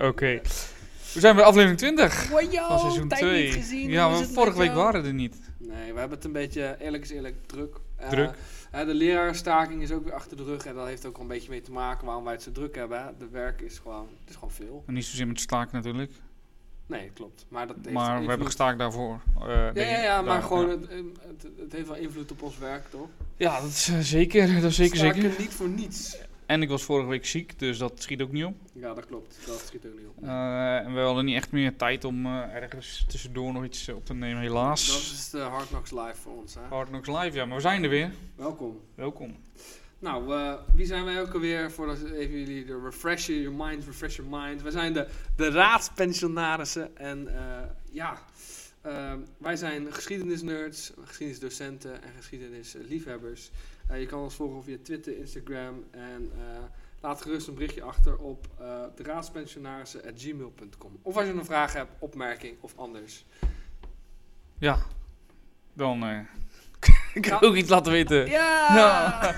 Oké. 0.00 0.40
We 1.12 1.20
zijn 1.20 1.36
bij 1.36 1.44
aflevering 1.44 1.78
20 1.78 2.28
Wajo, 2.30 2.66
van 2.68 2.78
seizoen 2.78 3.08
tijd 3.08 3.20
2. 3.20 3.44
niet 3.44 3.54
gezien. 3.54 3.90
ja, 3.90 4.08
maar 4.08 4.24
vorige 4.24 4.58
week 4.58 4.66
jou? 4.66 4.78
waren 4.82 5.04
er 5.04 5.12
niet. 5.14 5.36
Nee, 5.58 5.92
we 5.92 5.98
hebben 5.98 6.16
het 6.16 6.24
een 6.24 6.32
beetje, 6.32 6.76
eerlijk 6.80 7.02
is 7.02 7.10
eerlijk, 7.10 7.34
druk. 7.46 7.76
Eh, 7.96 8.08
Druk. 8.08 8.30
eh, 8.70 8.86
de 8.86 8.94
lerarenstaking 8.94 9.82
is 9.82 9.90
ook 9.90 10.04
weer 10.04 10.12
achter 10.14 10.36
de 10.36 10.44
rug 10.44 10.66
en 10.66 10.74
dat 10.74 10.86
heeft 10.86 11.06
ook 11.06 11.12
wel 11.12 11.22
een 11.22 11.28
beetje 11.32 11.50
mee 11.50 11.60
te 11.60 11.72
maken 11.72 12.06
waarom 12.06 12.24
wij 12.24 12.32
het 12.32 12.42
zo 12.42 12.52
druk 12.52 12.74
hebben. 12.74 13.02
Hè. 13.02 13.06
De 13.18 13.28
werk 13.30 13.60
is 13.60 13.78
gewoon, 13.78 14.08
het 14.20 14.28
is 14.28 14.34
gewoon 14.34 14.50
veel. 14.50 14.82
En 14.86 14.94
niet 14.94 15.04
zozeer 15.04 15.26
met 15.26 15.40
staken 15.40 15.76
natuurlijk. 15.76 16.12
Nee, 16.86 17.10
klopt. 17.14 17.44
Maar, 17.48 17.66
dat 17.66 17.76
heeft 17.82 17.94
Maar 17.94 18.20
we 18.22 18.26
hebben 18.28 18.46
gestaakt 18.46 18.78
daarvoor. 18.78 19.20
Eh, 19.40 19.48
Ja, 19.48 19.70
nee, 19.72 19.86
ja, 19.86 20.02
ja, 20.02 20.22
maar 20.22 20.32
daar- 20.34 20.42
gewoon, 20.42 20.68
ja. 20.68 20.76
Het, 20.76 21.42
het, 21.42 21.52
het 21.58 21.72
heeft 21.72 21.86
wel 21.88 21.96
invloed 21.96 22.30
op 22.30 22.42
ons 22.42 22.58
werk, 22.58 22.90
toch? 22.90 23.08
Ja, 23.36 23.60
dat 23.60 23.68
is 23.68 23.90
zeker. 24.00 24.46
Dat 24.60 24.70
is 24.70 24.76
zeker, 24.76 24.96
Staken 24.96 25.22
zeker. 25.22 25.40
niet 25.40 25.52
voor 25.54 25.68
niets. 25.68 26.16
En 26.52 26.62
ik 26.62 26.68
was 26.68 26.82
vorige 26.82 27.08
week 27.08 27.26
ziek, 27.26 27.58
dus 27.58 27.78
dat 27.78 28.02
schiet 28.02 28.22
ook 28.22 28.32
niet 28.32 28.44
op. 28.44 28.54
Ja, 28.72 28.94
dat 28.94 29.06
klopt. 29.06 29.38
Dat 29.46 29.60
schiet 29.66 29.86
ook 29.86 29.98
niet 29.98 30.06
op. 30.06 30.22
Eh, 30.22 30.76
en 30.76 30.94
we 30.94 31.00
hadden 31.00 31.24
niet 31.24 31.36
echt 31.36 31.52
meer 31.52 31.76
tijd 31.76 32.04
om 32.04 32.26
eh, 32.26 32.54
ergens 32.54 33.04
tussendoor 33.08 33.52
nog 33.52 33.64
iets 33.64 33.88
eh, 33.88 33.94
op 33.94 34.06
te 34.06 34.14
nemen, 34.14 34.42
Dat 34.42 34.52
helaas. 34.52 35.12
is 35.12 35.30
de 35.30 35.38
Hard 35.38 35.68
Knocks 35.68 35.90
Live 35.90 36.14
voor 36.14 36.32
ons, 36.32 36.54
hè? 36.54 36.60
Hard 36.68 36.88
Knocks 36.88 37.08
Live, 37.08 37.36
ja, 37.36 37.44
maar 37.44 37.56
we 37.56 37.62
zijn 37.62 37.82
er 37.82 37.88
weer. 37.88 38.12
Welkom. 38.36 38.80
Welkom. 38.94 39.36
Nou, 39.98 40.34
wie 40.74 40.86
zijn 40.86 41.04
wij 41.04 41.20
ook 41.20 41.34
alweer? 41.34 41.70
Voordat 41.70 42.02
even 42.02 42.38
jullie 42.38 42.64
de 42.64 42.80
refresh 42.84 43.26
your 43.26 43.52
mind, 43.52 43.84
refresh 43.84 44.16
your 44.16 44.30
mind. 44.30 44.62
Wij 44.62 44.72
zijn 44.72 44.92
de, 44.92 45.08
de 45.36 45.50
raadspensionarissen. 45.50 46.96
En 46.96 47.28
ja, 47.90 48.18
wij 49.38 49.56
zijn 49.56 49.92
geschiedenisnerds, 49.92 50.92
geschiedenisdocenten 51.04 52.02
en 52.02 52.10
geschiedenisliefhebbers. 52.16 53.50
Eh, 53.88 54.00
je 54.00 54.06
kan 54.06 54.20
ons 54.20 54.34
volgen 54.34 54.62
via 54.64 54.76
Twitter, 54.82 55.16
Instagram 55.18 55.84
en 55.90 56.30
eh, 56.36 56.42
laat 57.00 57.22
gerust 57.22 57.48
een 57.48 57.54
berichtje 57.54 57.82
achter 57.82 58.16
op 58.18 58.46
raadspensionarissen.gmail.com. 58.96 60.98
Of 61.02 61.16
als 61.16 61.26
je 61.26 61.32
een 61.32 61.44
vraag 61.44 61.72
hebt, 61.72 61.90
opmerking 61.98 62.56
of 62.60 62.72
anders. 62.76 63.24
Ja, 64.58 64.78
dan 65.72 66.04
ik 67.14 67.24
Ja. 67.24 67.38
ga 67.38 67.46
ook 67.46 67.54
iets 67.54 67.68
laten 67.68 67.92
weten. 67.92 68.26
Ja! 68.26 69.20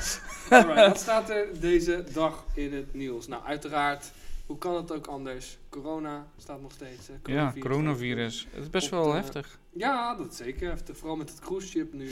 Alright, 0.50 0.86
wat 0.86 0.98
staat 1.00 1.30
er 1.30 1.60
deze 1.60 2.04
dag 2.12 2.44
in 2.54 2.72
het 2.74 2.94
nieuws? 2.94 3.26
Nou, 3.26 3.44
uiteraard, 3.44 4.10
hoe 4.46 4.58
kan 4.58 4.76
het 4.76 4.92
ook 4.92 5.06
anders? 5.06 5.58
Corona 5.68 6.26
staat 6.36 6.60
nog 6.60 6.72
steeds. 6.72 7.06
Hè? 7.06 7.12
Ja, 7.12 7.20
Coronavirus 7.22 7.62
coronavirus. 7.62 8.46
Het 8.50 8.62
is 8.62 8.70
best 8.70 8.86
Op 8.86 8.92
wel 8.92 9.12
heftig. 9.14 9.58
Ja, 9.72 10.14
dat 10.14 10.34
zeker. 10.34 10.78
Vooral 10.92 11.16
met 11.16 11.28
het 11.30 11.38
cruise 11.40 11.68
ship 11.68 11.92
nu, 11.92 12.10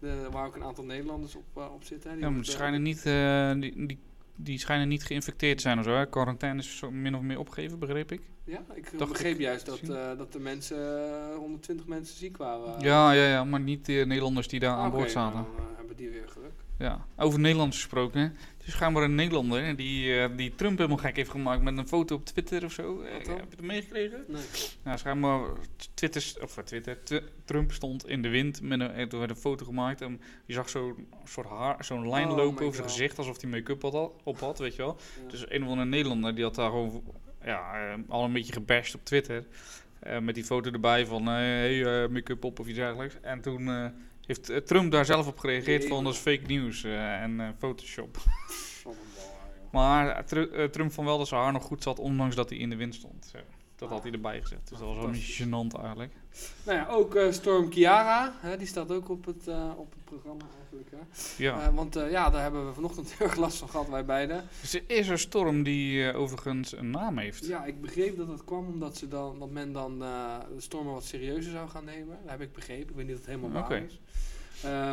de, 0.00 0.28
waar 0.30 0.46
ook 0.46 0.54
een 0.54 0.64
aantal 0.64 0.84
Nederlanders 0.84 1.34
op, 1.34 1.44
eh, 1.56 1.72
op 1.74 1.84
zitten. 1.84 2.10
Die 2.12 2.20
Ja, 2.20 2.30
maar 2.30 2.42
die 2.42 2.50
schijnen 2.50 2.82
niet, 2.82 3.06
eh, 3.06 3.52
die, 3.60 3.86
die, 3.86 3.98
die 4.36 4.58
schijnen 4.58 4.88
niet 4.88 5.04
geïnfecteerd 5.04 5.56
te 5.56 5.62
zijn 5.62 5.78
of 5.78 5.84
zo. 5.84 5.90
Hè? 5.94 6.08
Quarantaine 6.08 6.58
is 6.58 6.76
zo 6.78 6.90
min 6.90 7.14
of 7.14 7.22
meer 7.22 7.38
opgegeven, 7.38 7.78
begreep 7.78 8.12
ik. 8.12 8.20
Ja, 8.44 8.64
ik 8.74 8.98
Dacht 8.98 9.10
begreep 9.12 9.34
ik 9.34 9.40
juist 9.40 9.66
dat, 9.66 9.78
eh, 9.78 10.18
dat 10.18 10.32
de 10.32 10.40
mensen, 10.40 10.76
eh, 11.30 11.36
120 11.36 11.86
mensen 11.86 12.16
ziek 12.16 12.36
waren. 12.36 12.80
Ja, 12.80 13.12
ja, 13.12 13.28
ja, 13.28 13.44
maar 13.44 13.60
niet 13.60 13.86
de 13.86 14.04
Nederlanders 14.06 14.48
die 14.48 14.60
daar 14.60 14.76
aan 14.76 14.86
Oké, 14.88 14.96
boord 14.96 15.10
zaten. 15.10 15.38
eh, 15.40 15.46
hebben 15.76 15.96
die 15.96 16.10
weer 16.10 16.28
geluk. 16.28 16.52
Ja, 16.80 17.06
over 17.16 17.40
Nederlanders 17.40 17.80
gesproken. 17.80 18.20
Het 18.20 18.66
is 18.66 18.72
schijnbaar 18.72 19.02
een 19.02 19.14
Nederlander 19.14 19.76
die, 19.76 20.20
eh, 20.20 20.28
die 20.36 20.54
Trump 20.54 20.76
helemaal 20.76 20.98
gek 20.98 21.16
heeft 21.16 21.30
gemaakt 21.30 21.62
met 21.62 21.78
een 21.78 21.88
foto 21.88 22.14
op 22.14 22.24
Twitter 22.24 22.64
of 22.64 22.72
zo. 22.72 23.00
Eh? 23.02 23.12
Heb 23.12 23.24
je 23.26 23.32
het 23.32 23.60
meegekregen? 23.60 24.24
Nee. 24.28 24.42
Nou, 24.82 24.98
schijnbaar 24.98 25.40
Twitter, 25.94 26.34
of 26.42 26.56
eh, 26.56 26.64
Twitter, 26.64 27.02
Tw- 27.04 27.28
Trump 27.44 27.72
stond 27.72 28.08
in 28.08 28.22
de 28.22 28.28
wind 28.28 28.62
met 28.62 28.80
een, 28.80 28.90
en 28.90 29.08
toen 29.08 29.18
werd 29.18 29.30
een 29.30 29.36
foto 29.36 29.64
gemaakt 29.64 30.00
en 30.00 30.20
je 30.46 30.52
zag 30.54 30.68
zo'n 30.68 31.08
soort 31.24 31.48
haar, 31.48 31.84
zo'n 31.84 32.08
lijn 32.08 32.28
Oh 32.28 32.36
lopen 32.36 32.64
over 32.64 32.76
zijn 32.76 32.88
gezicht 32.88 33.18
alsof 33.18 33.40
hij 33.40 33.50
make-up 33.50 33.82
had, 33.82 34.12
op 34.22 34.40
had, 34.40 34.58
weet 34.58 34.76
je 34.76 34.82
wel. 34.82 34.96
Ja. 35.22 35.30
Dus 35.30 35.50
een 35.50 35.62
of 35.62 35.68
andere 35.68 35.88
Nederlander 35.88 36.34
die 36.34 36.44
had 36.44 36.54
daar 36.54 36.70
gewoon 36.70 37.02
ja, 37.44 37.96
al 38.08 38.24
een 38.24 38.32
beetje 38.32 38.52
gebashed 38.52 38.94
op 38.94 39.04
Twitter. 39.04 39.46
Eh, 39.98 40.18
met 40.18 40.34
die 40.34 40.44
foto 40.44 40.70
erbij 40.70 41.06
van 41.06 41.26
hey, 41.26 42.08
make-up 42.08 42.44
op 42.44 42.58
of 42.58 42.66
iets 42.66 42.78
dergelijks. 42.78 43.16
En 43.20 43.40
toen 43.40 43.92
heeft 44.30 44.50
eh, 44.50 44.56
Trump 44.56 44.90
daar 44.92 45.04
zelf 45.04 45.26
op 45.26 45.38
gereageerd 45.38 45.86
van 45.86 46.04
dat 46.04 46.12
is 46.12 46.18
fake 46.18 46.42
news 46.46 46.84
eh, 46.84 47.22
en 47.22 47.40
eh, 47.40 47.48
Photoshop. 47.58 48.16
Maar 49.70 50.24
Tru- 50.24 50.70
Trump 50.70 50.92
vond 50.92 51.06
wel 51.06 51.18
dat 51.18 51.28
zijn 51.28 51.40
haar 51.40 51.52
nog 51.52 51.62
goed 51.62 51.82
zat, 51.82 51.98
ondanks 51.98 52.34
dat 52.36 52.48
hij 52.48 52.58
in 52.58 52.70
de 52.70 52.76
wind 52.76 52.94
stond. 52.94 53.30
Zo. 53.32 53.38
Dat 53.76 53.88
had 53.88 54.02
hij 54.02 54.12
erbij 54.12 54.40
gezet. 54.40 54.68
Dus 54.68 54.78
dat 54.78 54.88
was 54.88 54.96
wel 54.96 55.04
een 55.04 55.10
beetje 55.12 55.44
gênant 55.44 55.80
eigenlijk. 55.80 56.12
Nou 56.64 56.78
ja, 56.78 56.86
ook 56.88 57.18
Storm 57.30 57.68
Kiara, 57.68 58.34
hè, 58.40 58.56
die 58.56 58.66
staat 58.66 58.92
ook 58.92 59.08
op 59.08 59.24
het, 59.26 59.48
op 59.76 59.90
het 59.90 60.04
programma 60.04 60.44
eigenlijk. 60.72 60.90
Hè. 61.36 61.42
Ja. 61.44 61.66
Eh, 61.66 61.74
want 61.74 61.96
eh, 61.96 62.10
ja, 62.10 62.30
daar 62.30 62.42
hebben 62.42 62.66
we 62.66 62.72
vanochtend 62.72 63.12
heel 63.18 63.26
erg 63.26 63.36
last 63.36 63.58
van 63.58 63.68
gehad, 63.68 63.88
wij 63.88 64.04
beiden. 64.04 64.48
Dus 64.60 64.74
er 64.74 64.82
is 64.86 65.08
een 65.08 65.18
storm 65.18 65.62
die 65.62 66.08
eh, 66.08 66.20
overigens 66.20 66.76
een 66.76 66.90
naam 66.90 67.18
heeft. 67.18 67.46
Ja, 67.46 67.64
ik 67.64 67.80
begreep 67.80 68.16
dat 68.16 68.28
het 68.28 68.44
kwam 68.44 68.66
omdat 68.66 68.96
ze 68.96 69.08
dan, 69.08 69.38
dat 69.38 69.50
men 69.50 69.72
dan 69.72 69.98
de 69.98 70.60
stormen 70.60 70.92
wat 70.92 71.04
serieuzer 71.04 71.52
zou 71.52 71.68
gaan 71.68 71.84
nemen. 71.84 72.18
Dat 72.22 72.30
heb 72.30 72.40
ik 72.40 72.52
begrepen. 72.52 72.88
Ik 72.88 72.96
weet 72.96 73.06
niet 73.06 73.14
of 73.14 73.20
het 73.20 73.28
helemaal 73.28 73.50
waar 73.50 73.64
Oké. 73.64 73.86
is. 73.86 74.00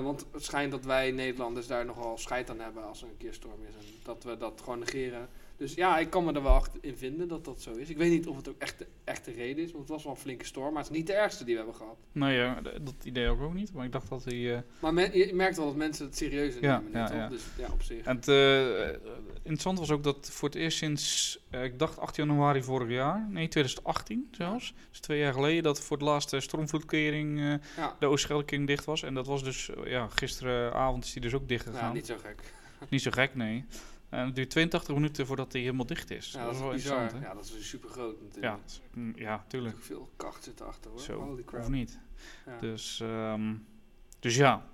Want 0.03 0.25
het 0.31 0.43
schijnt 0.43 0.71
dat 0.71 0.85
wij 0.85 1.11
Nederlanders 1.11 1.67
daar 1.67 1.85
nogal 1.85 2.17
scheid 2.17 2.49
aan 2.49 2.59
hebben 2.59 2.88
als 2.88 3.01
er 3.01 3.07
een 3.07 3.17
keer 3.17 3.33
storm 3.33 3.59
is. 3.67 3.75
En 3.75 3.94
dat 4.03 4.23
we 4.23 4.38
dat 4.38 4.61
gewoon 4.63 4.79
negeren. 4.79 5.27
Dus 5.57 5.73
ja, 5.73 5.97
ik 6.00 6.09
kan 6.09 6.25
me 6.25 6.34
er 6.34 6.44
wel 6.44 6.53
achter 6.53 6.79
in 6.81 6.97
vinden 6.97 7.28
dat 7.28 7.45
dat 7.45 7.62
zo 7.62 7.72
is. 7.73 7.90
Ik 7.90 7.97
weet 7.97 8.12
niet 8.12 8.28
of 8.28 8.35
het 8.35 8.50
ook 8.50 8.56
echt 8.62 8.78
de 8.78 8.88
echte 9.03 9.31
reden 9.31 9.63
is. 9.63 9.72
Want 9.72 9.84
het 9.84 9.91
was 9.94 10.03
wel 10.03 10.13
een 10.13 10.19
flinke 10.19 10.45
storm. 10.45 10.73
Maar 10.73 10.81
het 10.84 10.91
is 10.91 10.97
niet 10.97 11.07
de 11.07 11.13
ergste 11.13 11.44
die 11.44 11.53
we 11.53 11.59
hebben 11.59 11.78
gehad. 11.79 11.97
Nou 12.12 12.31
ja, 12.31 12.62
d- 12.62 12.85
dat 12.85 12.95
idee 13.03 13.29
ook, 13.29 13.41
ook 13.41 13.53
niet. 13.53 13.73
Maar 13.73 13.85
ik 13.85 13.91
dacht 13.91 14.09
dat 14.09 14.23
hij... 14.23 14.56
eh, 14.56 14.62
Maar 14.79 14.94
men- 14.94 15.18
je 15.18 15.34
merkt 15.34 15.57
wel 15.57 15.66
dat 15.66 15.75
mensen 15.75 16.06
het 16.06 16.18
serieuzer 16.18 16.63
Ja, 16.63 16.79
nemen. 16.79 17.00
ja, 17.00 17.16
ja. 17.16 17.28
Dus 17.29 17.41
ja, 17.57 17.68
op 17.72 17.81
zich. 17.84 18.06
En 18.06 18.16
het 18.16 18.28
eh, 18.28 18.88
interessant 19.34 19.79
was 19.79 19.91
ook 19.91 20.03
dat 20.03 20.29
voor 20.31 20.50
het 20.50 20.57
eerst 20.57 20.78
sinds, 20.78 21.40
eh, 21.50 21.63
ik 21.63 21.79
dacht 21.79 22.00
8 22.00 22.16
januari 22.16 22.63
vorig 22.63 22.89
jaar, 22.89 23.28
nee 23.29 23.47
2018 23.47 24.28
zelfs, 24.31 24.74
dus 24.89 25.00
twee 25.00 25.19
jaar 25.19 25.34
geleden, 25.34 25.63
dat 25.63 25.81
voor 25.81 25.97
het 25.97 26.06
laatste 26.06 26.39
stormvloedkering 26.39 27.39
eh, 27.39 27.53
Ja, 27.78 27.95
de 28.00 28.06
Oostscheldeking 28.06 28.68
dicht 28.68 28.85
was. 28.85 29.03
En 29.03 29.13
dat 29.13 29.28
was 29.28 29.44
dus, 29.44 29.69
eh, 29.69 29.91
ja, 29.91 30.07
gisteravond 30.07 31.03
is 31.06 31.13
die 31.13 31.22
dus 31.22 31.34
ook 31.34 31.47
dicht 31.47 31.66
ja, 31.66 31.72
gegaan. 31.72 31.94
niet 31.94 32.06
zo 32.06 32.16
gek. 32.24 32.41
Niet 32.89 33.01
zo 33.01 33.12
gek, 33.12 33.35
nee. 33.35 33.66
En 34.09 34.25
het 34.25 34.35
duurt 34.35 34.50
82 34.50 34.94
minuten 34.94 35.25
voordat 35.25 35.51
hij 35.51 35.62
helemaal 35.62 35.85
dicht 35.85 36.12
is. 36.12 36.31
Ja, 36.31 36.45
dat 36.45 36.53
is 36.53 36.59
wel 36.59 36.72
bizar. 36.72 37.01
interessant, 37.01 37.23
hè? 37.23 37.29
Ja, 37.29 37.35
dat 37.35 37.53
is 37.57 37.69
super 37.69 37.90
groot 37.90 38.22
natuurlijk. 38.22 38.53
Ja, 38.68 38.79
mm, 38.94 39.13
ja, 39.16 39.45
tuurlijk. 39.47 39.75
Er 39.75 39.84
veel 39.84 40.09
kracht 40.16 40.44
zit 40.44 40.59
erachter 40.59 40.91
hoor. 40.91 41.00
Zo, 41.00 41.19
Holy 41.22 41.44
crap. 41.44 41.62
of 41.62 41.69
niet. 41.69 42.00
Ja. 42.45 42.59
Dus, 42.59 43.00
ehm, 43.00 43.53
dus 44.19 44.35
ja. 44.35 44.66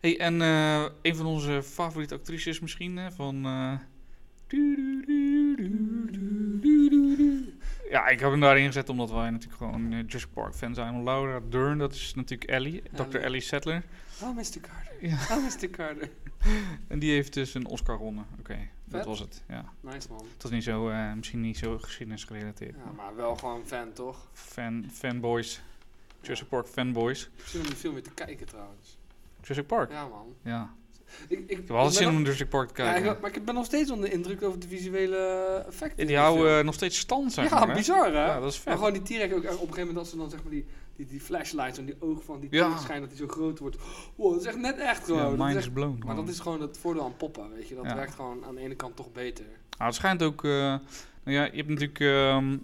Hey, 0.00 0.18
en 0.18 0.42
eh, 0.42 0.84
een 1.02 1.16
van 1.16 1.26
onze 1.26 1.62
favoriete 1.62 2.14
actrices 2.14 2.60
misschien, 2.60 2.96
hè, 2.96 3.12
van... 3.12 3.46
Ja, 7.90 8.08
ik 8.08 8.20
heb 8.20 8.30
hem 8.30 8.40
daarin 8.40 8.66
gezet 8.66 8.88
omdat 8.88 9.10
wij 9.10 9.30
natuurlijk 9.30 9.62
gewoon 9.62 9.92
eh, 9.92 9.98
Jurassic 9.98 10.32
Park 10.32 10.54
fan 10.54 10.74
zijn. 10.74 11.02
Laura 11.02 11.40
Dern, 11.48 11.78
dat 11.78 11.94
is 11.94 12.14
natuurlijk 12.14 12.50
Ellie, 12.50 12.82
Dr. 12.92 13.16
Ellie. 13.16 13.40
Sattler. 13.40 13.82
Oh, 14.24 14.36
Mr. 14.36 14.60
Carter. 14.60 14.92
Ja. 15.00 15.18
Oh, 15.30 15.44
Mr. 15.44 15.68
Carter. 15.70 16.10
En 16.88 16.98
die 16.98 17.12
heeft 17.12 17.32
dus 17.32 17.54
een 17.54 17.66
Oscar 17.66 17.96
gewonnen. 17.96 18.26
Oké, 18.38 18.58
dat 18.84 19.04
was 19.06 19.18
het. 19.18 19.42
Ja. 19.48 19.64
Nice 19.80 20.08
man. 20.10 20.26
Het 20.32 20.42
was 20.42 20.50
niet 20.50 20.62
zo, 20.64 20.88
eh, 20.88 21.12
misschien 21.12 21.40
niet 21.40 21.58
zo 21.58 21.78
geschiedenisgerelateerd. 21.78 22.74
Ja, 22.84 22.90
maar 22.96 23.16
wel 23.16 23.36
gewoon 23.36 23.62
fan 23.66 23.92
toch? 23.92 24.26
Fan, 24.32 24.84
fanboys. 24.92 25.62
Jurassic 26.20 26.48
Park 26.48 26.66
fanboys. 26.66 27.30
Ik 27.52 27.60
om 27.60 27.66
die 27.66 27.74
film 27.76 27.94
weer 27.94 28.02
te 28.02 28.10
kijken 28.10 28.46
trouwens. 28.46 28.98
Jurassic 29.40 29.66
Park? 29.66 29.90
Ja 29.90 30.06
man. 30.08 30.34
Ja. 30.42 30.74
Ik, 31.28 31.38
ik, 31.38 31.50
Ik 31.50 31.56
heb 31.56 31.68
wel 31.68 31.90
zin 31.90 32.08
om 32.08 32.18
Jurassic 32.18 32.48
Park 32.48 32.70
te 32.70 32.82
ja, 32.82 32.92
kijken. 32.92 33.12
ik- 33.12 33.20
maar 33.20 33.36
ik 33.36 33.44
ben 33.44 33.54
nog 33.54 33.64
steeds 33.64 33.90
onder 33.90 34.08
de 34.10 34.14
indruk 34.16 34.42
over 34.42 34.60
de 34.60 34.68
visuele 34.68 35.16
effecten. 35.68 35.96
Ja, 35.96 36.02
in 36.02 36.06
die 36.06 36.16
houden 36.16 36.58
eh, 36.58 36.64
nog 36.64 36.74
steeds 36.74 36.98
stand, 36.98 37.32
zeg 37.32 37.50
Ja, 37.50 37.58
maar. 37.58 37.68
hè? 37.68 37.74
bizar 37.74 38.06
hè? 38.12 38.24
Ja, 38.26 38.40
dat 38.40 38.52
is 38.52 38.64
Maar 38.64 38.76
vet. 38.76 38.84
gewoon 38.84 39.02
die 39.04 39.16
T-Rex 39.18 39.34
ook 39.34 39.42
echt 39.44 39.54
op 39.54 39.60
een 39.60 39.74
gegeven 39.74 39.80
moment 39.80 39.98
als 39.98 40.10
ze 40.10 40.16
dan 40.16 40.30
zeg 40.30 40.42
maar 40.42 40.52
die, 40.52 40.66
die, 40.96 41.06
die 41.06 41.20
flashlights 41.20 41.78
en 41.78 41.84
die 41.84 41.94
oog 41.98 42.24
van 42.24 42.40
die 42.40 42.48
Ja. 42.52 42.76
Schijnt 42.78 43.00
dat 43.00 43.08
die 43.10 43.18
zo 43.18 43.28
groot 43.28 43.58
wordt. 43.58 43.76
Wow, 44.16 44.32
dat 44.32 44.40
is 44.40 44.46
echt 44.46 44.56
net 44.58 44.78
echt 44.78 45.04
gewoon. 45.04 45.18
Ja, 45.18 45.24
Dat 45.24 45.32
is 45.32 45.38
mind 45.38 45.56
echt- 45.56 45.66
is 45.66 45.72
blown. 45.72 46.02
maar 46.06 46.16
dat 46.16 46.28
is 46.28 46.38
gewoon 46.40 46.60
het 46.60 46.78
voordeel 46.78 47.04
aan 47.04 47.16
poppen, 47.16 47.50
weet 47.54 47.68
je. 47.68 47.74
Dat 47.74 47.84
Ja. 47.84 47.94
werkt 47.94 48.14
gewoon 48.14 48.44
aan 48.44 48.54
de 48.54 48.60
ene 48.60 48.74
kant 48.74 48.96
toch 48.96 49.12
beter. 49.12 49.44
Ah, 49.78 49.86
het 49.86 49.94
schijnt 49.94 50.22
ook... 50.22 50.44
eh, 50.44 50.50
nou 50.50 50.80
ja, 51.24 51.44
je 51.44 51.56
hebt 51.56 51.68
natuurlijk... 51.68 52.00
ehm, 52.00 52.56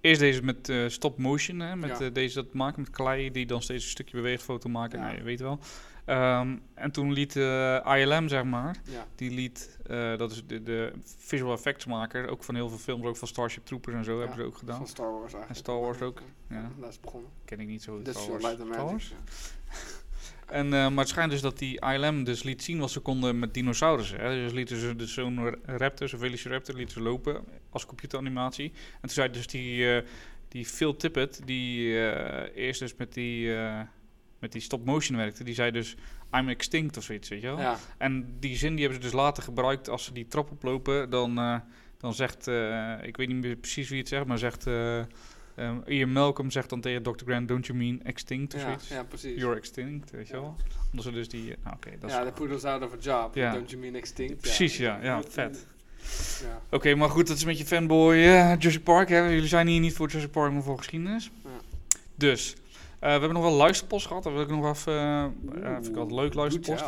eerst 0.00 0.20
deze 0.20 0.42
met 0.42 0.68
eh, 0.68 0.84
stop 0.88 1.18
motion, 1.18 1.60
hè, 1.60 1.76
met 1.76 1.98
Ja. 1.98 2.04
eh, 2.06 2.12
deze 2.14 2.34
dat 2.34 2.52
maken 2.54 2.80
met 2.82 2.90
klei 2.90 3.30
die 3.30 3.46
dan 3.46 3.62
steeds 3.62 3.84
een 3.84 3.90
stukje 3.90 4.16
beweegt, 4.16 4.42
foto 4.42 4.68
maken. 4.68 4.98
Ja. 4.98 5.04
Nou, 5.04 5.16
je 5.16 5.22
weet 5.22 5.40
wel. 5.40 5.58
Ehm, 6.10 6.56
en 6.74 6.90
toen 6.90 7.12
liet 7.12 7.36
eh, 7.36 7.96
ILM, 7.96 8.28
zeg 8.28 8.44
maar, 8.44 8.76
Ja. 8.84 9.06
die 9.14 9.30
liet, 9.30 9.78
eh, 9.86 10.16
dat 10.16 10.30
is 10.30 10.46
de, 10.46 10.62
de 10.62 10.92
visual 11.04 11.52
effects 11.52 11.86
maker, 11.86 12.28
ook 12.28 12.44
van 12.44 12.54
heel 12.54 12.68
veel 12.68 12.78
films, 12.78 13.04
ook 13.04 13.16
van 13.16 13.28
Starship 13.28 13.64
Troopers 13.64 13.96
en 13.96 14.04
zo, 14.04 14.18
hebben 14.18 14.36
ze 14.36 14.42
ook 14.42 14.56
gedaan. 14.56 14.76
Van 14.76 14.86
Star 14.86 15.10
Wars 15.10 15.20
eigenlijk. 15.20 15.48
En 15.48 15.56
Star 15.56 15.80
Wars 15.80 16.00
ook, 16.00 16.22
ja. 16.48 16.70
Dat 16.80 16.90
is 16.90 17.00
begonnen. 17.00 17.30
Ken 17.44 17.60
ik 17.60 17.66
niet 17.66 17.82
zo. 17.82 18.00
Is 18.04 18.10
Star 18.10 18.36
uh, 18.36 18.42
Wars. 18.42 18.54
Star. 18.54 18.84
Wars? 18.84 19.12
En, 20.46 20.64
eh, 20.64 20.70
maar 20.70 20.98
het 20.98 21.08
schijnt 21.08 21.30
dus 21.30 21.40
dat 21.40 21.58
die 21.58 21.80
ILM 21.80 22.24
dus 22.24 22.42
liet 22.42 22.62
zien 22.62 22.78
wat 22.78 22.90
ze 22.90 23.00
konden 23.00 23.38
met 23.38 23.54
dinosaurussen. 23.54 24.20
Hè. 24.20 24.34
Dus 24.34 24.52
lieten 24.52 24.76
ze 24.76 24.96
dus 24.96 25.14
zo'n 25.14 25.56
raptor, 25.64 26.08
zo'n 26.08 26.18
velociraptor, 26.18 26.74
lieten 26.74 26.94
ze 26.94 27.00
lopen 27.00 27.44
als 27.70 27.86
computeranimatie. 27.86 28.72
En 28.74 29.00
toen 29.00 29.10
zei 29.10 29.30
dus 29.30 29.46
die, 29.46 30.02
die 30.48 30.66
Phil 30.66 30.96
Tippett, 30.96 31.40
die 31.46 31.94
eerst 32.54 32.80
dus 32.80 32.94
met 32.96 33.14
die, 33.14 33.52
met 34.40 34.52
die 34.52 34.60
stop-motion 34.60 35.16
werkte, 35.16 35.44
die 35.44 35.54
zei 35.54 35.70
dus 35.70 35.96
I'm 36.36 36.48
extinct 36.48 36.96
of 36.96 37.02
zoiets, 37.04 37.28
weet 37.28 37.40
je 37.40 37.46
wel. 37.46 37.58
Ja. 37.58 37.76
En 37.98 38.36
die 38.40 38.56
zin 38.56 38.74
die 38.74 38.84
hebben 38.84 39.02
ze 39.02 39.08
dus 39.10 39.18
later 39.20 39.42
gebruikt 39.42 39.88
als 39.88 40.04
ze 40.04 40.12
die 40.12 40.26
trap 40.28 40.50
oplopen, 40.50 41.10
dan, 41.10 41.38
eh, 41.38 41.56
dan 41.98 42.14
zegt, 42.14 42.48
eh, 42.48 42.92
ik 43.02 43.16
weet 43.16 43.28
niet 43.28 43.40
meer 43.42 43.56
precies 43.56 43.88
wie 43.88 43.98
het 43.98 44.08
zegt, 44.08 44.24
maar 44.26 44.38
zegt, 44.38 44.66
eh, 44.66 44.98
ehm, 44.98 45.76
Ian 45.86 46.12
Malcolm 46.12 46.50
zegt 46.50 46.68
dan 46.70 46.80
tegen 46.80 47.02
Dr. 47.02 47.24
Grant, 47.24 47.48
don't 47.48 47.66
you 47.66 47.78
mean 47.78 48.02
extinct 48.02 48.54
of 48.54 48.60
Ja, 48.60 48.66
zoiets? 48.66 48.88
ja, 48.88 49.02
precies. 49.04 49.40
You're 49.40 49.56
extinct, 49.56 50.10
weet 50.10 50.28
je 50.28 50.34
Ja. 50.34 50.40
wel? 50.40 50.56
Omdat 50.90 51.04
ze 51.04 51.12
dus 51.12 51.28
die, 51.28 51.54
nou 51.64 51.76
oké, 51.76 51.90
dat 52.00 52.10
ja, 52.10 52.30
put 52.30 52.50
us 52.50 52.64
out 52.64 52.82
of 52.82 52.92
a 52.92 52.96
job. 53.00 53.34
Ja. 53.34 53.52
Don't 53.52 53.70
you 53.70 53.82
mean 53.82 53.94
extinct? 53.94 54.40
Precies, 54.40 54.76
ja, 54.76 54.98
ja, 55.02 55.22
vet. 55.28 55.66
Ja. 56.42 56.60
Oké, 56.70 56.94
maar 56.94 57.08
goed, 57.10 57.26
dat 57.26 57.36
is 57.36 57.42
een 57.42 57.48
beetje 57.48 57.66
fanboy 57.66 58.14
eh 58.16 58.54
Jurassic 58.58 58.82
Park. 58.82 59.08
Hè? 59.08 59.18
Jullie 59.28 59.48
zijn 59.48 59.66
hier 59.66 59.80
niet 59.80 59.92
voor 59.94 60.06
Jurassic 60.06 60.30
Park, 60.32 60.52
maar 60.52 60.62
voor 60.62 60.78
geschiedenis. 60.78 61.30
Ja. 61.44 61.50
Dus, 62.14 62.56
we 63.00 63.06
hebben 63.06 63.32
nog 63.32 63.42
wel 63.42 63.52
luisterpost 63.52 64.06
gehad. 64.06 64.22
Dat 64.22 64.32
wil 64.32 64.42
ik 64.42 64.48
nog 64.48 64.70
even... 64.70 64.92
eh 64.92 65.24
eh, 65.24 65.72
vind 65.74 65.88
ik 65.88 65.96
altijd 65.96 66.20
leuk, 66.20 66.34
luisterpost. 66.34 66.84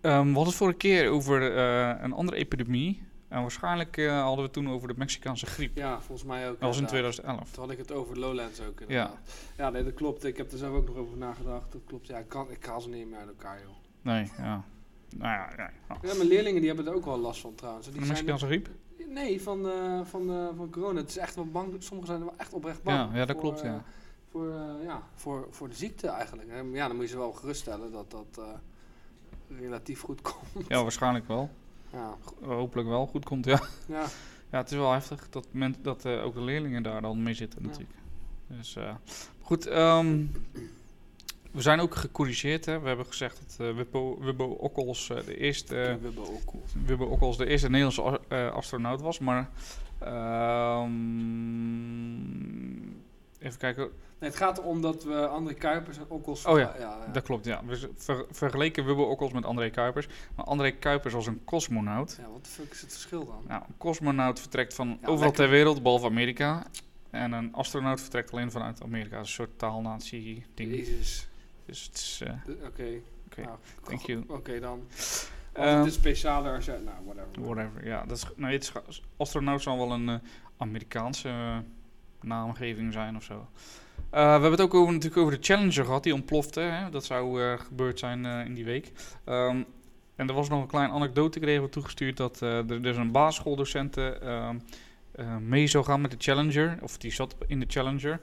Ehm, 0.00 0.20
we 0.20 0.34
hadden 0.34 0.44
het 0.44 0.54
vorige 0.54 0.76
keer 0.76 1.10
over 1.10 1.56
eh, 1.56 2.02
een 2.02 2.12
andere 2.12 2.36
epidemie. 2.36 3.02
En 3.28 3.40
waarschijnlijk 3.40 3.96
eh, 3.96 4.20
hadden 4.20 4.36
we 4.36 4.42
het 4.42 4.52
toen 4.52 4.70
over 4.70 4.88
de 4.88 4.94
Mexicaanse 4.96 5.46
griep. 5.46 5.76
Ja, 5.76 6.00
volgens 6.00 6.28
mij 6.28 6.48
ook. 6.48 6.60
Dat 6.60 6.68
was 6.68 6.76
in 6.78 6.84
inderdaad. 6.84 7.12
2011. 7.12 7.50
Toen 7.50 7.62
had 7.62 7.72
ik 7.72 7.78
het 7.78 7.92
over 7.92 8.18
Lowlands 8.18 8.60
ook 8.60 8.80
inderdaad. 8.80 9.18
Ja. 9.56 9.70
nee, 9.70 9.84
dat 9.84 9.94
klopt. 9.94 10.24
Ik 10.24 10.36
heb 10.36 10.52
er 10.52 10.58
zelf 10.58 10.74
ook 10.74 10.86
nog 10.86 10.96
over 10.96 11.16
nagedacht. 11.16 11.72
Dat 11.72 11.80
klopt. 11.86 12.06
Ja, 12.06 12.18
ik, 12.18 12.28
kan, 12.28 12.50
ik 12.50 12.64
haal 12.64 12.80
ze 12.80 12.88
niet 12.88 13.08
meer 13.10 13.18
uit 13.18 13.28
elkaar, 13.28 13.58
joh. 13.60 13.74
Nee, 14.02 14.30
ja. 14.38 14.64
Nou 15.16 15.32
ja, 15.32 15.50
ja. 15.56 15.70
ja. 15.88 15.98
Ja, 16.02 16.14
mijn 16.14 16.28
leerlingen 16.28 16.60
die 16.60 16.68
hebben 16.68 16.86
er 16.86 16.94
ook 16.94 17.04
wel 17.04 17.18
last 17.18 17.40
van 17.40 17.54
trouwens. 17.54 17.90
Die 17.90 18.00
De 18.00 18.06
Mexicaanse 18.06 18.46
griep? 18.46 18.68
Nee, 19.08 19.42
van, 19.42 19.68
eh, 19.68 20.00
van, 20.04 20.30
eh, 20.30 20.46
van 20.56 20.70
corona. 20.70 21.00
Het 21.00 21.08
is 21.08 21.16
echt 21.16 21.34
wel 21.34 21.46
bang. 21.46 21.74
Sommigen 21.78 22.06
zijn 22.06 22.20
er 22.20 22.26
wel 22.26 22.38
echt 22.38 22.52
oprecht 22.52 22.82
bang. 22.82 23.12
Ja, 23.12 23.18
ja, 23.18 23.24
dat 23.24 23.30
voor, 23.30 23.40
klopt, 23.40 23.60
eh, 23.60 23.66
ja. 23.66 23.84
Voor, 24.34 24.48
eh, 24.54 24.84
ja, 24.84 25.02
voor, 25.14 25.46
voor 25.50 25.68
de 25.68 25.74
ziekte 25.74 26.08
eigenlijk. 26.08 26.48
En 26.48 26.72
Ja, 26.72 26.86
dan 26.86 26.96
moet 26.96 27.04
je 27.04 27.10
ze 27.10 27.16
wel 27.18 27.32
geruststellen 27.32 27.92
dat 27.92 28.10
dat 28.10 28.26
eh, 28.38 28.44
relatief 29.60 30.00
goed 30.00 30.22
komt. 30.30 30.68
Ja, 30.68 30.82
waarschijnlijk 30.82 31.28
wel. 31.28 31.50
Ja, 31.92 32.14
Hopelijk 32.42 32.88
wel 32.88 33.06
goed 33.06 33.24
komt, 33.24 33.44
ja. 33.44 33.60
ja. 33.86 34.04
Ja, 34.50 34.58
het 34.60 34.70
is 34.70 34.76
wel 34.76 34.92
heftig 34.92 35.28
dat, 35.30 35.46
men, 35.50 35.74
dat 35.82 36.04
eh, 36.04 36.24
ook 36.24 36.34
de 36.34 36.40
leerlingen 36.40 36.82
daar 36.82 37.00
dan 37.00 37.22
mee 37.22 37.34
zitten 37.34 37.62
Ja. 37.62 37.66
natuurlijk. 37.68 37.98
Dus 38.46 38.76
goed, 39.40 39.66
ehm, 39.66 40.24
we 41.50 41.60
zijn 41.62 41.80
ook 41.80 41.94
gecorrigeerd. 41.94 42.64
Hè. 42.64 42.80
We 42.80 42.86
hebben 42.88 43.06
gezegd 43.06 43.40
dat 43.46 43.66
eh, 43.68 43.74
Wippo, 43.76 44.18
Wibbo 44.20 44.44
Okkels 44.44 45.06
de 45.06 45.36
eerste... 45.36 45.98
cool. 46.46 46.62
Wibbo 46.86 47.04
Okkels 47.04 47.36
de 47.36 47.46
eerste 47.46 47.70
Nederlandse 47.70 48.50
astronaut 48.50 49.00
was, 49.00 49.18
maar... 49.18 49.50
ehm, 49.98 50.92
even 53.38 53.58
kijken. 53.58 53.90
Nee, 54.18 54.30
het 54.30 54.38
gaat 54.38 54.58
erom 54.58 54.80
dat 54.80 55.04
we 55.04 55.26
André 55.26 55.54
Kuipers 55.54 55.98
en 55.98 56.04
Okkels... 56.08 56.44
Oh 56.46 56.58
ja, 56.58 56.74
ja, 56.78 56.98
ja. 57.06 57.12
Dat 57.12 57.22
klopt, 57.22 57.44
ja. 57.44 57.60
We 57.66 57.90
ver- 57.96 58.24
vergeleken 58.30 58.84
Wibbo 58.86 59.02
Okkels 59.02 59.32
met 59.32 59.44
André 59.44 59.70
Kuipers. 59.70 60.08
Maar 60.36 60.44
André 60.44 60.70
Kuipers 60.70 61.14
was 61.14 61.26
een 61.26 61.44
cosmonaut. 61.44 62.18
Ja, 62.20 62.28
wat 62.30 62.44
de 62.44 62.50
fuck 62.50 62.70
is 62.72 62.80
het 62.80 62.92
verschil 62.92 63.26
dan? 63.26 63.42
Nou, 63.48 63.62
een 63.68 63.76
cosmonaut 63.78 64.40
vertrekt 64.40 64.74
van 64.74 64.92
overal 65.00 65.16
lekker. 65.18 65.32
ter 65.32 65.48
wereld, 65.48 65.82
behalve 65.82 66.06
Amerika. 66.06 66.62
En 67.10 67.32
een 67.32 67.54
astronaut 67.54 68.00
vertrekt 68.00 68.32
alleen 68.32 68.50
vanuit 68.50 68.82
Amerika. 68.82 69.18
Een 69.18 69.26
soort 69.26 69.58
taalnatie-ding. 69.58 70.70
Jezus. 70.70 71.28
Dus 71.66 71.84
het 71.84 71.94
is... 71.94 72.22
eh, 72.24 72.32
Oké. 72.66 73.00
Oké, 73.26 73.40
Nou, 73.42 73.58
thank 73.82 74.00
you. 74.00 74.24
Oké 74.28 74.60
dan. 74.60 74.82
Ehm, 75.52 75.76
het 75.78 75.86
is 75.86 75.94
specialer 75.94 76.54
als 76.54 76.64
je... 76.64 76.72
Nou, 76.84 76.96
whatever. 77.04 77.54
whatever, 77.54 77.86
ja. 77.86 78.04
Dat 78.06 78.16
is, 78.16 78.24
het 78.46 78.72
is, 78.88 79.02
astronaut 79.16 79.62
zal 79.62 79.76
wel 79.78 79.92
een 79.92 80.08
eh, 80.08 80.14
Amerikaanse 80.56 81.28
eh, 81.28 81.56
naamgeving 82.20 82.92
zijn 82.92 83.16
of 83.16 83.22
zo. 83.22 83.46
Eh, 84.14 84.20
we 84.20 84.30
hebben 84.30 84.50
het 84.50 84.60
ook 84.60 84.74
over, 84.74 84.92
natuurlijk 84.92 85.20
over 85.20 85.38
de 85.38 85.44
Challenger 85.44 85.84
gehad, 85.84 86.02
die 86.02 86.14
ontplofte. 86.14 86.60
Hè? 86.60 86.90
Dat 86.90 87.04
zou 87.04 87.42
eh, 87.42 87.58
gebeurd 87.58 87.98
zijn 87.98 88.26
eh, 88.26 88.44
in 88.44 88.54
die 88.54 88.64
week. 88.64 88.92
Ehm, 89.24 89.62
en 90.16 90.28
er 90.28 90.34
was 90.34 90.48
nog 90.48 90.60
een 90.60 90.68
kleine 90.68 90.92
anekdote 90.92 91.38
kregen 91.38 91.62
we 91.62 91.68
toegestuurd 91.68 92.16
dat 92.16 92.40
er 92.40 92.82
dus 92.82 92.96
een 92.96 93.12
basisschooldocenten 93.12 94.22
ehm, 94.22 94.58
eh, 95.12 95.36
mee 95.36 95.66
zou 95.66 95.84
gaan 95.84 96.00
met 96.00 96.10
de 96.10 96.16
Challenger. 96.20 96.78
Of 96.80 96.98
die 96.98 97.12
zat 97.12 97.36
in 97.46 97.60
de 97.60 97.66
Challenger. 97.68 98.20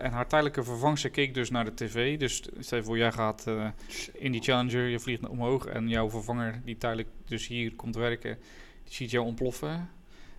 En 0.00 0.12
haar 0.12 0.28
tijdelijke 0.28 0.64
vervangster 0.64 1.10
keek 1.10 1.34
dus 1.34 1.50
naar 1.50 1.64
de 1.64 1.74
tv. 1.74 2.18
Dus 2.18 2.42
stel 2.58 2.78
je 2.78 2.84
voor, 2.84 2.98
jij 2.98 3.12
gaat 3.12 3.46
in 4.12 4.32
die 4.32 4.42
Challenger, 4.42 4.86
je 4.86 5.00
vliegt 5.00 5.28
omhoog. 5.28 5.66
En 5.66 5.88
jouw 5.88 6.10
vervanger, 6.10 6.60
die 6.64 6.76
tijdelijk 6.76 7.08
dus 7.26 7.46
hier 7.46 7.74
komt 7.74 7.94
werken, 7.94 8.38
die 8.84 8.94
ziet 8.94 9.10
jou 9.10 9.26
ontploffen. 9.26 9.90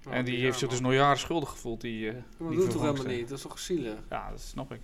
Oh, 0.07 0.13
en 0.13 0.25
die 0.25 0.39
heeft 0.39 0.59
zich 0.59 0.69
dus 0.69 0.79
nog 0.79 0.93
jaren 0.93 1.17
schuldig 1.17 1.49
gevoeld. 1.49 1.81
Die, 1.81 2.07
eh, 2.09 2.13
Maar 2.13 2.23
die 2.49 2.57
dat 2.57 2.57
doet 2.57 2.71
toch 2.71 2.81
helemaal 2.81 3.15
niet? 3.15 3.29
Dat 3.29 3.37
is 3.37 3.43
toch 3.43 3.59
zielig? 3.59 3.99
Ja, 4.09 4.29
dat 4.29 4.41
snap 4.41 4.71
ik. 4.71 4.81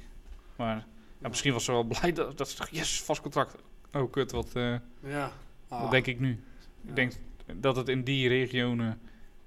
Maar 0.55 0.87
ja, 1.21 1.27
misschien 1.27 1.53
was 1.53 1.65
ze 1.65 1.71
wel 1.71 1.83
blij 1.83 2.11
dat, 2.13 2.37
dat 2.37 2.49
ze 2.49 2.57
dacht, 2.57 2.69
yes, 2.75 3.01
vast 3.01 3.21
contract. 3.21 3.55
Oh, 3.93 4.11
kut, 4.11 4.31
wat, 4.31 4.49
eh, 4.53 4.75
Ja. 4.99 5.31
Ah, 5.67 5.81
wat 5.81 5.91
denk 5.91 6.05
ik 6.05 6.19
nu? 6.19 6.39
ja. 6.81 6.89
Ik 6.89 6.95
denk 6.95 7.13
dat 7.55 7.75
het 7.75 7.89
in 7.89 8.03
die 8.03 8.27
regionen 8.27 8.99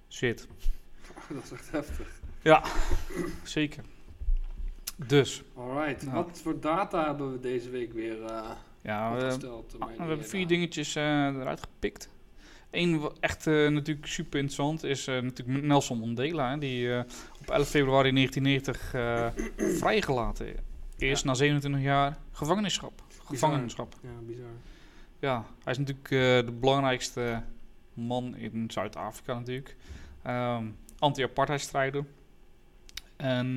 zit. 0.09 0.49
dat 1.29 1.45
is 1.45 1.51
echt 1.51 1.71
heftig. 1.71 2.09
Zeker. 3.43 3.85
Dus, 4.97 5.43
Alright. 5.57 6.03
Nou. 6.03 6.15
Wat 6.15 6.41
voor 6.43 6.61
data 6.61 7.07
hebben 7.07 7.33
we 7.33 7.41
deze 7.41 7.71
week 7.71 7.93
weer 7.93 8.25
eh 8.25 8.51
ja, 8.85 9.15
we, 9.15 9.25
ah, 9.79 9.89
we 9.89 9.95
hebben 9.97 10.25
vier 10.25 10.47
dingetjes 10.47 10.95
eh, 10.95 11.27
eruit 11.27 11.61
gepikt. 11.61 12.09
Eén 12.75 13.11
echt 13.21 13.47
eh, 13.47 13.69
natuurlijk 13.69 14.07
super 14.07 14.39
interessant 14.39 14.83
is 14.83 15.07
eh, 15.07 15.21
natuurlijk 15.23 15.63
Nelson 15.63 15.99
Mandela. 15.99 16.51
Hè, 16.51 16.59
die 16.59 16.95
eh, 16.95 17.03
op 17.41 17.51
11 17.51 17.69
februari 17.69 18.13
1990 18.13 18.95
eh, 18.95 19.75
vrijgelaten 19.81 20.47
is 20.99 21.21
Ja. 21.21 21.27
na 21.27 21.35
27 21.35 21.83
jaar 21.83 22.19
gevangenschap. 22.33 23.03
Gevangenschap. 23.25 23.95
Ja, 24.03 24.09
bizar. 24.27 24.47
Ja, 25.19 25.45
hij 25.65 25.73
is 25.73 25.79
natuurlijk 25.79 26.09
de 26.47 26.53
belangrijkste 26.61 27.43
man 27.93 28.37
in 28.37 28.65
Zuid-Afrika 28.71 29.35
natuurlijk. 29.35 29.77
Ehm, 30.23 30.65
Anti-apartheidstrijder. 30.99 32.05
En 33.17 33.55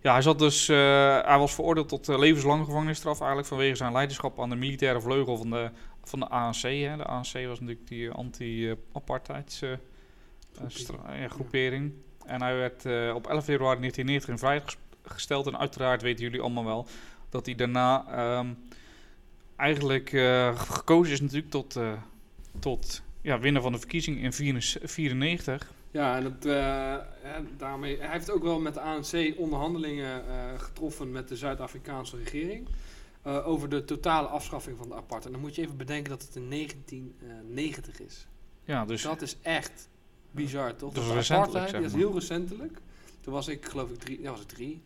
ja, 0.00 0.12
hij 0.12 0.22
zat 0.22 0.38
dus, 0.38 0.66
hij 0.66 1.38
was 1.38 1.54
veroordeeld 1.54 1.88
tot 1.88 2.06
levenslange 2.06 2.64
gevangenisstraf 2.64 3.18
eigenlijk 3.18 3.48
vanwege 3.48 3.74
zijn 3.76 3.92
leiderschap 3.92 4.40
aan 4.40 4.48
de 4.48 4.56
militaire 4.56 5.00
vleugel 5.00 5.36
van 5.36 5.50
de, 5.50 5.70
van 6.08 6.18
de 6.18 6.28
ANC. 6.28 6.62
Hè. 6.62 6.96
De 6.96 7.04
ANC 7.04 7.32
was 7.32 7.60
natuurlijk 7.60 7.88
die 7.88 8.10
anti-apartheids 8.10 9.62
eh, 9.62 9.72
eh, 9.72 11.30
groepering. 11.30 11.92
En 12.26 12.42
hij 12.42 12.56
werd 12.56 12.84
eh, 12.84 13.14
op 13.14 13.26
11 13.26 13.44
februari 13.44 13.78
1990 13.78 14.28
in 14.28 14.38
vrijheid 14.38 14.64
ges- 14.64 14.76
gesteld. 15.02 15.46
En 15.46 15.58
uiteraard 15.58 16.02
weten 16.02 16.24
jullie 16.24 16.40
allemaal 16.40 16.64
wel 16.64 16.86
dat 17.28 17.46
hij 17.46 17.54
daarna 17.54 18.06
ehm, 18.10 18.52
eigenlijk 19.56 20.08
gekozen 20.56 21.12
is 21.12 21.20
natuurlijk 21.20 21.50
tot, 21.50 21.78
tot 22.58 23.02
ja, 23.20 23.38
winnaar 23.38 23.62
van 23.62 23.72
de 23.72 23.78
verkiezing 23.78 24.16
in 24.16 24.22
1994. 24.22 25.72
Ja, 25.90 26.16
en 26.16 26.22
dat, 26.22 26.44
ja, 26.44 27.06
daarmee, 27.56 27.98
hij 27.98 28.10
heeft 28.10 28.30
ook 28.30 28.42
wel 28.42 28.60
met 28.60 28.74
de 28.74 28.80
ANC 28.80 29.34
onderhandelingen 29.36 30.22
getroffen 30.56 31.12
met 31.12 31.28
de 31.28 31.36
Zuid-Afrikaanse 31.36 32.16
regering. 32.16 32.68
Eh, 33.26 33.48
over 33.48 33.68
de 33.68 33.84
totale 33.84 34.26
afschaffing 34.28 34.76
van 34.76 34.88
de 34.88 34.94
apart. 34.94 35.26
En 35.26 35.32
dan 35.32 35.40
moet 35.40 35.54
je 35.54 35.62
even 35.62 35.76
bedenken 35.76 36.10
dat 36.10 36.22
het 36.22 36.36
in 36.36 36.50
1990 36.50 38.00
is. 38.00 38.26
Ja, 38.64 38.84
dus 38.84 39.02
dat 39.02 39.22
is 39.22 39.36
echt 39.42 39.88
bizar, 40.30 40.76
toch? 40.76 40.94
Dat 40.94 41.16
is 41.16 41.30
apartheid, 41.30 41.70
zeg 41.70 41.80
dat 41.80 41.90
is 41.90 41.96
heel 41.96 42.12
recentelijk. 42.12 42.78
Toen 43.20 43.32
was 43.32 43.48
ik, 43.48 43.64
geloof 43.64 43.90
ik, 43.90 43.98
drie. 43.98 44.20
Ja, 44.20 44.30
was 44.30 44.40
ik 44.40 44.48
drie? 44.48 44.82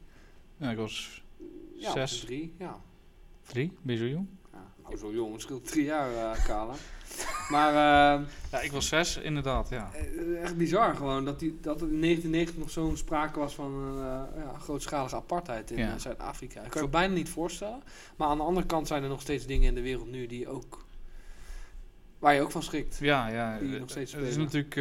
ja, 0.57 0.71
ik 0.71 0.77
was 0.77 1.23
Ja, 1.75 1.85
was 1.85 1.93
Zes. 1.93 2.21
ik 2.21 2.27
drie. 2.27 2.55
Ja. 2.59 2.81
drie, 3.47 3.73
ben 3.83 3.95
je 3.95 4.01
zo 4.01 4.09
jong? 4.09 4.27
ja. 4.53 4.73
Nou, 4.83 4.97
zo 4.99 5.13
jong, 5.13 5.33
het 5.33 5.41
scheelt 5.41 5.67
drie 5.67 5.85
jaar, 5.85 6.15
eh 6.15 6.45
Kala. 6.45 6.75
maar 7.51 7.69
eh, 7.69 8.27
Ja, 8.51 8.61
ik 8.61 8.73
was 8.73 8.89
zes, 8.89 9.17
inderdaad, 9.17 9.69
ja. 9.69 9.91
Eh, 9.93 10.43
Echt 10.43 10.57
bizar 10.57 10.95
gewoon 10.95 11.25
dat, 11.25 11.39
die, 11.39 11.59
dat 11.61 11.81
er 11.81 11.89
in 11.89 12.01
1990 12.01 12.57
nog 12.57 12.71
zo'n 12.71 12.97
sprake 12.97 13.39
was 13.39 13.55
van 13.55 13.73
eh, 13.97 14.43
ja, 14.43 14.59
grootschalige 14.59 15.17
apartheid 15.17 15.71
in 15.71 15.79
Ja. 15.79 15.99
Zuid-Afrika. 15.99 16.63
Ik 16.63 16.71
kan 16.71 16.83
je 16.83 16.89
bijna 16.89 17.15
niet 17.15 17.29
voorstellen. 17.29 17.83
Maar 18.17 18.29
aan 18.29 18.37
de 18.37 18.43
andere 18.43 18.67
kant 18.67 18.87
zijn 18.87 19.03
er 19.03 19.09
nog 19.09 19.21
steeds 19.21 19.47
dingen 19.47 19.69
in 19.69 19.75
de 19.75 19.83
wereld 19.83 20.11
nu 20.11 20.27
die 20.27 20.49
ook. 20.49 20.85
waar 22.19 22.35
je 22.35 22.41
ook 22.41 22.51
van 22.51 22.63
schrikt. 22.63 22.99
Ja, 23.01 23.29
ja. 23.29 23.59
Die 23.59 23.79
nog 23.79 23.91
steeds 23.91 24.13
het 24.13 24.27
is 24.27 24.37
natuurlijk 24.37 24.75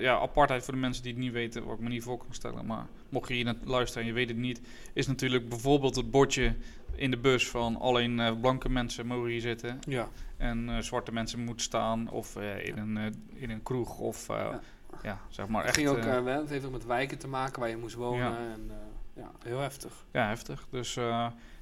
ja, 0.00 0.18
apartheid 0.18 0.64
voor 0.64 0.74
de 0.74 0.80
mensen 0.80 1.02
die 1.02 1.12
het 1.12 1.20
niet 1.20 1.32
weten, 1.32 1.64
wat 1.64 1.74
ik 1.74 1.80
me 1.80 1.88
niet 1.88 2.02
voor 2.02 2.18
kan 2.18 2.26
stellen. 2.34 2.66
Maar 2.66 2.86
mocht 3.08 3.28
je 3.28 3.34
hier 3.34 3.44
naar 3.44 3.56
luisteren 3.64 4.02
en 4.02 4.08
je 4.08 4.14
weet 4.14 4.28
het 4.28 4.36
niet, 4.38 4.60
is 4.92 5.06
natuurlijk 5.06 5.48
bijvoorbeeld 5.48 5.96
het 5.96 6.10
bordje 6.10 6.54
in 6.94 7.10
de 7.10 7.16
bus 7.18 7.48
van 7.48 7.80
alleen 7.80 8.20
eh, 8.20 8.40
blanke 8.40 8.68
mensen 8.68 9.06
mogen 9.06 9.30
hier 9.30 9.40
zitten. 9.40 9.78
Ja. 9.88 10.08
En 10.36 10.68
eh, 10.68 10.78
zwarte 10.78 11.12
mensen 11.12 11.44
moeten 11.44 11.64
staan 11.64 12.10
of 12.10 12.36
eh, 12.36 12.66
in, 12.66 12.78
een, 12.78 13.24
in 13.34 13.50
een 13.50 13.62
kroeg 13.62 13.98
of 13.98 14.26
ja. 14.28 14.60
Ja. 15.02 15.20
zeg 15.28 15.46
maar 15.48 15.58
Het, 15.60 15.66
echt 15.66 15.76
ging 15.76 15.88
ook, 15.88 16.02
wel- 16.24 16.40
het 16.40 16.50
heeft 16.50 16.64
ook 16.64 16.72
met 16.72 16.84
wijken 16.86 17.18
te 17.18 17.28
maken 17.28 17.60
waar 17.60 17.68
je 17.68 17.76
moest 17.76 17.94
wonen. 17.94 18.30
Ja. 18.30 18.36
En, 18.36 18.70
ja, 19.14 19.30
heel 19.44 19.58
heftig. 19.58 20.04
ja, 20.12 20.28
heftig. 20.28 20.66
Dus 20.70 20.98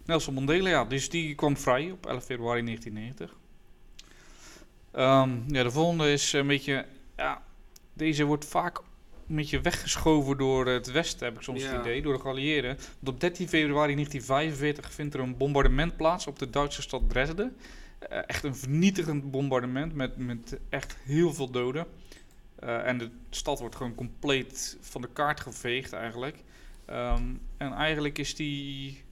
Nelson 0.05 0.35
Mandela, 0.35 0.69
ja, 0.69 0.85
dus 0.85 1.11
die 1.11 1.35
kwam 1.35 1.57
vrij 1.57 1.91
op 1.91 2.07
11 2.07 2.25
februari 2.25 2.63
1990. 2.65 3.39
Ehm, 4.93 5.55
ja, 5.55 5.63
de 5.63 5.71
volgende 5.71 6.13
is 6.13 6.33
een 6.33 6.47
beetje, 6.47 6.87
ja, 7.17 7.43
deze 7.93 8.25
wordt 8.25 8.45
vaak 8.45 8.81
een 9.31 9.37
beetje 9.37 9.61
weggeschoven 9.61 10.37
door 10.37 10.67
het 10.67 10.91
Westen, 10.91 11.27
heb 11.27 11.37
ik 11.37 11.43
soms 11.43 11.63
Ja. 11.63 11.71
het 11.71 11.81
idee, 11.81 12.03
door 12.03 12.13
de 12.15 12.21
geallieerden. 12.21 12.77
Want 12.77 13.15
op 13.15 13.21
13 13.21 13.49
februari 13.49 13.95
1945 13.95 14.93
vindt 14.93 15.15
er 15.15 15.21
een 15.21 15.37
bombardement 15.37 15.97
plaats 15.97 16.27
op 16.27 16.39
de 16.39 16.51
Duitse 16.51 16.83
stad 16.83 17.03
Dresden. 17.11 17.57
Eh, 17.99 18.19
echt 18.27 18.45
een 18.45 18.57
vernietigend 18.57 19.31
bombardement 19.31 19.95
met, 19.95 20.17
met 20.17 20.59
echt 20.69 20.97
heel 21.05 21.33
veel 21.35 21.51
doden. 21.51 21.87
Eh, 22.59 22.87
en 22.87 22.99
de 22.99 23.11
stad 23.31 23.61
wordt 23.61 23.77
gewoon 23.77 23.95
compleet 23.95 24.77
van 24.81 25.01
de 25.01 25.09
kaart 25.13 25.41
geveegd 25.41 25.93
eigenlijk. 25.93 26.43
Ehm, 26.85 27.23
en 27.57 27.73
eigenlijk 27.73 28.19
is 28.19 28.35
die, 28.35 29.03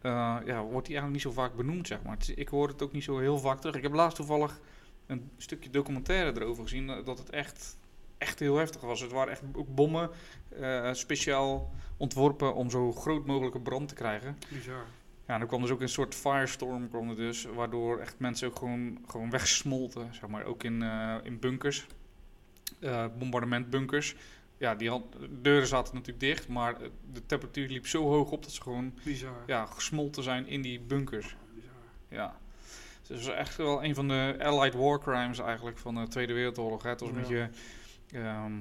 eh, 0.00 0.36
ja, 0.44 0.62
wordt 0.62 0.86
die 0.86 0.96
eigenlijk 0.96 1.12
niet 1.12 1.22
zo 1.22 1.32
vaak 1.32 1.56
benoemd, 1.56 1.86
zeg 1.86 2.02
maar. 2.02 2.16
Het 2.16 2.32
ik 2.34 2.48
hoor 2.48 2.68
het 2.68 2.82
ook 2.82 2.92
niet 2.92 3.04
zo 3.04 3.18
heel 3.18 3.38
vaak 3.38 3.60
terug. 3.60 3.76
Ik 3.76 3.82
heb 3.82 3.92
laatst 3.92 4.16
toevallig 4.16 4.60
een 5.06 5.30
stukje 5.36 5.70
documentaire 5.70 6.40
erover 6.40 6.62
gezien, 6.62 6.86
dat 7.04 7.18
het 7.18 7.30
echt, 7.30 7.76
echt 8.20 8.38
heel 8.38 8.56
heftig 8.56 8.80
was. 8.80 9.00
Het 9.00 9.12
waren 9.12 9.32
echt 9.32 9.42
ook 9.52 9.74
bommen, 9.74 10.10
eh, 10.48 10.92
speciaal 10.92 11.72
ontworpen 11.96 12.54
om 12.54 12.70
zo 12.70 12.92
groot 12.92 13.26
mogelijke 13.26 13.60
brand 13.60 13.88
te 13.88 13.94
krijgen. 13.94 14.38
Bizar. 14.48 14.84
Ja, 15.26 15.34
en 15.34 15.40
er 15.40 15.46
kwam 15.46 15.60
dus 15.60 15.70
ook 15.70 15.80
een 15.80 15.88
soort 15.88 16.14
firestorm, 16.14 16.88
kwam 16.88 17.08
er 17.08 17.16
dus, 17.16 17.44
waardoor 17.44 17.98
echt 17.98 18.18
mensen 18.18 18.48
ook 18.48 18.56
gewoon, 18.56 18.98
gewoon 19.06 19.30
wegsmolten, 19.30 20.14
zeg 20.14 20.28
maar, 20.28 20.44
ook 20.44 20.62
in, 20.62 20.82
eh, 20.82 21.16
in 21.22 21.38
bunkers, 21.38 21.86
eh, 22.78 23.06
bombardementbunkers. 23.18 24.16
Ja, 24.58 24.74
die 24.74 24.88
had, 24.88 25.02
de 25.12 25.40
deuren 25.40 25.66
zaten 25.66 25.94
natuurlijk 25.94 26.20
dicht, 26.20 26.48
maar 26.48 26.76
de 27.12 27.26
temperatuur 27.26 27.68
liep 27.68 27.86
zo 27.86 28.02
hoog 28.02 28.30
op 28.30 28.42
dat 28.42 28.52
ze 28.52 28.62
gewoon 28.62 28.94
Bizar. 29.04 29.42
ja, 29.46 29.66
gesmolten 29.66 30.22
zijn 30.22 30.46
in 30.46 30.62
die 30.62 30.80
bunkers. 30.80 31.36
Bizar. 31.54 31.72
Ja. 32.08 32.38
Dus 33.06 33.18
het 33.18 33.26
was 33.26 33.36
echt 33.36 33.56
wel 33.56 33.84
een 33.84 33.94
van 33.94 34.08
de 34.08 34.36
Allied 34.38 34.74
War 34.74 35.00
Crimes 35.00 35.38
eigenlijk 35.38 35.78
van 35.78 35.94
de 35.94 36.08
Tweede 36.08 36.32
Wereldoorlog. 36.32 36.82
Hè. 36.82 36.88
Het 36.88 37.00
was 37.00 37.08
een 37.08 37.14
beetje, 37.14 37.50
ehm, 38.12 38.52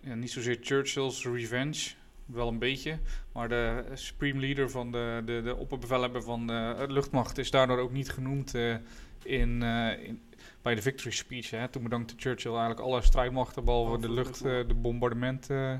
ja, 0.00 0.14
niet 0.14 0.30
zozeer 0.30 0.58
Churchill's 0.60 1.24
revenge, 1.24 1.90
wel 2.26 2.48
een 2.48 2.58
beetje. 2.58 2.98
Maar 3.32 3.48
de 3.48 3.84
supreme 3.94 4.40
leader 4.40 4.70
van 4.70 4.92
de, 4.92 5.22
de, 5.24 5.40
de 5.44 5.56
opperbevelhebber 5.56 6.22
van 6.22 6.46
de 6.46 6.84
luchtmacht 6.88 7.38
is 7.38 7.50
daardoor 7.50 7.78
ook 7.78 7.92
niet 7.92 8.10
genoemd 8.10 8.54
eh, 8.54 8.74
in, 9.22 9.62
eh, 9.62 10.04
in, 10.06 10.22
bij 10.62 10.74
de 10.74 10.82
victory 10.82 11.10
speech. 11.10 11.50
Hè. 11.50 11.68
Toen 11.68 11.82
bedankte 11.82 12.14
Churchill 12.16 12.50
eigenlijk 12.50 12.80
alle 12.80 13.02
strijdmachten, 13.02 13.64
behalve 13.64 13.98
de 13.98 14.12
lucht, 14.12 14.44
eh, 14.44 14.66
de 14.68 14.74
bombardement. 14.74 15.50
eh, 15.50 15.74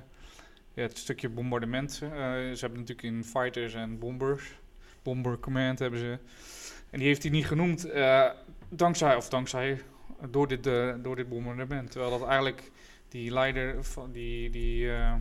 ja, 0.75 0.83
het 0.83 0.99
stukje 0.99 1.28
bombardement. 1.28 1.99
eh, 2.02 2.11
ze 2.11 2.57
hebben 2.61 2.78
natuurlijk 2.78 3.02
in 3.02 3.25
fighters 3.25 3.75
en 3.75 3.99
bombers, 3.99 4.52
bomber 5.02 5.38
command 5.38 5.78
hebben 5.78 5.99
ze. 6.00 6.19
En 6.90 6.99
die 6.99 7.09
heeft 7.09 7.23
hij 7.23 7.33
niet 7.33 7.47
genoemd, 7.47 7.85
eh, 7.85 8.31
dankzij, 8.69 9.16
of 9.16 9.28
dankzij, 9.28 9.81
door 10.31 10.49
dit, 10.49 10.66
eh, 10.66 10.95
door 11.02 11.16
dit 11.16 11.28
bombardement. 11.28 11.90
Terwijl 11.90 12.19
dat 12.19 12.28
eigenlijk 12.28 12.71
die 13.09 13.31
leider 13.31 13.85
van 13.85 14.12
die, 14.12 14.50
die 14.50 14.90
eh, 14.90 15.14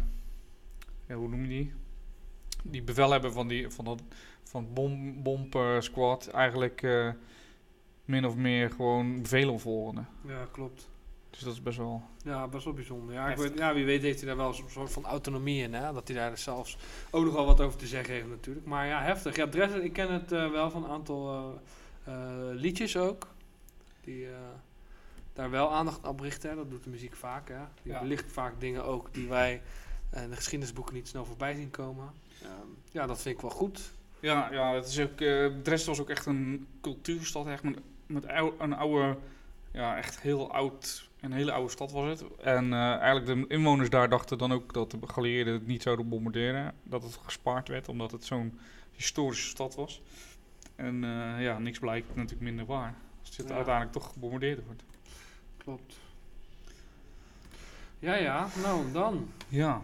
ja, 1.08 1.16
hoe 1.16 1.30
noem 1.30 1.42
je 1.42 1.48
die? 1.48 1.74
Die 2.64 2.84
bevelhebber 2.84 3.32
van, 3.32 3.48
die, 3.48 3.70
van 3.70 3.86
dat 3.86 4.02
van 4.44 4.74
bom, 4.74 5.24
bomb 5.24 5.56
eh, 5.56 5.80
squad 5.80 6.28
eigenlijk 6.28 6.82
eh, 6.84 7.10
min 8.06 8.26
of 8.26 8.36
meer 8.36 8.72
gewoon 8.72 9.22
bevelen 9.22 9.60
volgende. 9.60 10.04
Ja, 10.28 10.48
klopt. 10.52 10.90
Dus 11.30 11.42
dat 11.42 11.54
is 11.54 11.62
best 11.62 11.78
wel... 11.78 12.04
Ja, 12.24 12.48
best 12.48 12.64
wel 12.64 12.74
bijzonder. 12.74 13.16
Ja, 13.16 13.30
ik 13.30 13.38
weet, 13.38 13.58
ja, 13.58 13.74
wie 13.74 13.86
weet 13.86 14.02
heeft 14.02 14.20
hij 14.20 14.28
daar 14.28 14.38
wel 14.38 14.48
een 14.48 14.70
soort 14.70 14.92
van 14.92 15.06
autonomie 15.06 15.64
in, 15.64 15.74
hè? 15.74 15.94
Dat 15.94 16.08
hij 16.08 16.18
daar 16.18 16.38
zelfs 16.38 16.78
ook 17.12 17.26
nog 17.26 17.34
wel 17.34 17.46
wat 17.46 17.62
over 17.62 17.80
te 17.80 17.88
zeggen 17.88 18.14
heeft 18.14 18.28
natuurlijk. 18.28 18.66
Maar 18.66 18.88
ja, 18.88 19.02
heftig. 19.02 19.36
Ja, 19.36 19.48
Dresden, 19.48 19.84
ik 19.84 19.94
ken 19.94 20.14
het 20.14 20.32
eh, 20.32 20.52
wel 20.52 20.70
van 20.70 20.84
een 20.84 20.90
aantal 20.90 21.32
eh, 22.04 22.14
eh, 22.14 22.56
liedjes 22.56 22.98
ook. 22.98 23.28
Die 24.04 24.26
eh, 24.26 24.32
daar 25.34 25.50
wel 25.50 25.72
aandacht 25.72 26.08
op 26.08 26.20
richten. 26.20 26.56
Dat 26.56 26.70
doet 26.70 26.84
de 26.84 26.90
muziek 26.90 27.16
vaak, 27.16 27.48
hè? 27.50 27.60
Die 27.84 27.92
Ja. 27.92 28.00
belicht 28.00 28.32
vaak 28.32 28.60
dingen 28.60 28.86
ook 28.86 29.14
die 29.14 29.28
wij 29.28 29.62
eh, 30.10 30.24
in 30.24 30.30
de 30.30 30.36
geschiedenisboeken 30.36 30.94
niet 30.94 31.08
snel 31.08 31.26
voorbij 31.26 31.54
zien 31.56 31.70
komen. 31.72 32.12
Ehm, 32.42 32.52
ja, 32.92 33.06
dat 33.08 33.22
vind 33.22 33.36
ik 33.36 33.42
wel 33.42 33.50
goed. 33.52 33.92
Ja, 34.20 34.52
ja 34.52 34.74
het 34.74 34.88
is 34.88 35.00
ook, 35.00 35.22
eh, 35.22 35.46
Dresden 35.64 35.90
was 35.90 36.00
ook 36.02 36.10
echt 36.10 36.26
een 36.26 36.68
cultuurstad, 36.82 37.48
echt 37.48 37.64
met, 37.64 37.80
met 38.06 38.28
ou- 38.28 38.54
een 38.60 38.74
oude, 38.74 39.18
ja, 39.72 39.98
echt 39.98 40.20
heel 40.22 40.52
oud, 40.52 41.10
een 41.20 41.32
hele 41.32 41.52
oude 41.52 41.72
stad 41.72 41.92
was 41.92 42.10
het. 42.10 42.38
En 42.38 42.74
eh, 42.74 42.96
eigenlijk 42.98 43.26
de 43.26 43.54
inwoners 43.56 43.90
daar 43.90 44.10
dachten 44.10 44.38
dan 44.38 44.52
ook 44.52 44.74
dat 44.74 44.92
de 44.92 44.98
geallieerden 45.08 45.54
het 45.54 45.68
niet 45.68 45.82
zouden 45.82 46.10
bombarderen. 46.10 46.74
Dat 46.84 47.04
het 47.04 47.20
gespaard 47.24 47.68
werd, 47.68 47.88
omdat 47.90 48.12
het 48.12 48.26
zo'n 48.26 48.60
historische 48.92 49.48
stad 49.48 49.76
was. 49.76 50.02
En 50.76 50.96
ja, 51.40 51.60
niks 51.60 51.80
blijkt 51.80 52.08
natuurlijk 52.16 52.42
minder 52.42 52.66
waar. 52.66 52.96
Als 53.26 53.38
het 53.38 53.48
Ja. 53.48 53.54
uiteindelijk 53.56 53.94
toch 53.94 54.12
gebombardeerd 54.14 54.66
wordt. 54.66 54.84
Klopt. 55.64 55.96
Ja, 58.00 58.16
ja. 58.16 58.48
Nou, 58.62 58.92
dan. 58.92 59.30
Ja. 59.48 59.82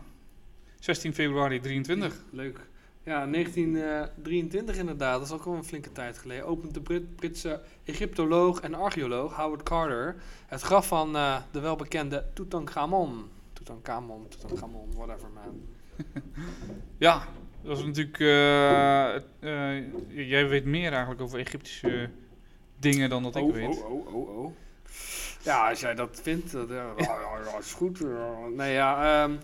16 0.79 1.13
februari 1.13 1.59
23. 1.59 2.24
Leuk. 2.29 2.59
Ja, 3.03 3.27
1923 3.27 4.77
inderdaad. 4.77 5.17
Dat 5.17 5.27
is 5.27 5.33
ook 5.33 5.45
al 5.45 5.53
een 5.53 5.63
flinke 5.63 5.91
tijd 5.91 6.17
geleden. 6.17 6.45
Opent 6.45 6.74
de 6.74 6.81
Brit 6.81 7.15
Britse 7.15 7.62
Egyptoloog 7.83 8.59
en 8.59 8.74
archeoloog 8.74 9.36
Howard 9.36 9.63
Carter 9.63 10.15
het 10.48 10.62
graf 10.62 10.88
van 10.88 11.15
eh, 11.15 11.41
de 11.51 11.59
welbekende 11.59 12.25
Tutankhamon. 12.33 13.29
Tutankhamon, 13.53 14.27
Tutankhamon, 14.27 14.89
whatever 14.95 15.29
man. 15.33 15.62
Ja, 16.98 17.24
dat 17.62 17.77
is 17.77 17.83
natuurlijk. 17.83 18.19
eh, 18.19 19.15
eh, 19.15 19.86
jij 20.09 20.48
weet 20.48 20.65
meer 20.65 20.91
eigenlijk 20.91 21.21
over 21.21 21.39
Egyptische 21.39 22.09
dingen 22.79 23.09
dan 23.09 23.24
dat 23.24 23.36
ik 23.36 23.43
oh, 23.43 23.53
weet. 23.53 23.83
oh, 23.83 23.91
oh, 23.91 24.15
oh, 24.15 24.38
oh. 24.38 24.51
Ja, 25.41 25.69
als 25.69 25.79
jij 25.79 25.96
dat 25.96 26.19
vindt, 26.22 26.51
dat 26.51 26.69
ja, 26.69 26.93
is 27.60 27.74
goed. 27.74 28.00
Nee, 28.55 28.74
ja, 28.74 29.24
ehm, 29.24 29.36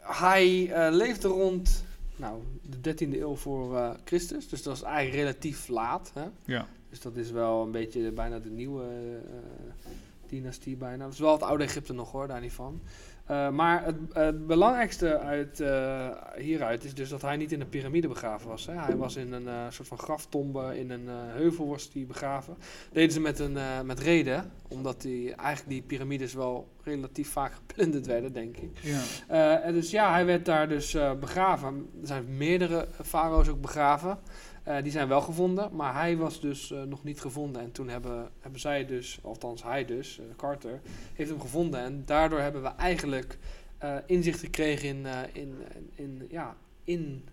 hij 0.00 0.72
eh, 0.72 0.92
leefde 0.92 1.28
rond 1.28 1.84
nou, 2.16 2.42
de 2.62 2.94
13e 2.94 3.12
eeuw 3.12 3.34
voor 3.34 3.76
eh, 3.76 3.90
Christus. 4.04 4.48
Dus 4.48 4.62
dat 4.62 4.76
is 4.76 4.82
eigenlijk 4.82 5.16
relatief 5.16 5.68
laat. 5.68 6.10
Hè? 6.14 6.24
Ja. 6.44 6.66
Dus 6.90 7.00
dat 7.00 7.16
is 7.16 7.30
wel 7.30 7.62
een 7.62 7.70
beetje 7.70 8.10
bijna 8.10 8.38
de 8.38 8.50
nieuwe 8.50 8.84
eh, 8.84 9.90
dynastie 10.28 10.76
bijna. 10.76 11.04
Dat 11.04 11.12
is 11.12 11.18
wel 11.18 11.32
het 11.32 11.42
oude 11.42 11.64
Egypte 11.64 11.92
nog 11.92 12.12
hoor, 12.12 12.26
daar 12.26 12.40
niet 12.40 12.52
van. 12.52 12.80
Eh, 13.26 13.50
maar 13.50 13.84
het, 13.84 13.96
het 14.12 14.46
belangrijkste 14.46 15.18
uit, 15.18 15.60
eh, 15.60 16.08
hieruit 16.36 16.84
is 16.84 16.94
dus 16.94 17.08
dat 17.08 17.22
hij 17.22 17.36
niet 17.36 17.52
in 17.52 17.60
een 17.60 17.68
piramide 17.68 18.08
begraven 18.08 18.48
was. 18.48 18.66
Hè. 18.66 18.72
Hij 18.72 18.96
was 18.96 19.16
in 19.16 19.32
een 19.32 19.48
eh, 19.48 19.64
soort 19.68 19.88
van 19.88 19.98
graftombe, 19.98 20.78
in 20.78 20.90
een 20.90 21.08
heuvel 21.08 21.68
was 21.68 21.90
hij 21.92 22.06
begraven. 22.06 22.56
Deden 22.92 23.12
ze 23.12 23.20
met, 23.20 23.38
een, 23.38 23.58
met 23.84 24.00
reden, 24.00 24.50
omdat 24.68 25.00
die, 25.00 25.34
eigenlijk 25.34 25.68
die 25.68 25.82
piramides 25.82 26.34
wel 26.34 26.68
relatief 26.82 27.30
vaak 27.30 27.52
geplunderd 27.52 28.06
werden, 28.06 28.32
denk 28.32 28.56
ik. 28.56 28.78
Ja. 28.80 29.62
En 29.62 29.72
dus 29.72 29.90
ja, 29.90 30.12
hij 30.12 30.26
werd 30.26 30.44
daar 30.44 30.68
dus 30.68 30.96
begraven. 31.20 31.90
Er 32.00 32.06
zijn 32.06 32.36
meerdere 32.36 32.88
farao's 33.02 33.48
ook 33.48 33.60
begraven. 33.60 34.18
Eh, 34.66 34.82
die 34.82 34.92
zijn 34.92 35.08
wel 35.08 35.20
gevonden, 35.20 35.76
maar 35.76 35.94
hij 35.94 36.16
was 36.16 36.40
dus 36.40 36.70
eh, 36.70 36.82
nog 36.82 37.04
niet 37.04 37.20
gevonden. 37.20 37.62
En 37.62 37.72
toen 37.72 37.88
hebben, 37.88 38.30
hebben 38.40 38.60
zij 38.60 38.86
dus, 38.86 39.18
althans 39.22 39.62
hij 39.62 39.84
dus, 39.84 40.18
eh, 40.18 40.24
Carter, 40.36 40.80
heeft 41.14 41.30
hem 41.30 41.40
gevonden. 41.40 41.80
En 41.80 42.02
daardoor 42.04 42.40
hebben 42.40 42.62
we 42.62 42.68
eigenlijk 42.68 43.38
inzicht 44.06 44.40
gekregen 44.40 44.88
in, 44.88 45.06
in, 45.32 45.56
in, 45.94 46.26
ja, 46.30 46.56
in 46.84 47.28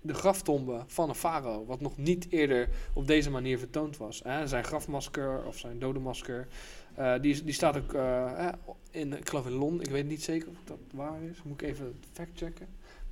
de 0.00 0.14
graftombe 0.14 0.82
van 0.86 1.08
een 1.08 1.14
farao. 1.14 1.64
Wat 1.64 1.80
nog 1.80 1.96
niet 1.96 2.26
eerder 2.30 2.68
op 2.92 3.06
deze 3.06 3.30
manier 3.30 3.58
vertoond 3.58 3.96
was. 3.96 4.20
Hè. 4.24 4.46
Zijn 4.46 4.64
grafmasker 4.64 5.44
of 5.46 5.58
zijn 5.58 5.78
dodenmasker. 5.78 6.46
die, 7.20 7.44
die 7.44 7.54
staat 7.54 7.76
ook 7.76 7.94
in, 8.90 9.12
ik 9.12 9.28
geloof 9.28 9.46
in 9.46 9.52
Londen. 9.52 9.86
Ik 9.86 9.92
weet 9.92 10.08
niet 10.08 10.22
zeker 10.22 10.48
of 10.48 10.58
dat 10.64 10.78
waar 10.92 11.22
is. 11.22 11.42
Moet 11.42 11.62
ik 11.62 11.68
even 11.68 11.94
factchecken. 12.12 12.66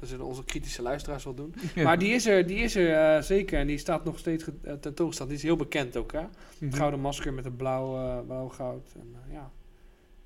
Dat 0.05 0.13
zullen 0.13 0.31
onze 0.31 0.45
kritische 0.45 0.83
luisteraars 0.83 1.25
wel 1.25 1.35
doen. 1.35 1.55
Maar 1.85 1.99
die 1.99 2.13
is 2.13 2.27
er, 2.27 2.47
die 2.47 2.59
is 2.59 2.77
er 2.77 3.17
eh, 3.17 3.23
zeker. 3.23 3.59
En 3.59 3.67
die 3.67 3.79
staat 3.79 4.05
nog 4.05 4.19
steeds 4.19 4.45
eh, 4.63 4.73
tentoongesteld. 4.73 5.29
Die 5.29 5.39
is 5.39 5.45
heel 5.45 5.57
bekend 5.57 5.97
ook. 5.97 6.13
Hè? 6.13 6.21
Mhm. 6.21 6.65
Het 6.65 6.75
gouden 6.75 7.01
masker 7.01 7.33
met 7.33 7.45
een 7.45 7.57
blauw, 7.57 7.97
eh, 7.97 8.27
blauw 8.27 8.49
goud. 8.49 8.95
En, 8.95 9.15
ja, 9.33 9.51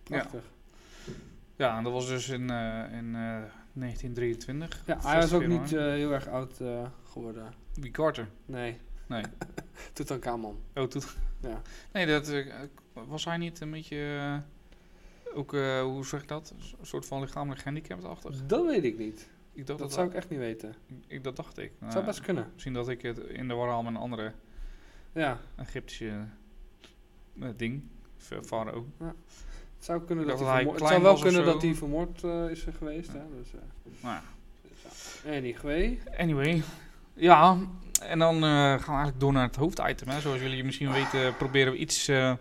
prachtig. 0.03 0.43
Ja, 1.57 1.77
en 1.77 1.85
dat 1.85 1.93
was 1.93 2.09
dus 2.09 2.29
in, 2.29 2.41
in 2.41 3.15
eh, 3.15 3.43
1923. 3.73 4.83
Ja, 4.87 4.99
hij 5.01 5.17
was 5.17 5.33
ook 5.33 5.43
16 5.43 5.61
niet 5.61 5.71
heel 5.71 6.13
erg 6.13 6.29
oud 6.29 6.61
geworden. 7.05 7.53
Wie 7.75 7.91
Carter? 7.91 8.29
Nee, 8.47 8.79
Nee. 9.07 9.23
Tutankhamon. 9.93 10.59
Oh, 10.75 10.85
toet. 10.85 11.17
Ja. 11.41 11.63
Nee, 11.93 12.07
dat, 12.07 12.33
was 12.93 13.25
hij 13.25 13.37
niet 13.37 13.61
een 13.61 13.71
beetje. 13.71 14.43
ook, 15.35 15.51
hoe 15.83 16.07
zeg 16.07 16.23
ik 16.23 16.29
dat? 16.29 16.55
Een 16.81 16.87
soort 16.87 17.07
van 17.07 17.21
lichamelijk 17.21 17.61
gehandicaptachtig? 17.61 18.47
Dat 18.47 18.67
weet 18.67 18.85
ik 18.85 18.99
niet. 18.99 19.29
Ik 19.59 19.67
dacht 19.67 19.79
Dat 19.79 19.89
dat, 19.89 19.97
zou 19.97 20.09
ik 20.09 20.15
echt 20.15 20.31
niet 20.31 20.39
weten. 20.39 20.75
ik, 21.07 21.25
dat 21.25 21.37
dacht 21.37 21.59
ik. 21.59 21.73
Dat 21.81 21.93
zou 21.93 22.05
best 22.05 22.21
kunnen. 22.21 22.51
Misschien 22.53 22.73
dat 22.73 22.89
ik 22.89 23.03
het 23.03 23.19
in 23.19 23.49
de 23.49 23.55
war 23.55 23.69
haal 23.69 23.83
met 23.83 23.95
een 23.95 24.01
andere 24.01 24.33
Ja, 25.13 25.39
Egyptische 25.57 26.27
eh, 27.41 27.49
ding. 27.57 27.83
Farao. 28.17 28.87
het 28.99 29.15
zou 29.79 30.03
kunnen 30.05 30.27
dat 30.27 30.39
hij 30.41 30.47
dat 30.47 30.55
hij 30.55 30.63
vermoord... 30.63 30.81
Het 30.81 30.89
zou 30.89 31.03
wel 31.03 31.19
kunnen 31.19 31.45
dat 31.45 31.63
hij 31.63 31.75
vermoord 31.75 32.25
eh, 32.25 32.51
is 32.51 32.67
geweest. 32.79 33.13
Hè? 33.13 33.21
Dus, 33.39 33.55
eh, 33.55 33.61
Nou 34.03 34.15
ja. 35.25 35.37
anyway. 35.37 36.01
Anyway, 36.19 36.63
ja, 37.15 37.59
en 38.03 38.19
dan 38.19 38.35
eh, 38.35 38.41
gaan 38.41 38.79
we 38.79 38.85
eigenlijk 38.87 39.21
door 39.21 39.33
naar 39.33 39.47
het 39.47 39.57
hoofditem. 39.57 40.09
Hè. 40.09 40.21
Zoals 40.21 40.41
jullie 40.41 40.65
misschien 40.65 40.93
weten, 40.93 41.37
proberen 41.37 41.73
we 41.73 41.79
iets 41.79 42.09
eh 42.09 42.33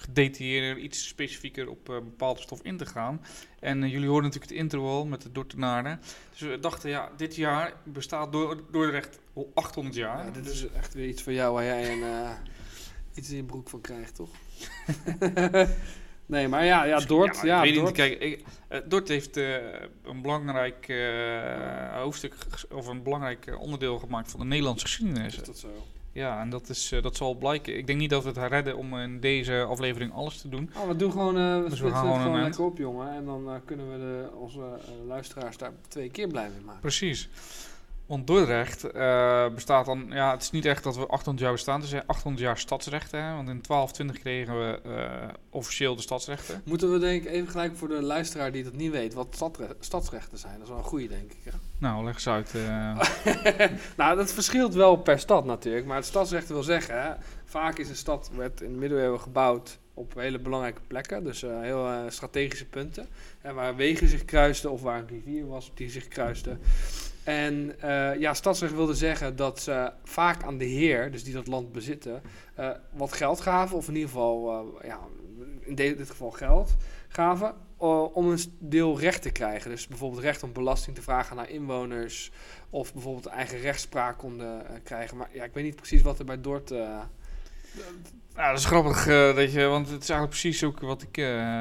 gedetailleerder, 0.00 0.82
iets 0.82 1.06
specifieker 1.08 1.68
op 1.68 1.88
eh, 1.88 1.94
bepaalde 1.94 2.40
stof 2.40 2.62
in 2.62 2.76
te 2.76 2.86
gaan. 2.86 3.20
En 3.60 3.82
eh, 3.82 3.90
jullie 3.92 4.08
hoorden 4.08 4.24
natuurlijk 4.30 4.50
het 4.52 4.60
intro 4.60 4.86
al 4.86 5.06
met 5.06 5.22
de 5.22 5.32
Dordtenaren. 5.32 6.00
Dus 6.30 6.40
we 6.40 6.58
dachten, 6.60 6.90
ja, 6.90 7.10
dit 7.16 7.36
jaar 7.36 7.72
bestaat 7.84 8.32
Dor- 8.32 8.62
Dordrecht 8.70 9.18
al 9.34 9.50
800 9.54 9.94
jaar. 9.96 10.24
Ja, 10.24 10.30
dit 10.30 10.46
is 10.46 10.66
echt 10.70 10.94
weer 10.94 11.08
iets 11.08 11.22
voor 11.22 11.32
jou 11.32 11.54
waar 11.54 11.64
jij 11.64 11.92
een, 11.92 12.02
eh, 12.02 12.30
iets 13.14 13.30
in 13.30 13.36
je 13.36 13.44
broek 13.44 13.68
van 13.68 13.80
krijgt, 13.80 14.14
toch? 14.14 14.30
Nee, 16.26 16.48
maar 16.48 16.64
ja, 16.64 16.84
ja 16.84 16.98
Dort. 16.98 17.40
Ja, 17.42 17.62
Ja, 17.64 17.72
Dort. 17.72 17.84
niet. 17.86 17.94
Kijk, 17.94 18.20
ik, 18.20 18.44
Dort 18.88 19.08
heeft 19.08 19.36
een 19.36 20.22
belangrijk 20.22 20.92
hoofdstuk 21.94 22.34
of 22.72 22.86
een 22.86 23.02
belangrijk 23.02 23.56
onderdeel 23.58 23.98
gemaakt 23.98 24.30
van 24.30 24.40
de 24.40 24.46
Nederlandse 24.46 24.86
geschiedenis. 24.86 25.36
Is 25.36 25.42
dat 25.46 25.58
zo? 25.58 25.68
Ja, 26.12 26.40
en 26.40 26.50
dat, 26.50 26.68
is, 26.68 26.92
eh, 26.92 27.02
dat 27.02 27.16
zal 27.16 27.34
blijken. 27.34 27.76
Ik 27.76 27.86
denk 27.86 27.98
niet 27.98 28.10
dat 28.10 28.22
we 28.22 28.28
het 28.28 28.50
redden 28.50 28.76
om 28.76 28.98
in 28.98 29.20
deze 29.20 29.62
aflevering 29.68 30.12
alles 30.12 30.40
te 30.40 30.48
doen. 30.48 30.70
Oh, 30.76 30.88
we 30.88 30.96
doen 30.96 31.10
gewoon, 31.10 31.36
eh 31.36 31.56
we 31.56 31.62
we 31.62 31.76
splitsen 31.76 31.90
gaan 31.90 32.12
het 32.12 32.22
gewoon 32.22 32.42
lekker 32.42 32.64
op, 32.64 32.78
jongen. 32.78 33.14
En 33.14 33.24
dan 33.24 33.48
eh, 33.48 33.54
kunnen 33.64 33.90
we 33.92 33.98
de, 33.98 34.28
onze 34.36 34.60
luisteraars 35.06 35.56
daar 35.56 35.72
twee 35.88 36.10
keer 36.10 36.28
blij 36.28 36.48
mee 36.48 36.64
maken. 36.64 36.80
Precies. 36.80 37.28
Want 38.10 38.26
Dordrecht 38.26 38.84
eh, 38.84 39.48
bestaat 39.54 39.86
dan, 39.86 40.06
ja, 40.08 40.30
het 40.30 40.42
is 40.42 40.50
niet 40.50 40.64
echt 40.64 40.84
dat 40.84 40.96
we 40.96 41.06
800 41.06 41.44
jaar 41.44 41.52
bestaan. 41.52 41.80
Het 41.80 41.92
is 41.92 42.00
800 42.06 42.44
jaar 42.44 42.58
stadsrechten. 42.58 43.22
Hè? 43.22 43.34
Want 43.34 43.48
in 43.48 43.62
1220 43.62 44.18
kregen 44.18 44.58
we 44.58 44.80
eh, 44.84 45.28
officieel 45.50 45.96
de 45.96 46.02
stadsrechten. 46.02 46.62
Moeten 46.64 46.92
we 46.92 46.98
denk 46.98 47.22
ik 47.22 47.30
even 47.30 47.48
gelijk 47.48 47.76
voor 47.76 47.88
de 47.88 48.02
luisteraar 48.02 48.52
die 48.52 48.64
dat 48.64 48.72
niet 48.72 48.90
weet, 48.90 49.14
wat 49.14 49.50
stadsrechten 49.80 50.38
zijn. 50.38 50.52
Dat 50.52 50.62
is 50.62 50.68
wel 50.68 50.78
een 50.78 50.84
goede, 50.84 51.08
denk 51.08 51.32
ik. 51.32 51.38
Hè? 51.44 51.50
Nou, 51.78 52.04
leg 52.04 52.14
eens 52.14 52.28
uit. 52.28 52.54
eh. 52.54 53.00
nou, 53.96 54.16
dat 54.16 54.32
verschilt 54.32 54.74
wel 54.74 54.96
per 54.96 55.18
stad 55.18 55.44
natuurlijk. 55.44 55.86
Maar 55.86 55.96
het 55.96 56.06
stadsrechten 56.06 56.54
wil 56.54 56.62
zeggen, 56.62 57.02
hè, 57.02 57.12
vaak 57.44 57.78
is 57.78 57.88
een 57.88 57.96
stad 57.96 58.30
werd 58.36 58.60
in 58.60 58.72
de 58.72 58.78
middeleeuwen 58.78 59.20
gebouwd 59.20 59.78
op 59.94 60.14
hele 60.14 60.38
belangrijke 60.38 60.80
plekken. 60.86 61.24
Dus 61.24 61.40
heel 61.40 61.88
strategische 62.08 62.66
punten. 62.66 63.06
Hè, 63.40 63.52
waar 63.52 63.76
wegen 63.76 64.08
zich 64.08 64.24
kruisten 64.24 64.70
of 64.70 64.82
waar 64.82 64.98
een 64.98 65.08
rivier 65.08 65.46
was 65.46 65.70
die 65.74 65.90
zich 65.90 66.08
kruiste. 66.08 66.56
En 67.30 67.80
eh, 67.80 68.20
ja, 68.20 68.34
stadsrecht 68.34 68.74
wilde 68.74 68.94
zeggen 68.94 69.36
dat 69.36 69.60
ze 69.60 69.92
vaak 70.04 70.42
aan 70.42 70.58
de 70.58 70.64
heer, 70.64 71.10
dus 71.10 71.24
die 71.24 71.34
dat 71.34 71.46
land 71.46 71.72
bezitten, 71.72 72.22
eh, 72.54 72.70
wat 72.92 73.12
geld 73.12 73.40
gaven. 73.40 73.76
Of 73.76 73.88
in 73.88 73.94
ieder 73.94 74.08
geval, 74.08 74.50
eh, 74.80 74.88
ja, 74.88 74.98
in 75.60 75.74
dit 75.74 76.10
geval 76.10 76.30
geld 76.30 76.76
gaven. 77.08 77.54
om 78.12 78.30
een 78.30 78.38
deel 78.58 79.00
recht 79.00 79.22
te 79.22 79.30
krijgen. 79.30 79.70
Dus 79.70 79.86
bijvoorbeeld 79.86 80.22
recht 80.22 80.42
om 80.42 80.52
belasting 80.52 80.96
te 80.96 81.02
vragen 81.02 81.36
naar 81.36 81.50
inwoners. 81.50 82.30
Of 82.70 82.92
bijvoorbeeld 82.92 83.26
eigen 83.26 83.58
rechtspraak 83.58 84.18
konden 84.18 84.62
krijgen. 84.82 85.16
Maar 85.16 85.28
ja, 85.32 85.44
ik 85.44 85.54
weet 85.54 85.64
niet 85.64 85.76
precies 85.76 86.02
wat 86.02 86.18
er 86.18 86.24
bij 86.24 86.40
Dort... 86.40 86.68
Ja, 86.68 88.50
dat 88.50 88.58
is 88.58 88.64
grappig, 88.64 89.04
dat 89.34 89.52
je, 89.52 89.64
want 89.64 89.88
het 89.88 90.02
is 90.02 90.08
eigenlijk 90.08 90.40
precies 90.40 90.64
ook 90.64 90.80
wat 90.80 91.02
ik 91.02 91.16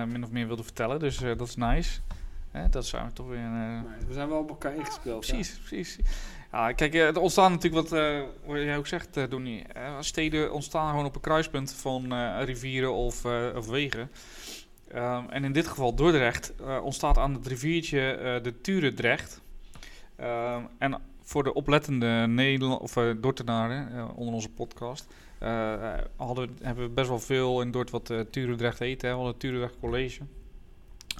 min 0.07 0.23
of 0.23 0.31
meer 0.31 0.47
wilde 0.47 0.63
vertellen. 0.63 0.99
Dus 0.99 1.17
dat 1.17 1.47
is 1.47 1.55
nice. 1.55 1.99
Hè, 2.51 2.69
dat 2.69 2.85
zijn 2.85 3.05
we 3.05 3.13
toch 3.13 3.27
weer... 3.27 3.37
eh, 3.37 3.81
we 4.07 4.13
zijn 4.13 4.29
wel 4.29 4.39
op 4.39 4.49
elkaar 4.49 4.75
ingespeeld. 4.75 5.25
Precies, 5.25 5.59
precies. 5.59 5.97
Ja, 6.51 6.71
kijk, 6.71 6.93
eh, 6.93 7.07
er 7.07 7.19
ontstaan 7.19 7.51
natuurlijk 7.51 7.89
wat, 7.89 7.99
eh, 7.99 8.21
wat 8.45 8.57
jij 8.57 8.77
ook 8.77 8.87
zegt, 8.87 9.17
eh 9.17 9.23
Donnie. 9.29 9.65
steden 9.99 10.53
ontstaan 10.53 10.89
gewoon 10.89 11.05
op 11.05 11.15
een 11.15 11.21
kruispunt 11.21 11.73
van 11.73 12.13
rivieren 12.43 12.93
of, 12.93 13.25
of 13.55 13.67
wegen. 13.67 14.11
Ehm, 14.87 15.29
en 15.29 15.43
in 15.43 15.51
dit 15.51 15.67
geval 15.67 15.95
Dordrecht 15.95 16.53
ontstaat 16.83 17.17
aan 17.17 17.33
het 17.33 17.47
riviertje 17.47 18.39
de 18.43 18.61
Turendrecht. 18.61 19.41
Ehm, 20.15 20.61
en 20.77 21.01
voor 21.29 21.43
de 21.43 21.53
oplettende 21.53 22.25
Nederland 22.27 22.81
of 22.81 22.95
uh, 22.95 23.11
Dortenaren 23.17 23.91
eh, 23.93 24.07
onder 24.15 24.33
onze 24.33 24.49
podcast 24.49 25.07
eh, 25.39 25.93
hadden, 26.15 26.57
hebben 26.61 26.83
we 26.83 26.89
best 26.89 27.09
wel 27.09 27.19
veel 27.19 27.61
in 27.61 27.71
Dort 27.71 27.89
wat 27.89 28.09
uh, 28.09 28.19
Turendrecht 28.19 28.79
heet. 28.79 29.01
Hè. 29.01 29.07
We 29.07 29.13
hadden 29.13 29.31
het 29.31 29.39
Turendrecht 29.39 29.79
College. 29.79 30.21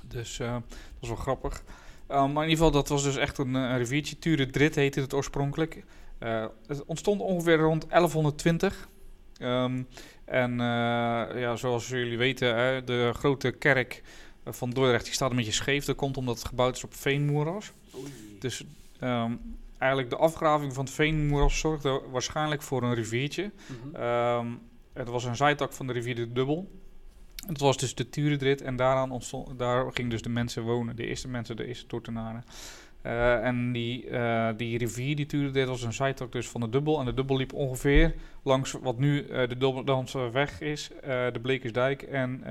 Dus 0.09 0.39
eh, 0.39 0.53
dat 0.53 1.01
is 1.01 1.07
wel 1.07 1.17
grappig. 1.17 1.63
Uh, 2.11 2.15
maar 2.17 2.43
in 2.43 2.49
ieder 2.49 2.65
geval, 2.65 2.71
dat 2.71 2.87
was 2.87 3.03
dus 3.03 3.15
echt 3.15 3.37
een, 3.37 3.53
een 3.53 3.77
riviertje. 3.77 4.19
Turendrit 4.19 4.75
heette 4.75 5.01
het 5.01 5.13
oorspronkelijk. 5.13 5.83
Het 6.67 6.85
ontstond 6.85 7.21
ongeveer 7.21 7.57
rond 7.57 7.89
1120. 7.89 8.89
Um, 9.41 9.87
en 10.25 10.57
ja, 11.39 11.55
zoals 11.55 11.87
jullie 11.87 12.17
weten, 12.17 12.55
hè, 12.55 12.83
de 12.83 13.11
grote 13.13 13.51
kerk 13.51 14.01
van 14.45 14.69
Dordrecht 14.69 15.05
die 15.05 15.13
staat 15.13 15.29
een 15.29 15.35
beetje 15.35 15.51
scheef. 15.51 15.85
Dat 15.85 15.95
komt 15.95 16.17
omdat 16.17 16.37
het 16.37 16.47
gebouwd 16.47 16.75
is 16.75 16.83
op 16.83 16.93
veenmoeras. 16.93 17.71
Dus 18.39 18.63
um, 19.01 19.57
eigenlijk 19.77 20.09
de 20.09 20.17
afgraving 20.17 20.73
van 20.73 20.85
het 20.85 20.93
veenmoeras 20.93 21.59
zorgde 21.59 22.01
waarschijnlijk 22.11 22.61
voor 22.61 22.83
een 22.83 22.93
riviertje. 22.93 23.51
Mm 23.67 23.93
-hmm. 23.93 24.03
um, 24.03 24.59
het 24.93 25.07
was 25.07 25.23
een 25.23 25.35
zijtak 25.35 25.73
van 25.73 25.87
de 25.87 25.93
rivier 25.93 26.15
de 26.15 26.31
Dubbel. 26.31 26.71
Het 27.47 27.59
was 27.59 27.77
dus 27.77 27.95
de 27.95 28.09
Turendrit 28.09 28.61
en 28.61 28.75
daaraan 28.75 29.11
ontstond, 29.11 29.59
daar 29.59 29.91
gingen 29.91 30.09
dus 30.09 30.21
de 30.21 30.29
mensen 30.29 30.63
wonen. 30.63 30.95
De 30.95 31.05
eerste 31.05 31.27
mensen, 31.27 31.55
de 31.55 31.65
eerste 31.65 31.87
Dordtenaren. 31.87 32.43
Uh, 33.05 33.45
en 33.45 33.71
die, 33.71 34.09
uh, 34.09 34.49
die 34.57 34.77
rivier, 34.77 35.15
die 35.15 35.25
Turendrit, 35.25 35.67
was 35.67 35.83
een 35.83 35.93
zijtak 35.93 36.31
dus 36.31 36.47
van 36.47 36.61
de 36.61 36.69
Dubbel. 36.69 36.99
En 36.99 37.05
de 37.05 37.13
Dubbel 37.13 37.37
liep 37.37 37.53
ongeveer 37.53 38.15
langs 38.43 38.71
wat 38.71 38.97
nu 38.97 39.23
uh, 39.23 39.47
de 39.47 39.57
Dubbeldanse 39.57 40.29
weg 40.31 40.61
is, 40.61 40.89
de 41.03 41.39
Blekersdijk 41.41 42.01
en 42.01 42.43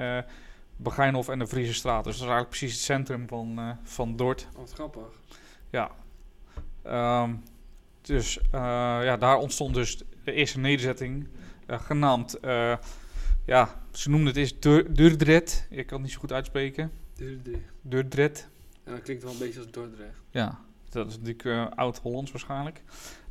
Begijnhof 0.77 1.29
en 1.29 1.39
de 1.39 1.47
Friese 1.47 1.75
straat. 1.75 2.05
Dus 2.05 2.13
dat 2.19 2.23
is 2.23 2.33
eigenlijk 2.33 2.49
precies 2.49 2.73
het 2.73 2.83
centrum 2.83 3.29
van, 3.29 3.79
van 3.83 4.17
Dort. 4.17 4.49
Wat 4.57 4.73
grappig. 4.73 5.03
Ja. 5.71 5.91
Um, 7.23 7.43
dus 8.01 8.39
ja, 8.53 9.17
daar 9.17 9.37
ontstond 9.37 9.75
dus 9.75 10.03
de 10.25 10.33
eerste 10.33 10.59
nederzetting, 10.59 11.29
genaamd... 11.67 12.39
ja, 13.49 13.83
ze 13.93 14.11
noemden 14.11 14.29
het 14.29 14.37
eerst 14.37 14.63
Durdret. 14.97 15.67
Ik 15.71 15.87
kan 15.87 15.97
het 15.97 16.03
niet 16.03 16.13
zo 16.13 16.21
goed 16.21 16.33
uitspreken. 16.33 16.91
Durdret. 17.15 17.61
Durdret. 17.83 18.49
En 18.85 18.93
dat 18.93 19.03
klinkt 19.03 19.23
wel 19.23 19.33
een 19.33 19.39
beetje 19.39 19.61
als 19.61 19.71
Dordrecht. 19.71 20.21
Ja, 20.31 20.61
dat 20.89 21.07
is 21.07 21.13
natuurlijk 21.13 21.45
uh, 21.45 21.67
oud-Hollands 21.75 22.31
waarschijnlijk. 22.31 22.83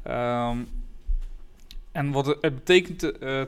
Um, 0.07 0.67
en 1.91 2.11
wat 2.11 2.25
het, 2.25 2.37
het 2.41 2.55
betekent, 2.55 3.03
uh, 3.03 3.43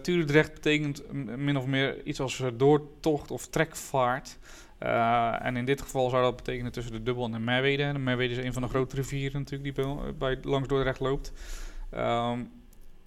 betekent 0.54 1.12
min 1.38 1.58
of 1.58 1.66
meer 1.66 2.06
iets 2.06 2.20
als 2.20 2.40
uh, 2.40 2.48
doortocht 2.58 3.32
of 3.32 3.48
trekvaart. 3.48 4.38
Uh, 4.84 5.46
en 5.46 5.56
in 5.56 5.66
dit 5.66 5.82
geval 5.82 6.10
zou 6.10 6.24
dat 6.24 6.36
betekenen 6.36 6.72
tussen 6.72 6.94
de 6.94 7.04
Dubbel 7.04 7.26
en 7.26 7.32
de 7.32 7.40
Merwede. 7.40 7.92
De 7.92 8.00
Merwede 8.00 8.34
is 8.34 8.46
een 8.46 8.54
van 8.54 8.62
de 8.62 8.68
grote 8.68 8.96
rivieren 8.96 9.40
natuurlijk 9.40 9.76
die 9.76 9.86
bij, 9.86 10.16
bij 10.16 10.38
langs 10.42 10.68
Dordrecht 10.68 11.00
loopt. 11.00 11.34
Um, 11.94 12.52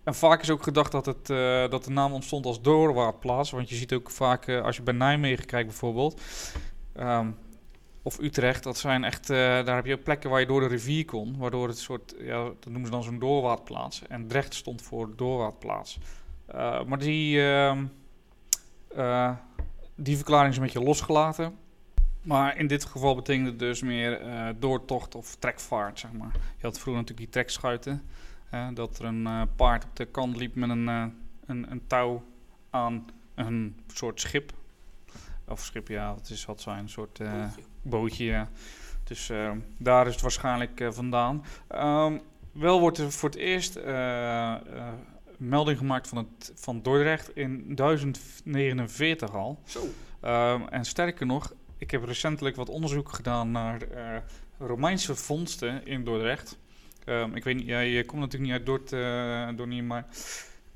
en 0.05 0.15
vaak 0.15 0.43
is 0.43 0.51
ook 0.51 0.63
gedacht 0.63 0.93
dat, 0.93 1.07
het, 1.07 1.31
uh, 1.31 1.69
dat 1.69 1.85
de 1.85 1.91
naam 1.91 2.13
ontstond 2.13 2.47
als 2.47 2.63
doorwaartplaats. 2.63 3.51
Want 3.51 3.69
je 3.69 3.75
ziet 3.75 3.93
ook 3.93 4.11
vaak, 4.11 4.47
uh, 4.47 4.63
als 4.63 4.77
je 4.77 4.83
bij 4.83 4.95
Nijmegen 4.95 5.47
kijkt 5.47 5.69
bijvoorbeeld, 5.69 6.21
um, 6.97 7.37
of 8.03 8.19
Utrecht, 8.19 8.63
dat 8.63 8.79
zijn 8.79 9.05
echt, 9.05 9.31
uh, 9.31 9.37
daar 9.37 9.77
heb 9.77 9.87
je 9.87 9.97
plekken 9.97 10.31
waar 10.31 10.41
je 10.41 10.47
door 10.47 10.61
de 10.61 10.67
rivier 10.67 11.05
kon. 11.05 11.37
Waardoor 11.39 11.69
het 11.69 11.79
soort, 11.79 12.15
ja, 12.19 12.45
dat 12.45 12.65
noemen 12.65 12.85
ze 12.85 12.91
dan 12.91 13.03
zo'n 13.03 13.19
doorwaartplaats. 13.19 14.03
En 14.09 14.27
Drecht 14.27 14.55
stond 14.55 14.83
voor 14.83 15.17
doorwaartplaats. 15.17 15.99
Uh, 16.55 16.85
maar 16.85 16.99
die, 16.99 17.37
uh, 17.37 19.33
die 19.95 20.17
verklaring 20.17 20.51
is 20.51 20.57
een 20.57 20.63
beetje 20.63 20.83
losgelaten. 20.83 21.57
Maar 22.23 22.57
in 22.57 22.67
dit 22.67 22.85
geval 22.85 23.15
betekent 23.15 23.47
het 23.47 23.59
dus 23.59 23.83
meer 23.83 24.21
doortocht 24.59 25.15
of 25.15 25.37
trekvaart, 25.39 25.99
zeg 25.99 26.13
maar. 26.13 26.33
Je 26.33 26.67
had 26.67 26.79
vroeger 26.79 27.03
natuurlijk 27.03 27.19
die 27.19 27.29
trekschuiten. 27.29 28.03
Dat 28.75 28.99
er 28.99 29.05
een 29.05 29.23
uh, 29.23 29.43
paard 29.57 29.85
op 29.85 29.97
de 29.97 30.05
kant 30.05 30.37
liep 30.37 30.55
met 30.55 30.71
een, 30.71 30.89
uh, 30.89 31.05
een, 31.47 31.71
een, 31.71 31.83
touw 31.87 32.23
aan 32.71 33.07
een 33.35 33.77
soort 33.87 34.21
schip. 34.21 34.53
Of 35.49 35.61
schip, 35.61 35.89
ja, 35.89 36.15
wat 36.15 36.29
is 36.29 36.45
wat 36.45 36.61
zijn, 36.61 36.79
een 36.79 36.89
soort 36.89 37.19
bootje. 37.19 37.63
bootje 37.83 38.25
ja. 38.25 38.49
Dus 39.05 39.33
daar 39.77 40.07
is 40.07 40.13
het 40.13 40.23
waarschijnlijk 40.23 40.89
vandaan. 40.91 41.45
Um, 41.75 42.21
wel 42.53 42.81
wordt 42.81 42.99
er 42.99 43.13
voor 43.13 43.29
het 43.29 43.39
eerst 43.39 43.79
melding 45.37 45.79
gemaakt 45.79 46.09
van, 46.09 46.19
het, 46.19 46.53
van 46.55 46.83
Dordrecht 46.83 47.37
in 47.37 47.75
1049 47.75 49.35
al. 49.35 49.59
Zo. 49.65 49.81
Um, 49.81 50.69
en 50.69 50.85
sterker 50.85 51.27
nog, 51.27 51.53
ik 51.79 51.91
heb 51.91 52.05
recentelijk 52.05 52.57
wat 52.57 52.69
onderzoek 52.69 53.13
gedaan 53.13 53.51
naar 53.51 53.81
Romeinse 54.59 55.15
vondsten 55.17 55.87
in 55.87 56.05
Dordrecht. 56.05 56.59
Um, 57.07 57.35
ik 57.35 57.45
weet 57.45 57.57
niet, 57.57 57.67
ja, 57.67 57.81
je 57.81 58.05
komt 58.05 58.21
natuurlijk 58.21 58.51
niet 58.51 58.59
uit 58.59 58.67
Dort, 58.67 58.93
uh, 58.93 59.49
Donnie, 59.57 59.83
maar 59.83 60.07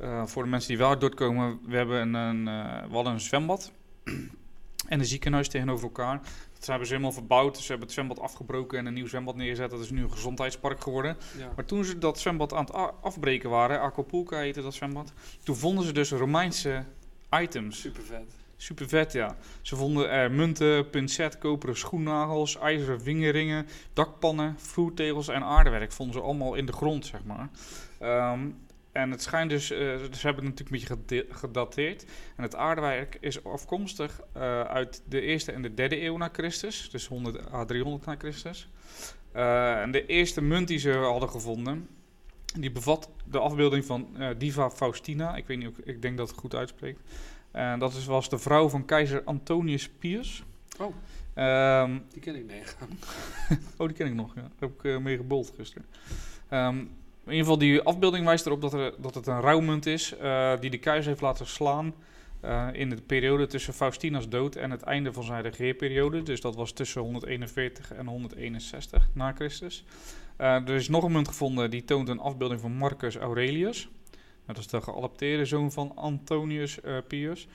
uh, 0.01 0.27
voor 0.27 0.43
de 0.43 0.49
mensen 0.49 0.69
die 0.69 0.79
wel 0.79 0.89
uit 0.89 1.01
Dort 1.01 1.15
komen, 1.15 1.59
we 1.67 1.77
hebben 1.77 2.01
een, 2.01 2.15
een, 2.15 2.47
uh, 2.47 2.89
we 2.89 2.95
hadden 2.95 3.13
een 3.13 3.21
zwembad 3.21 3.73
en 4.89 4.99
een 4.99 5.05
ziekenhuis 5.05 5.49
tegenover 5.49 5.85
elkaar. 5.85 6.21
Dat 6.55 6.67
hebben 6.67 6.87
ze 6.87 6.93
helemaal 6.93 7.13
verbouwd, 7.13 7.55
dus 7.55 7.63
ze 7.63 7.69
hebben 7.69 7.87
het 7.87 7.97
zwembad 7.97 8.21
afgebroken 8.21 8.79
en 8.79 8.87
een 8.87 8.95
nieuw 8.95 9.07
zwembad 9.07 9.37
neergezet. 9.37 9.71
Dat 9.71 9.81
is 9.81 9.91
nu 9.91 10.03
een 10.03 10.13
gezondheidspark 10.13 10.81
geworden. 10.81 11.17
Ja. 11.39 11.53
Maar 11.57 11.65
toen 11.65 11.85
ze 11.85 11.99
dat 11.99 12.21
zwembad 12.21 12.53
aan 12.53 12.65
het 12.65 12.75
afbreken 13.01 13.51
waren, 13.51 13.81
Acapulco 13.81 14.37
heette 14.37 14.63
dat 14.63 14.75
zwembad, 14.75 15.13
toen 15.43 15.57
vonden 15.57 15.85
ze 15.85 15.93
dus 15.93 16.11
Romeinse 16.11 16.85
items. 17.31 17.81
Super 17.81 18.03
vet. 18.03 18.46
Super 18.57 18.89
vet, 18.89 19.13
ja. 19.13 19.37
Ze 19.63 19.77
vonden 19.77 20.11
er 20.11 20.31
munten, 20.31 20.91
pincet, 20.91 21.39
koperen 21.39 21.77
schoennagels, 21.77 22.59
ijzeren 22.59 23.01
vingerringen, 23.01 23.67
dakpannen, 23.93 24.55
vloertegels 24.59 25.29
en 25.29 25.43
aardewerk. 25.43 25.93
Vonden 25.93 26.15
ze 26.15 26.21
allemaal 26.21 26.55
in 26.55 26.67
de 26.67 26.73
grond, 26.73 27.07
zeg 27.07 27.21
maar. 27.25 27.49
Um, 28.33 28.65
en 28.97 29.11
het 29.11 29.23
schijnt 29.23 29.51
dus, 29.51 29.71
uh, 29.71 29.79
ze 29.79 30.27
hebben 30.27 30.45
het 30.45 30.59
natuurlijk 30.59 30.91
een 30.91 30.97
beetje 31.07 31.27
gedateerd. 31.31 32.05
En 32.37 32.43
het 32.43 32.55
aardewerk 32.55 33.19
is 33.21 33.45
afkomstig 33.45 34.21
uh, 34.37 34.61
uit 34.61 35.03
de 35.09 35.21
eerste 35.21 35.53
en 35.53 35.63
de 35.63 35.75
derde 35.75 36.03
eeuw 36.03 36.17
na 36.17 36.29
Christus. 36.33 36.91
Dus 36.91 37.07
100 37.07 37.53
à 37.53 37.65
300 37.65 38.05
na 38.05 38.15
Christus. 38.19 38.69
Uh, 39.35 39.81
en 39.81 39.91
de 39.91 40.07
eerste 40.07 40.41
munt 40.41 40.69
die 40.69 40.79
ze 40.79 40.93
hadden 40.93 41.29
gevonden, 41.29 41.89
die 42.59 42.73
bevat 42.73 43.11
de 43.25 43.39
afbeelding 43.39 43.85
van 43.85 44.09
Diva 44.39 44.71
Faustina. 44.71 45.37
Ik 45.37 45.47
weet 45.47 45.59
niet, 45.59 45.79
ik 45.85 46.03
denk 46.03 46.17
dat 46.17 46.29
het 46.29 46.39
goed 46.39 46.55
uitspreekt. 46.55 47.01
En 47.57 47.79
dat 47.79 47.95
is, 47.95 48.05
was 48.05 48.29
de 48.29 48.39
vrouw 48.39 48.69
van 48.69 48.85
keizer 48.85 49.23
Antonius 49.25 49.89
Pius. 49.89 50.43
Oh. 50.81 50.95
Ehm, 51.35 51.99
Die 52.13 52.21
ken 52.21 52.37
ik, 52.37 52.47
nee. 52.47 52.63
oh, 53.79 53.87
die 53.87 53.97
ken 53.97 54.07
ik 54.07 54.15
nog, 54.15 54.35
ja. 54.35 54.41
Daar 54.41 54.51
heb 54.59 54.71
ik 54.71 54.85
eh, 54.85 54.99
mee 54.99 55.17
gebold 55.17 55.53
gisteren. 55.57 55.87
Ehm, 56.49 56.77
in 56.77 57.33
ieder 57.33 57.39
geval, 57.39 57.59
die 57.59 57.83
afbeelding 57.83 58.25
wijst 58.25 58.47
erop 58.47 58.61
dat, 58.61 58.73
er, 58.73 58.95
dat 58.99 59.15
het 59.15 59.27
een 59.27 59.41
rouwmunt 59.41 59.87
is 59.87 60.17
eh, 60.17 60.53
die 60.61 60.71
de 60.71 60.79
keizer 60.79 61.09
heeft 61.09 61.21
laten 61.21 61.47
slaan 61.47 61.95
eh, 62.41 62.69
in 62.73 62.91
de 62.91 62.97
periode 62.97 63.47
tussen 63.47 63.75
Faustina's 63.75 64.29
dood 64.29 64.57
en 64.57 64.71
het 64.71 64.83
einde 64.83 65.13
van 65.13 65.23
zijn 65.23 65.43
regeerperiode. 65.43 66.23
Dus 66.23 66.41
dat 66.41 66.57
was 66.57 66.73
tussen 66.73 67.01
141 67.01 67.93
en 67.93 68.07
161 68.07 69.09
na 69.13 69.33
Christus. 69.33 69.85
Eh, 70.37 70.55
er 70.55 70.75
is 70.75 70.89
nog 70.89 71.05
een 71.05 71.13
munt 71.13 71.29
gevonden 71.29 71.71
die 71.71 71.85
toont 71.85 72.09
een 72.09 72.21
afbeelding 72.21 72.61
van 72.61 72.73
Marcus 72.73 73.17
Aurelius. 73.17 73.89
Dat 74.47 74.59
is 74.59 74.67
de 74.67 74.81
geadopteerde 74.81 75.45
zoon 75.45 75.73
van 75.73 75.93
Antonius 75.95 76.81
eh, 76.81 76.97
Pius. 77.09 77.49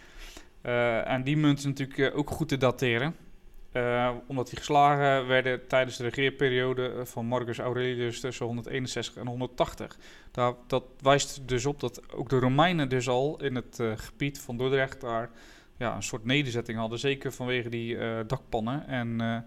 Eh, 0.62 1.08
en 1.08 1.24
die 1.24 1.38
munt 1.38 1.58
is 1.58 1.66
natuurlijk 1.66 2.00
eh, 2.00 2.18
ook 2.18 2.30
goed 2.30 2.48
te 2.48 2.58
dateren. 2.58 3.16
Omdat 4.28 4.50
die 4.50 4.58
geslagen 4.58 5.28
werden 5.28 5.68
tijdens 5.68 5.98
de 5.98 6.04
regeerperiode 6.04 7.06
van 7.06 7.26
Marcus 7.26 7.60
Aurelius 7.60 8.20
tussen 8.20 8.46
161 8.46 9.16
en 9.16 9.28
180. 9.28 9.98
Daar, 10.32 10.54
dat 10.68 10.84
wijst 11.02 11.48
dus 11.48 11.66
op 11.66 11.80
dat 11.80 12.14
ook 12.14 12.30
de 12.30 12.40
Romeinen 12.40 12.90
dus 12.90 13.08
al 13.08 13.44
in 13.44 13.56
het 13.56 13.80
gebied 13.96 14.40
van 14.40 14.58
Dordrecht 14.58 15.02
daar 15.02 15.30
ja, 15.78 15.96
een 15.96 16.04
soort 16.04 16.26
nederzetting 16.26 16.78
hadden. 16.78 17.00
Zeker 17.00 17.32
vanwege 17.32 17.70
die 17.70 17.98
dakpannen 18.26 18.88
en, 18.88 19.46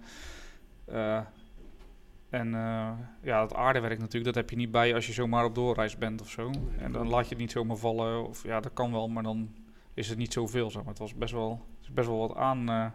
en 2.34 2.54
eh, 2.54 2.90
ja, 3.22 3.42
het 3.42 3.54
aardewerk 3.54 3.98
natuurlijk. 3.98 4.24
Dat 4.24 4.34
heb 4.34 4.50
je 4.50 4.56
niet 4.56 4.70
bij 4.70 4.94
als 4.94 5.06
je 5.06 5.12
zomaar 5.12 5.44
op 5.44 5.54
doorreis 5.54 5.98
bent 5.98 6.20
of 6.20 6.30
zo. 6.30 6.50
En 6.78 6.92
dan 6.92 7.08
laat 7.08 7.22
je 7.22 7.28
het 7.28 7.38
niet 7.38 7.50
zomaar 7.50 7.76
vallen. 7.76 8.28
Of 8.28 8.42
ja, 8.42 8.60
dat 8.60 8.72
kan 8.72 8.92
wel, 8.92 9.08
maar 9.08 9.22
dan 9.22 9.54
is 9.94 10.08
het 10.08 10.18
niet 10.18 10.32
zoveel. 10.32 10.70
Zeg 10.70 10.82
maar. 10.82 10.90
Het 10.90 10.98
was 10.98 11.14
best 11.14 11.32
wel, 11.32 11.66
is 11.82 11.92
best 11.92 12.08
wel 12.08 12.18
wat 12.18 12.36
aan... 12.36 12.68
eh, 12.68 12.86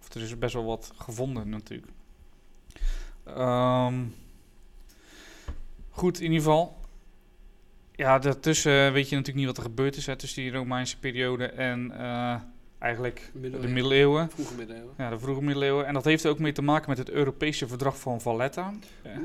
of 0.00 0.14
er 0.14 0.22
is 0.22 0.38
best 0.38 0.54
wel 0.54 0.64
wat 0.64 0.92
gevonden 0.96 1.48
natuurlijk. 1.48 1.92
Ehm, 3.24 4.04
goed, 5.90 6.16
in 6.20 6.24
ieder 6.32 6.38
geval. 6.38 6.80
Ja, 7.92 8.18
daartussen 8.18 8.92
weet 8.92 9.08
je 9.08 9.16
natuurlijk 9.16 9.46
niet 9.46 9.56
wat 9.56 9.56
er 9.56 9.70
gebeurd 9.70 9.96
is 9.96 10.06
hè, 10.06 10.16
tussen 10.16 10.42
die 10.42 10.52
Romeinse 10.52 10.98
periode 10.98 11.46
en 11.46 11.90
eh, 11.98 12.40
eigenlijk 12.82 13.30
de 13.32 13.68
Middeleeuwen. 13.68 14.30
Vroege 14.30 14.54
middeleeuwen. 14.54 14.94
Ja, 14.98 15.10
de 15.10 15.18
vroege 15.18 15.42
middeleeuwen. 15.42 15.86
En 15.86 15.94
dat 15.94 16.04
heeft 16.04 16.26
ook 16.26 16.38
mee 16.38 16.52
te 16.52 16.62
maken 16.62 16.88
met 16.88 16.98
het 16.98 17.10
Europese 17.10 17.68
verdrag 17.68 17.98
van 17.98 18.20
Valletta. 18.20 18.72
Ja. 19.04 19.20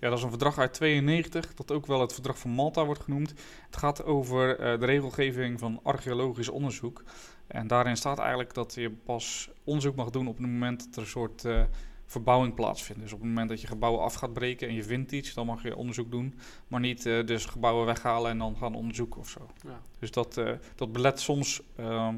Ja, 0.00 0.08
dat 0.08 0.18
is 0.18 0.24
een 0.24 0.30
verdrag 0.30 0.58
uit 0.58 0.72
92, 0.72 1.54
dat 1.54 1.72
ook 1.72 1.86
wel 1.86 2.00
het 2.00 2.12
verdrag 2.12 2.38
van 2.38 2.50
Malta 2.50 2.84
wordt 2.84 3.02
genoemd. 3.02 3.34
Het 3.66 3.76
gaat 3.76 4.04
over 4.04 4.58
eh, 4.58 4.80
de 4.80 4.86
regelgeving 4.86 5.58
van 5.58 5.80
archeologisch 5.82 6.48
onderzoek. 6.48 7.04
En 7.46 7.66
daarin 7.66 7.96
staat 7.96 8.18
eigenlijk 8.18 8.54
dat 8.54 8.74
je 8.74 8.90
pas 8.90 9.50
onderzoek 9.64 9.94
mag 9.94 10.10
doen 10.10 10.28
op 10.28 10.36
het 10.36 10.46
moment 10.46 10.84
dat 10.84 10.94
er 10.94 11.00
een 11.00 11.08
soort 11.08 11.44
eh, 11.44 11.62
verbouwing 12.06 12.54
plaatsvindt. 12.54 13.02
Dus 13.02 13.12
op 13.12 13.18
het 13.18 13.28
moment 13.28 13.48
dat 13.48 13.60
je 13.60 13.66
gebouwen 13.66 14.02
af 14.02 14.14
gaat 14.14 14.32
breken 14.32 14.68
en 14.68 14.74
je 14.74 14.84
vindt 14.84 15.12
iets, 15.12 15.34
dan 15.34 15.46
mag 15.46 15.62
je 15.62 15.76
onderzoek 15.76 16.10
doen. 16.10 16.38
Maar 16.68 16.80
niet 16.80 17.06
eh, 17.06 17.26
dus 17.26 17.44
gebouwen 17.44 17.86
weghalen 17.86 18.30
en 18.30 18.38
dan 18.38 18.56
gaan 18.56 18.74
onderzoeken 18.74 19.20
of 19.20 19.28
zo. 19.28 19.46
Ja. 19.64 19.80
Dus 19.98 20.10
dat, 20.10 20.40
dat 20.74 20.92
belet 20.92 21.20
soms... 21.20 21.62
ehm, 21.76 22.14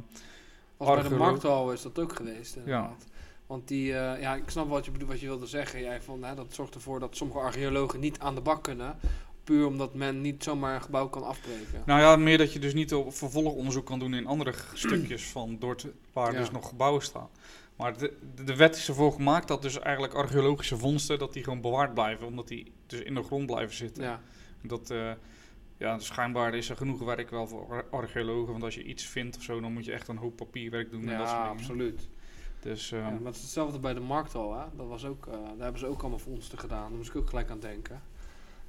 Als 0.79 1.01
bij 1.01 1.09
de 1.09 1.14
markthal 1.14 1.73
is 1.73 1.83
dat 1.83 1.99
ook 1.99 2.12
geweest, 2.17 2.57
inderdaad. 2.57 3.05
Want 3.47 3.69
die, 3.69 3.95
eh, 3.95 4.21
ja, 4.21 4.35
ik 4.35 4.51
snap 4.51 4.69
wat 4.69 4.85
je, 4.85 4.91
bedoelt, 4.91 5.11
wat 5.11 5.21
je 5.21 5.27
wilde 5.27 5.47
zeggen. 5.47 5.81
Jij 5.81 6.03
van, 6.03 6.25
hè, 6.25 6.35
dat 6.35 6.47
zorgt 6.51 6.75
ervoor 6.75 7.01
dat 7.01 7.17
sommige 7.17 7.38
archeologen 7.41 8.01
niet 8.01 8.19
aan 8.19 8.35
de 8.35 8.41
bak 8.41 8.62
kunnen. 8.62 8.97
Puur 9.45 9.67
omdat 9.67 9.95
men 9.95 10.21
niet 10.21 10.43
zomaar 10.43 10.75
een 10.75 10.83
gebouw 10.83 11.09
kan 11.09 11.23
afbreken. 11.23 11.83
Nou 11.87 12.01
ja, 12.01 12.17
meer 12.17 12.38
dat 12.38 12.53
je 12.53 12.59
dus 12.59 12.75
niet 12.75 12.95
op 12.95 13.14
vervolgonderzoek 13.14 13.87
kan 13.87 13.99
doen 13.99 14.14
in 14.14 14.27
andere 14.27 14.53
stukjes 14.75 15.25
van 15.25 15.57
Dort 15.59 15.87
waar 16.12 16.33
Ja. 16.33 16.38
dus 16.38 16.51
nog 16.51 16.69
gebouwen 16.69 17.03
staan. 17.03 17.29
Maar 17.77 17.99
de, 17.99 18.12
de, 18.35 18.45
de 18.45 18.57
wet 18.57 18.77
is 18.77 18.88
ervoor 18.88 19.12
gemaakt 19.12 19.49
dat 19.49 19.62
dus 19.62 19.79
eigenlijk 19.79 20.14
archeologische 20.14 20.77
vondsten 20.77 21.19
dat 21.19 21.33
die 21.33 21.45
gewoon 21.45 21.61
bewaard 21.61 21.95
blijven, 21.95 22.27
omdat 22.27 22.49
die 22.49 22.73
dus 22.87 23.01
in 23.01 23.14
de 23.14 23.23
grond 23.23 23.47
blijven 23.47 23.77
zitten. 23.77 24.03
Ja, 24.03 24.21
Dat, 24.62 24.91
eh, 24.91 25.11
ja, 25.79 25.99
schijnbaar 25.99 26.55
is 26.55 26.69
er 26.71 26.77
genoeg 26.77 27.01
werk 27.01 27.31
wel 27.31 27.47
voor 27.47 27.67
ar- 27.71 27.87
archeologen, 27.91 28.53
want 28.53 28.64
als 28.64 28.75
je 28.75 28.83
iets 28.85 29.05
vindt 29.07 29.37
of 29.37 29.43
zo, 29.43 29.61
dan 29.61 29.73
moet 29.73 29.85
je 29.85 29.93
echt 29.93 30.09
een 30.09 30.17
hoop 30.17 30.37
papierwerk 30.37 30.91
doen 30.91 31.01
en 31.09 31.19
dat 31.19 31.29
soort 31.29 31.41
ja 31.41 31.49
absoluut. 31.49 32.09
Dus 32.61 32.93
ehm, 32.93 33.03
Ja, 33.03 33.11
maar 33.11 33.25
het 33.25 33.35
is 33.35 33.43
hetzelfde 33.43 33.79
bij 33.79 33.95
de 33.95 34.01
markthal. 34.01 34.59
Hè? 34.59 34.64
Dat 34.77 34.87
was 34.88 35.05
ook, 35.05 35.27
eh, 35.27 35.33
daar 35.33 35.59
hebben 35.59 35.79
ze 35.79 35.87
ook 35.87 36.01
allemaal 36.01 36.19
vondsten 36.19 36.59
gedaan. 36.59 36.88
Daar 36.88 36.97
moest 36.97 37.11
ik 37.11 37.17
ook 37.17 37.29
gelijk 37.29 37.51
aan 37.51 37.61
denken. 37.61 37.95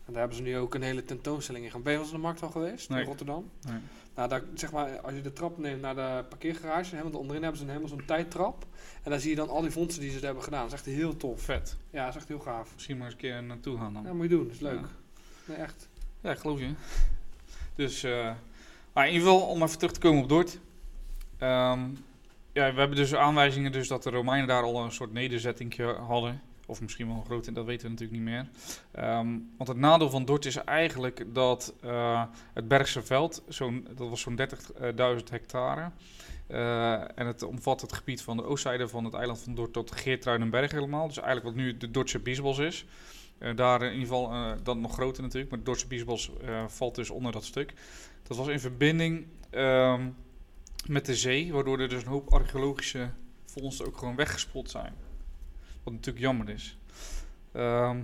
En 0.05 0.15
daar 0.15 0.19
hebben 0.19 0.37
ze 0.37 0.43
nu 0.43 0.57
ook 0.57 0.73
een 0.75 0.81
hele 0.81 1.03
tentoonstelling 1.03 1.65
in 1.65 1.71
gaan. 1.71 1.81
Ben 1.83 1.91
je 1.91 1.97
wel 1.97 2.05
eens 2.07 2.15
in 2.15 2.21
de 2.21 2.27
markthal 2.27 2.49
geweest? 2.49 2.89
Nee. 2.89 2.99
In 3.01 3.05
Rotterdam? 3.07 3.49
nee. 3.67 3.79
Nou, 4.15 4.29
daar, 4.29 4.41
zeg 4.53 4.71
maar, 4.71 4.99
als 4.99 5.13
je 5.13 5.21
de 5.21 5.33
trap 5.33 5.57
neemt 5.57 5.81
naar 5.81 5.95
de 5.95 6.23
parkeergarage, 6.29 6.95
helemaal 6.95 7.19
onderin 7.19 7.41
hebben 7.41 7.59
ze 7.59 7.65
een, 7.67 7.73
helemaal 7.73 7.97
zo'n 7.97 8.05
tijdtrap. 8.05 8.65
En 9.03 9.11
daar 9.11 9.19
zie 9.19 9.29
je 9.29 9.35
dan 9.35 9.49
al 9.49 9.61
die 9.61 9.71
vondsten 9.71 10.01
die 10.01 10.11
ze 10.11 10.25
hebben 10.25 10.43
gedaan. 10.43 10.59
Dat 10.63 10.67
is 10.73 10.77
echt 10.77 10.85
heel 10.85 11.17
tof. 11.17 11.41
vet. 11.41 11.77
Ja, 11.89 11.99
dat 12.05 12.09
is 12.09 12.19
echt 12.19 12.27
heel 12.27 12.39
gaaf. 12.39 12.73
Misschien 12.73 12.95
maar 12.97 13.05
eens 13.05 13.13
een 13.15 13.19
keer 13.21 13.43
naartoe 13.43 13.77
gaan 13.77 13.93
dan. 13.93 14.03
Ja, 14.03 14.13
moet 14.13 14.23
je 14.23 14.29
doen. 14.35 14.43
Dat 14.43 14.53
is 14.53 14.59
leuk. 14.59 14.79
Ja. 14.79 14.87
Nee, 15.45 15.57
echt. 15.57 15.89
Ja, 16.21 16.35
geloof 16.35 16.59
je. 16.59 16.73
Dus, 17.75 18.03
eh, 18.03 18.31
maar 18.93 19.07
in 19.07 19.13
ieder 19.13 19.27
geval, 19.27 19.47
om 19.47 19.63
even 19.63 19.77
terug 19.77 19.93
te 19.93 19.99
komen 19.99 20.23
op 20.23 20.29
Dort. 20.29 20.59
Ehm, 21.37 21.79
ja, 22.53 22.73
we 22.73 22.79
hebben 22.79 22.95
dus 22.95 23.15
aanwijzingen 23.15 23.71
dus 23.71 23.87
dat 23.87 24.03
de 24.03 24.09
Romeinen 24.09 24.47
daar 24.47 24.63
al 24.63 24.83
een 24.83 24.91
soort 24.91 25.13
nederzetting 25.13 25.75
hadden. 26.07 26.41
Of 26.65 26.81
misschien 26.81 27.07
wel 27.07 27.15
een 27.15 27.25
grote, 27.25 27.51
dat 27.51 27.65
weten 27.65 27.83
we 27.83 27.89
natuurlijk 27.91 28.19
niet 28.19 28.29
meer. 28.29 28.49
Ehm, 28.91 29.27
want 29.57 29.69
het 29.69 29.77
nadeel 29.77 30.09
van 30.09 30.25
Dort 30.25 30.45
is 30.45 30.55
eigenlijk 30.55 31.25
dat 31.33 31.73
eh, 31.81 32.23
het 32.53 32.67
Bergse 32.67 33.01
veld, 33.01 33.43
zo'n, 33.47 33.87
dat 33.95 34.09
was 34.09 34.21
zo'n 34.21 34.35
30.000 34.35 35.29
hectare. 35.29 35.91
Eh, 36.47 36.93
en 36.93 37.27
het 37.27 37.43
omvat 37.43 37.81
het 37.81 37.93
gebied 37.93 38.21
van 38.21 38.37
de 38.37 38.43
oostzijde 38.43 38.87
van 38.87 39.05
het 39.05 39.13
eiland 39.13 39.39
van 39.39 39.55
Dort 39.55 39.73
tot 39.73 39.91
Geertruidenberg 39.91 40.71
helemaal. 40.71 41.07
Dus 41.07 41.17
eigenlijk 41.17 41.45
wat 41.45 41.65
nu 41.65 41.77
de 41.77 41.91
Dortse 41.91 42.19
Biesbos 42.19 42.57
is. 42.57 42.85
Eh, 43.39 43.55
daar 43.55 43.81
in 43.81 43.91
ieder 43.91 44.07
geval, 44.07 44.31
eh, 44.31 44.51
dat 44.63 44.77
nog 44.77 44.93
groter 44.93 45.23
natuurlijk, 45.23 45.51
maar 45.51 45.63
Dortse 45.63 45.87
Biesbos 45.87 46.31
eh, 46.41 46.67
valt 46.67 46.95
dus 46.95 47.09
onder 47.09 47.31
dat 47.31 47.43
stuk. 47.43 47.73
Dat 48.23 48.37
was 48.37 48.47
in 48.47 48.59
verbinding 48.59 49.25
ehm, 49.49 50.09
met 50.87 51.05
de 51.05 51.15
zee, 51.15 51.53
waardoor 51.53 51.79
er 51.79 51.89
dus 51.89 52.01
een 52.01 52.09
hoop 52.09 52.33
archeologische 52.33 53.09
vondsten 53.45 53.85
ook 53.85 53.97
gewoon 53.97 54.15
weggespoeld 54.15 54.69
zijn. 54.69 54.93
Wat 55.83 55.93
natuurlijk 55.93 56.25
jammer 56.25 56.49
is. 56.49 56.77
Ehm, 57.51 57.97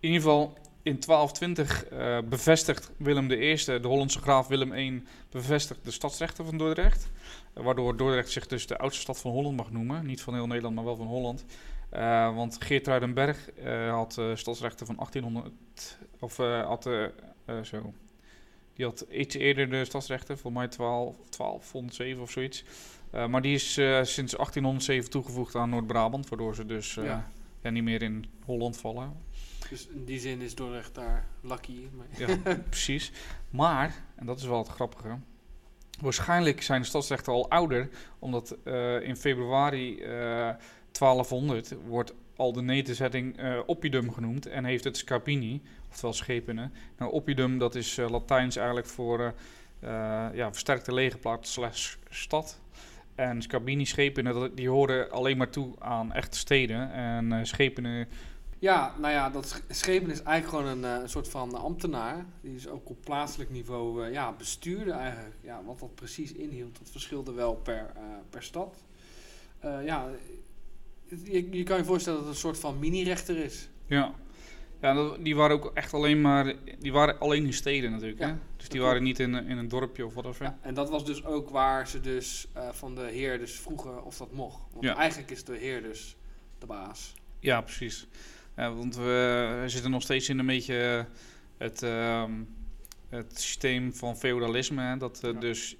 in 0.00 0.08
ieder 0.08 0.20
geval, 0.20 0.56
in 0.82 0.98
1220 0.98 1.84
eh, 1.84 2.18
bevestigt 2.28 2.90
Willem 2.96 3.30
I, 3.30 3.54
de 3.64 3.80
Hollandse 3.82 4.20
graaf 4.20 4.46
Willem 4.46 4.74
I, 4.74 5.02
bevestigt 5.30 5.84
de 5.84 5.90
stadsrechten 5.90 6.44
van 6.44 6.58
Dordrecht. 6.58 7.10
Waardoor 7.52 7.96
Dordrecht 7.96 8.30
zich 8.30 8.46
dus 8.46 8.66
de 8.66 8.78
oudste 8.78 9.00
stad 9.00 9.18
van 9.18 9.30
Holland 9.30 9.56
mag 9.56 9.70
noemen. 9.70 10.06
Niet 10.06 10.22
van 10.22 10.34
heel 10.34 10.46
Nederland, 10.46 10.74
maar 10.74 10.84
wel 10.84 10.96
van 10.96 11.06
Holland. 11.06 11.44
Eh, 11.92 12.34
want 12.34 12.64
Geertruidenberg 12.64 13.50
eh 13.50 13.90
had 13.90 14.18
eh, 14.18 14.34
stadsrechten 14.34 14.86
van 14.86 14.96
1800, 14.96 15.98
of 16.18 16.38
eh, 16.38 16.66
had, 16.66 16.88
zo. 17.62 17.94
Die 18.74 18.84
had 18.84 19.06
iets 19.10 19.34
eerder 19.34 19.70
de 19.70 19.84
stadsrechten, 19.84 20.38
voor 20.38 20.52
mij 20.52 20.68
12, 20.68 21.16
1207 21.30 22.22
of 22.22 22.30
zoiets. 22.30 22.64
Eh, 23.10 23.26
maar 23.26 23.42
die 23.42 23.54
is 23.54 23.76
eh, 23.76 24.02
sinds 24.02 24.32
1807 24.36 25.10
toegevoegd 25.10 25.54
aan 25.54 25.70
Noord-Brabant, 25.70 26.28
waardoor 26.28 26.54
ze 26.54 26.66
dus 26.66 26.96
eh, 26.96 27.04
Ja. 27.04 27.30
ja, 27.62 27.70
niet 27.70 27.82
meer 27.82 28.02
in 28.02 28.24
Holland 28.44 28.76
vallen. 28.76 29.12
Dus 29.70 29.88
in 29.88 30.04
die 30.04 30.20
zin 30.20 30.40
is 30.40 30.54
Dordrecht 30.54 30.94
daar 30.94 31.26
lucky. 31.40 31.86
Maar 31.96 32.06
Ja, 32.28 32.36
precies. 32.70 33.12
Maar, 33.50 33.94
en 34.14 34.26
dat 34.26 34.38
is 34.38 34.44
wel 34.44 34.58
het 34.58 34.68
grappige, 34.68 35.18
waarschijnlijk 36.00 36.62
zijn 36.62 36.80
de 36.80 36.86
stadsrechten 36.86 37.32
al 37.32 37.50
ouder, 37.50 37.88
omdat 38.18 38.56
eh, 38.64 39.02
in 39.02 39.16
februari 39.16 40.00
eh 40.00 40.50
1200 40.92 41.74
wordt 41.86 42.14
al 42.36 42.52
de 42.52 42.62
nederzetting 42.62 43.36
eh 43.38 43.58
oppidum 43.66 44.12
genoemd 44.12 44.46
en 44.46 44.64
heeft 44.64 44.84
het 44.84 44.96
Scapini, 44.96 45.62
oftewel 45.88 46.12
schepenen. 46.12 46.72
Nou, 46.98 47.12
oppidum, 47.12 47.58
dat 47.58 47.74
is 47.74 47.98
eh, 47.98 48.10
Latijns 48.10 48.56
eigenlijk 48.56 48.86
voor 48.86 49.34
eh, 49.80 49.90
ja, 50.32 50.50
versterkte 50.50 50.94
legerplaats 50.94 51.52
slash 51.52 51.94
stad. 52.08 52.60
En 53.14 53.42
Scabini 53.42 53.86
schepenen, 53.86 54.54
die 54.54 54.68
horen 54.68 55.10
alleen 55.10 55.36
maar 55.36 55.50
toe 55.50 55.74
aan 55.78 56.12
echte 56.12 56.38
steden. 56.38 56.92
En 56.92 57.46
schepenen 57.46 58.08
Ja, 58.58 58.94
nou 58.98 59.12
ja, 59.12 59.30
dat 59.30 59.48
sch- 59.48 59.76
schepen 59.76 60.10
is 60.10 60.22
eigenlijk 60.22 60.64
gewoon 60.64 60.84
een, 60.84 61.08
soort 61.08 61.28
van 61.28 61.54
ambtenaar. 61.54 62.26
Die 62.40 62.54
is 62.54 62.68
ook 62.68 62.88
op 62.90 62.96
plaatselijk 63.04 63.50
niveau 63.50 64.10
ja, 64.10 64.32
bestuurde 64.32 64.92
eigenlijk. 64.92 65.34
Ja, 65.40 65.62
wat 65.64 65.78
dat 65.80 65.94
precies 65.94 66.32
inhield, 66.32 66.78
dat 66.78 66.90
verschilde 66.90 67.32
wel 67.32 67.54
per, 67.54 67.92
per 68.30 68.42
stad. 68.42 68.84
Ja, 69.84 70.08
je, 71.24 71.50
je 71.50 71.62
kan 71.62 71.76
je 71.78 71.84
voorstellen 71.84 72.18
dat 72.18 72.28
het 72.28 72.34
een 72.36 72.40
soort 72.40 72.58
van 72.58 72.78
mini-rechter 72.78 73.36
is. 73.36 73.68
Ja, 73.86 74.14
ja 74.80 75.16
die 75.18 75.36
waren 75.36 75.56
ook 75.56 75.70
echt 75.74 75.94
alleen 75.94 76.20
maar, 76.20 76.54
die 76.78 76.92
waren 76.92 77.18
alleen 77.18 77.44
in 77.44 77.52
steden 77.52 77.90
natuurlijk. 77.90 78.20
Ja, 78.20 78.26
hè? 78.26 78.34
Dus 78.56 78.68
die 78.68 78.80
waren 78.80 79.02
niet 79.02 79.18
in, 79.18 79.34
in 79.34 79.58
een 79.58 79.68
dorpje 79.68 80.06
of 80.06 80.14
wat 80.14 80.26
of 80.26 80.38
Ja, 80.38 80.58
en 80.60 80.74
dat 80.74 80.90
was 80.90 81.04
dus 81.04 81.24
ook 81.24 81.50
waar 81.50 81.88
ze 81.88 82.00
dus 82.00 82.46
eh, 82.52 82.68
van 82.72 82.94
de 82.94 83.06
heer 83.10 83.38
dus 83.38 83.52
vroegen 83.60 84.04
of 84.04 84.16
dat 84.16 84.32
mocht. 84.32 84.62
Want 84.72 84.84
Ja. 84.84 84.96
eigenlijk 84.96 85.30
is 85.30 85.44
de 85.44 85.56
heer 85.56 85.82
dus 85.82 86.16
de 86.58 86.66
baas. 86.66 87.14
Ja, 87.40 87.60
precies. 87.60 88.06
Ja, 88.56 88.72
want 88.74 88.96
we, 88.96 89.58
we 89.62 89.68
zitten 89.68 89.90
nog 89.90 90.02
steeds 90.02 90.28
in 90.28 90.38
een 90.38 90.46
beetje 90.46 91.06
eh, 91.08 91.14
het, 91.58 91.82
ehm, 91.82 92.32
het 93.08 93.40
systeem 93.40 93.94
van 93.94 94.16
feudalisme. 94.16 94.82
Hè? 94.82 94.96
Dat 94.96 95.20
eh, 95.24 95.40
dus 95.40 95.76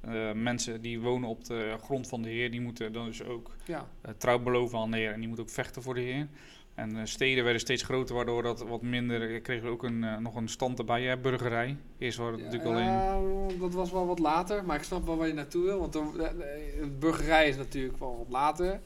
Eh, 0.00 0.32
mensen 0.32 0.80
die 0.80 1.00
wonen 1.00 1.28
op 1.28 1.44
de 1.44 1.76
grond 1.82 2.08
van 2.08 2.22
de 2.22 2.28
Heer, 2.28 2.50
die 2.50 2.60
moeten 2.60 2.92
dan 2.92 3.06
dus 3.06 3.24
ook 3.24 3.50
Ja. 3.64 3.86
eh, 4.00 4.10
trouw 4.18 4.38
beloven 4.38 4.78
aan 4.78 4.90
de 4.90 4.96
Heer. 4.96 5.12
En 5.12 5.18
die 5.18 5.26
moeten 5.28 5.44
ook 5.46 5.50
vechten 5.52 5.82
voor 5.82 5.94
de 5.94 6.00
Heer. 6.00 6.28
En 6.74 6.96
eh, 6.96 7.04
steden 7.04 7.42
werden 7.44 7.60
steeds 7.60 7.82
groter, 7.82 8.14
waardoor 8.14 8.42
dat 8.42 8.60
wat 8.68 8.82
minder... 8.82 9.40
kregen 9.40 9.64
we 9.64 9.70
ook 9.70 9.82
een, 9.82 10.22
nog 10.22 10.34
een 10.34 10.48
stand 10.48 10.78
erbij, 10.78 11.02
hè, 11.02 11.16
burgerij. 11.16 11.76
Eerst 11.98 12.18
waren 12.18 12.32
het 12.32 12.42
natuurlijk 12.42 12.70
alleen... 12.70 12.84
Ja, 12.84 13.18
dat 13.58 13.72
was 13.72 13.90
wel 13.90 14.06
wat 14.06 14.18
later, 14.18 14.64
maar 14.64 14.76
ik 14.76 14.82
snap 14.82 15.06
wel 15.06 15.16
waar 15.16 15.26
je 15.26 15.34
naartoe 15.34 15.64
wil. 15.64 15.78
Want 15.78 15.92
de, 15.92 16.96
burgerij 16.98 17.48
is 17.48 17.56
natuurlijk 17.56 17.98
wel 17.98 18.16
wat 18.18 18.28
later. 18.30 18.80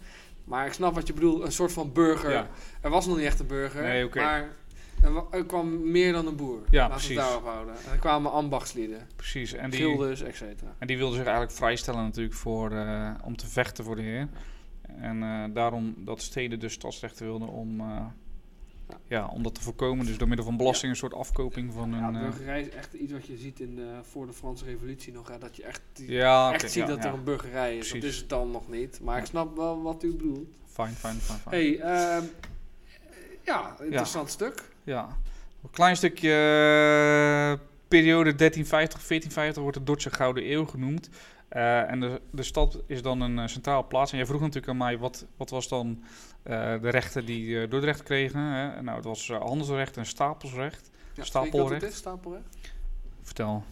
Maar 0.44 0.66
ik 0.66 0.72
snap 0.72 0.94
wat 0.94 1.07
je 1.07 1.12
bedoelt, 1.12 1.42
een 1.42 1.53
soort 1.53 1.72
van 1.72 1.92
burger. 1.92 2.31
Ja. 2.31 2.48
Er 2.81 2.90
was 2.90 3.07
nog 3.07 3.16
niet 3.16 3.27
echt 3.27 3.40
een 3.40 3.46
burger, 3.46 3.83
Nee, 3.83 4.09
maar 4.14 4.57
er, 5.02 5.12
wa- 5.12 5.26
er 5.30 5.44
kwam 5.46 5.90
meer 5.90 6.12
dan 6.12 6.26
een 6.26 6.36
boer. 6.36 6.60
Ja, 6.70 6.84
we 6.84 6.90
precies. 6.90 7.08
het 7.08 7.18
daarop 7.18 7.44
houden. 7.44 7.74
En 7.86 7.92
er 7.92 7.98
kwamen 7.98 8.32
ambachtslieden, 8.32 9.06
Precies. 9.16 9.52
En 9.52 9.70
die, 9.70 9.80
gildes, 9.80 10.22
et 10.22 10.36
cetera. 10.36 10.74
En 10.78 10.86
die 10.86 10.96
wilden 10.96 11.16
zich 11.16 11.24
eigenlijk 11.26 11.56
vrijstellen 11.56 12.02
natuurlijk 12.02 12.34
voor, 12.34 12.70
eh, 12.72 13.10
om 13.24 13.36
te 13.36 13.46
vechten 13.46 13.84
voor 13.84 13.96
de 13.96 14.02
Heer. 14.02 14.28
En 14.96 15.22
eh, 15.22 15.44
daarom 15.54 15.94
dat 15.98 16.22
steden 16.22 16.60
dus 16.60 16.72
stadsrechten 16.72 17.26
wilden 17.26 17.48
om, 17.48 17.80
eh, 17.80 17.86
Ja. 18.88 18.98
ja. 19.06 19.26
om 19.26 19.42
dat 19.42 19.54
te 19.54 19.60
voorkomen. 19.62 20.06
Dus 20.06 20.18
door 20.18 20.28
middel 20.28 20.46
van 20.46 20.56
belasting 20.56 20.90
een 20.92 20.96
soort 20.98 21.14
afkoping 21.14 21.72
van 21.72 21.90
Ja, 21.90 22.08
een... 22.08 22.14
eh, 22.14 22.20
burgerij 22.22 22.60
is 22.60 22.68
echt 22.68 22.92
iets 22.92 23.12
wat 23.12 23.26
je 23.26 23.36
ziet 23.36 23.60
in 23.60 23.74
de, 23.76 23.98
voor 24.02 24.26
de 24.26 24.32
Franse 24.32 24.64
revolutie 24.64 25.12
nog. 25.12 25.28
Hè, 25.28 25.38
dat 25.38 25.56
je 25.56 25.62
echt, 25.62 25.80
die- 25.92 26.10
ja, 26.10 26.52
echt 26.52 26.62
ziet 26.70 26.82
ja, 26.82 26.86
dat 26.86 27.02
ja. 27.02 27.08
er 27.08 27.14
een 27.14 27.24
burgerij 27.24 27.76
is. 27.76 27.88
Dat 27.90 27.98
Precies. 27.98 28.14
is 28.14 28.20
het 28.20 28.28
dan 28.28 28.50
nog 28.50 28.68
niet. 28.68 29.00
Maar 29.02 29.16
ik 29.16 29.22
Ja. 29.22 29.28
snap 29.28 29.56
wel 29.56 29.82
wat 29.82 30.02
u 30.02 30.10
bedoelt. 30.16 30.48
Fijn, 30.66 30.92
fijn, 30.94 31.14
fijn, 31.16 31.38
fijn. 31.38 31.54
hey, 31.54 31.80
ehm, 31.80 32.24
ja, 33.44 33.76
interessant 33.81 34.31
stuk. 34.31 34.62
Ja. 34.85 35.09
Een 35.62 35.70
klein 35.70 35.96
stukje 35.96 36.31
eh, 36.31 37.66
periode 37.88 38.33
1350-1450 38.33 39.61
wordt 39.61 39.76
de 39.76 39.85
Dordtse 39.85 40.11
Gouden 40.11 40.50
Eeuw 40.52 40.64
genoemd. 40.64 41.09
Eh, 41.48 41.90
en 41.90 42.00
de, 42.00 42.20
de 42.31 42.42
stad 42.42 42.78
is 42.87 43.02
dan 43.02 43.20
een 43.20 43.38
eh, 43.38 43.46
centrale 43.46 43.85
plaats. 43.85 44.11
En 44.11 44.16
jij 44.16 44.26
vroeg 44.26 44.40
natuurlijk 44.40 44.68
aan 44.68 44.76
mij, 44.76 44.98
wat, 44.98 45.26
wat 45.37 45.50
was 45.50 45.68
dan 45.68 46.02
de 46.42 46.90
rechten 46.90 47.24
die 47.24 47.68
Dordrecht 47.68 48.02
kregen? 48.02 48.40
Hè? 48.40 48.83
Nou, 48.83 48.96
het 48.96 49.05
was 49.05 49.28
handelsrecht 49.28 49.96
en 49.96 50.07
stapelsrecht. 50.07 50.90
Ja, 51.14 51.24
Stapelrecht. 51.24 51.83
is, 51.83 51.96
stapelrecht? 51.96 52.57
Vertel. 53.22 53.64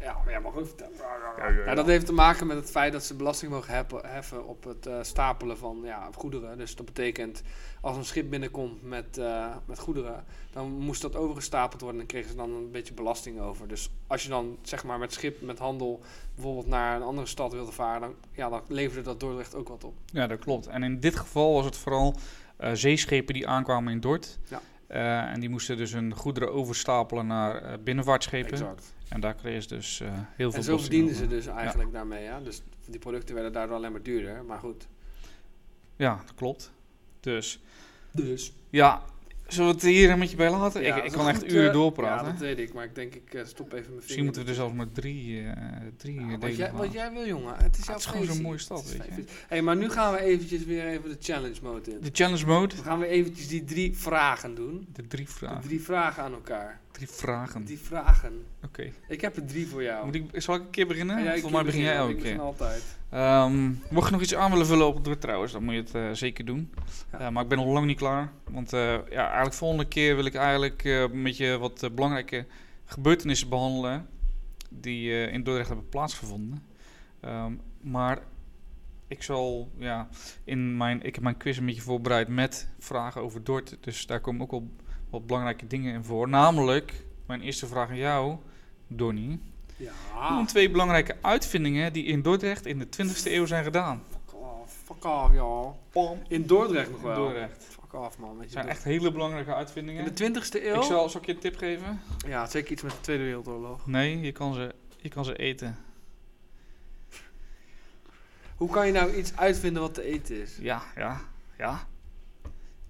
Ja, 0.00 0.12
maar 0.24 0.32
jij 0.32 0.40
mag 0.40 0.54
ook 0.54 0.66
vertellen. 0.66 0.96
Ja, 0.96 1.16
ja, 1.38 1.48
ja. 1.48 1.64
Ja, 1.64 1.74
dat 1.74 1.86
heeft 1.86 2.06
te 2.06 2.12
maken 2.12 2.46
met 2.46 2.56
het 2.56 2.70
feit 2.70 2.92
dat 2.92 3.04
ze 3.04 3.14
belasting 3.14 3.52
mogen 3.52 3.74
heffen, 3.74 4.06
heffen 4.06 4.46
op 4.46 4.64
het 4.64 4.86
eh, 4.86 4.98
stapelen 5.02 5.58
van 5.58 5.80
ja, 5.84 6.08
goederen. 6.14 6.58
Dus 6.58 6.76
dat 6.76 6.86
betekent, 6.86 7.42
als 7.80 7.96
een 7.96 8.04
schip 8.04 8.30
binnenkomt 8.30 8.82
met, 8.82 9.18
eh, 9.18 9.56
met 9.64 9.78
goederen, 9.78 10.24
dan 10.52 10.70
moest 10.70 11.02
dat 11.02 11.16
overgestapeld 11.16 11.80
worden 11.80 12.00
en 12.00 12.06
kregen 12.06 12.30
ze 12.30 12.36
dan 12.36 12.50
een 12.50 12.70
beetje 12.70 12.94
belasting 12.94 13.40
over. 13.40 13.68
Dus 13.68 13.90
als 14.06 14.22
je 14.22 14.28
dan 14.28 14.58
zeg 14.62 14.84
maar 14.84 14.98
met 14.98 15.12
schip, 15.12 15.40
met 15.40 15.58
handel, 15.58 16.00
bijvoorbeeld 16.34 16.66
naar 16.66 16.96
een 16.96 17.02
andere 17.02 17.26
stad 17.26 17.52
wilde 17.52 17.72
varen, 17.72 18.00
dan, 18.00 18.14
ja, 18.32 18.48
dan 18.48 18.62
leverde 18.68 19.02
dat 19.02 19.20
Dordrecht 19.20 19.54
ook 19.54 19.68
wat 19.68 19.84
op. 19.84 19.94
Ja, 20.06 20.26
dat 20.26 20.38
klopt. 20.38 20.66
En 20.66 20.82
in 20.82 21.00
dit 21.00 21.16
geval 21.16 21.52
was 21.52 21.64
het 21.64 21.76
vooral 21.76 22.14
eh, 22.56 22.70
zeeschepen 22.72 23.34
die 23.34 23.48
aankwamen 23.48 23.92
in 23.92 24.00
Dort. 24.00 24.38
Ja. 24.48 24.60
Eh, 24.88 25.32
en 25.32 25.40
die 25.40 25.48
moesten 25.48 25.76
dus 25.76 25.92
hun 25.92 26.14
goederen 26.14 26.52
overstapelen 26.52 27.26
naar 27.26 27.62
eh, 27.62 27.78
binnenvaartschepen. 27.84 28.52
Exact. 28.52 28.94
En 29.08 29.20
daar 29.20 29.34
kregen 29.34 29.62
ze 29.62 29.68
dus 29.68 30.00
eh, 30.00 30.08
heel 30.12 30.50
veel 30.50 30.58
En 30.58 30.64
zo 30.64 30.78
verdienden 30.78 31.14
over. 31.14 31.24
ze 31.28 31.34
dus 31.34 31.46
eigenlijk 31.46 31.92
daarmee. 31.92 32.22
Ja? 32.22 32.40
Dus 32.40 32.62
die 32.86 32.98
producten 32.98 33.34
werden 33.34 33.52
daardoor 33.52 33.76
alleen 33.76 33.92
maar 33.92 34.02
duurder. 34.02 34.44
Maar 34.44 34.58
goed. 34.58 34.86
Ja, 35.96 36.16
dat 36.26 36.34
klopt. 36.34 36.72
Dus, 37.20 37.60
Dus. 38.12 38.52
ja, 38.70 39.02
zullen 39.48 39.68
we 39.68 39.74
het 39.74 39.82
hier 39.82 40.10
een 40.10 40.18
beetje 40.18 40.36
bij 40.36 40.50
laten? 40.50 40.82
Ja, 40.82 40.96
ik 40.96 41.04
ik 41.04 41.12
kan 41.12 41.28
echt 41.28 41.38
goed, 41.38 41.52
uren 41.52 41.66
eh, 41.66 41.72
doorpraten. 41.72 42.26
Ja, 42.26 42.32
dat 42.32 42.40
weet 42.40 42.58
ik. 42.58 42.72
Maar 42.74 42.84
ik 42.84 42.94
denk, 42.94 43.14
ik 43.14 43.34
eh, 43.34 43.44
stop 43.44 43.72
even 43.72 43.84
mijn. 43.86 43.96
Misschien 43.96 44.24
moeten 44.24 44.42
we 44.42 44.48
er 44.48 44.54
zelfs 44.54 44.74
maar 44.74 44.92
drie, 44.92 45.42
eh 45.42 45.52
drie 45.96 46.20
Ja, 46.20 46.32
eh, 46.32 46.38
wat, 46.40 46.56
jij, 46.56 46.72
wat 46.72 46.92
jij 46.92 47.12
wil, 47.12 47.26
jongen. 47.26 47.54
Het 47.56 47.78
is 47.78 47.78
Ja, 47.78 47.84
jouw 47.84 47.94
het 47.94 48.04
is 48.04 48.10
gewoon 48.10 48.26
zo'n 48.26 48.42
mooie 48.42 48.58
stad, 48.58 48.92
weet 48.92 49.02
je. 49.16 49.24
hey, 49.48 49.62
maar 49.62 49.76
nu 49.76 49.90
gaan 49.90 50.12
we 50.12 50.20
eventjes 50.20 50.64
weer 50.64 50.86
even 50.86 51.08
de 51.08 51.16
challenge 51.20 51.58
mode 51.62 51.90
in. 51.90 52.00
De 52.00 52.10
challenge 52.12 52.46
mode. 52.46 52.76
We 52.76 52.82
gaan 52.82 52.98
weer 52.98 53.08
eventjes 53.08 53.48
die 53.48 53.64
drie 53.64 53.96
vragen 53.96 54.54
doen. 54.54 54.86
De 54.92 55.06
drie 55.06 55.24
De 55.24 55.30
vragen. 55.32 55.60
drie 55.60 55.80
vragen 55.82 56.22
aan 56.22 56.32
elkaar. 56.32 56.80
Drie 56.98 57.10
vragen. 57.10 57.64
Die 57.64 57.78
vragen. 57.78 58.44
Oké. 58.64 58.92
Ik 59.08 59.20
heb 59.20 59.36
er 59.36 59.46
drie 59.46 59.66
voor 59.66 59.82
jou. 59.82 60.04
Moet 60.04 60.14
ik, 60.14 60.30
zal 60.32 60.54
ik 60.54 60.60
een 60.60 60.70
keer 60.70 60.86
beginnen? 60.86 61.18
Ja, 61.18 61.24
jij 61.24 61.40
Voor 61.40 61.50
mij 61.50 61.64
begin 61.64 61.80
jij 61.80 61.94
elke 61.94 62.10
Ik 62.12 62.16
keer. 62.16 62.24
begin 62.24 62.40
altijd. 62.40 62.96
Ehm, 63.10 63.72
mocht 63.90 64.06
je 64.06 64.12
nog 64.12 64.22
iets 64.22 64.34
aan 64.34 64.50
willen 64.50 64.66
vullen 64.66 64.86
op 64.86 65.04
het 65.04 65.20
trouwens, 65.20 65.52
dan 65.52 65.64
moet 65.64 65.74
je 65.74 65.80
het 65.80 65.94
eh, 65.94 66.10
zeker 66.12 66.44
doen. 66.44 66.72
Ja. 67.12 67.18
Eh, 67.18 67.28
maar 67.28 67.42
ik 67.42 67.48
ben 67.48 67.58
nog 67.58 67.66
lang 67.66 67.86
niet 67.86 67.96
klaar. 67.98 68.32
Want 68.44 68.72
eh, 68.72 68.80
ja, 69.10 69.24
eigenlijk 69.26 69.54
volgende 69.54 69.88
keer 69.88 70.16
wil 70.16 70.24
ik 70.24 70.34
eigenlijk 70.34 70.84
een 70.84 71.22
beetje 71.22 71.58
wat 71.58 71.88
belangrijke 71.94 72.46
gebeurtenissen 72.84 73.48
behandelen 73.48 74.06
die 74.70 75.30
in 75.30 75.42
Dordrecht 75.42 75.68
hebben 75.68 75.88
plaatsgevonden. 75.88 76.62
Ehm, 77.20 77.52
maar 77.80 78.18
ik 79.08 79.22
zal, 79.22 79.70
ja, 79.76 80.08
in 80.44 80.76
mijn, 80.76 81.02
ik 81.02 81.14
heb 81.14 81.24
mijn 81.24 81.36
quiz 81.36 81.58
een 81.58 81.66
beetje 81.66 81.82
voorbereid 81.82 82.28
met 82.28 82.68
vragen 82.78 83.22
over 83.22 83.44
Dort. 83.44 83.76
Dus 83.80 84.06
daar 84.06 84.20
komen 84.20 84.42
ook 84.42 84.50
wel 84.50 84.70
wat 85.10 85.26
belangrijke 85.26 85.66
dingen 85.66 85.94
in 85.94 86.04
voor. 86.04 86.28
Namelijk, 86.28 86.92
mijn 87.26 87.40
eerste 87.40 87.66
vraag 87.66 87.88
aan 87.88 87.96
jou, 87.96 88.36
Donnie. 88.86 89.28
Noem 89.78 89.88
Ja. 90.38 90.44
twee 90.44 90.70
belangrijke 90.70 91.16
uitvindingen 91.20 91.92
die 91.92 92.04
in 92.04 92.22
Dordrecht 92.22 92.66
in 92.66 92.78
de 92.78 92.88
20e 92.88 93.32
eeuw 93.34 93.46
zijn 93.46 93.64
gedaan. 93.64 94.02
Fuck 94.10 94.34
off. 94.34 94.72
Fuck 94.84 95.04
off, 95.04 95.34
joh. 95.34 95.74
In 96.28 96.46
Dordrecht 96.46 96.90
nog 96.90 97.00
In 97.00 97.06
wel. 97.06 97.14
Dordrecht. 97.16 97.64
Fuck 97.64 97.92
off, 97.92 98.18
man. 98.18 98.36
Het 98.36 98.44
je 98.44 98.50
zijn 98.50 98.66
dat- 98.66 98.74
echt 98.74 98.84
hele 98.84 99.12
belangrijke 99.12 99.54
uitvindingen. 99.54 100.00
In 100.06 100.14
de 100.14 100.14
20ste 100.14 100.66
eeuw? 100.66 100.74
Ik 100.76 100.82
zal, 100.82 101.08
zal 101.08 101.20
ik 101.20 101.26
je 101.26 101.32
een 101.32 101.38
tip 101.38 101.56
geven? 101.56 102.00
Ja, 102.26 102.46
zeker 102.46 102.72
iets 102.72 102.82
met 102.82 102.92
de 102.92 103.00
Tweede 103.00 103.22
Wereldoorlog. 103.22 103.86
Nee, 103.86 104.20
je 104.20 104.32
kan 104.32 104.54
ze, 104.54 104.74
je 104.96 105.08
kan 105.08 105.24
ze 105.24 105.36
eten. 105.36 105.76
Hoe 108.56 108.70
kan 108.70 108.86
je 108.86 108.92
nou 108.92 109.14
iets 109.14 109.36
uitvinden 109.36 109.82
wat 109.82 109.94
te 109.94 110.02
eten 110.02 110.40
is? 110.40 110.56
Ja, 110.60 110.82
ja, 110.96 111.20
ja. 111.58 111.86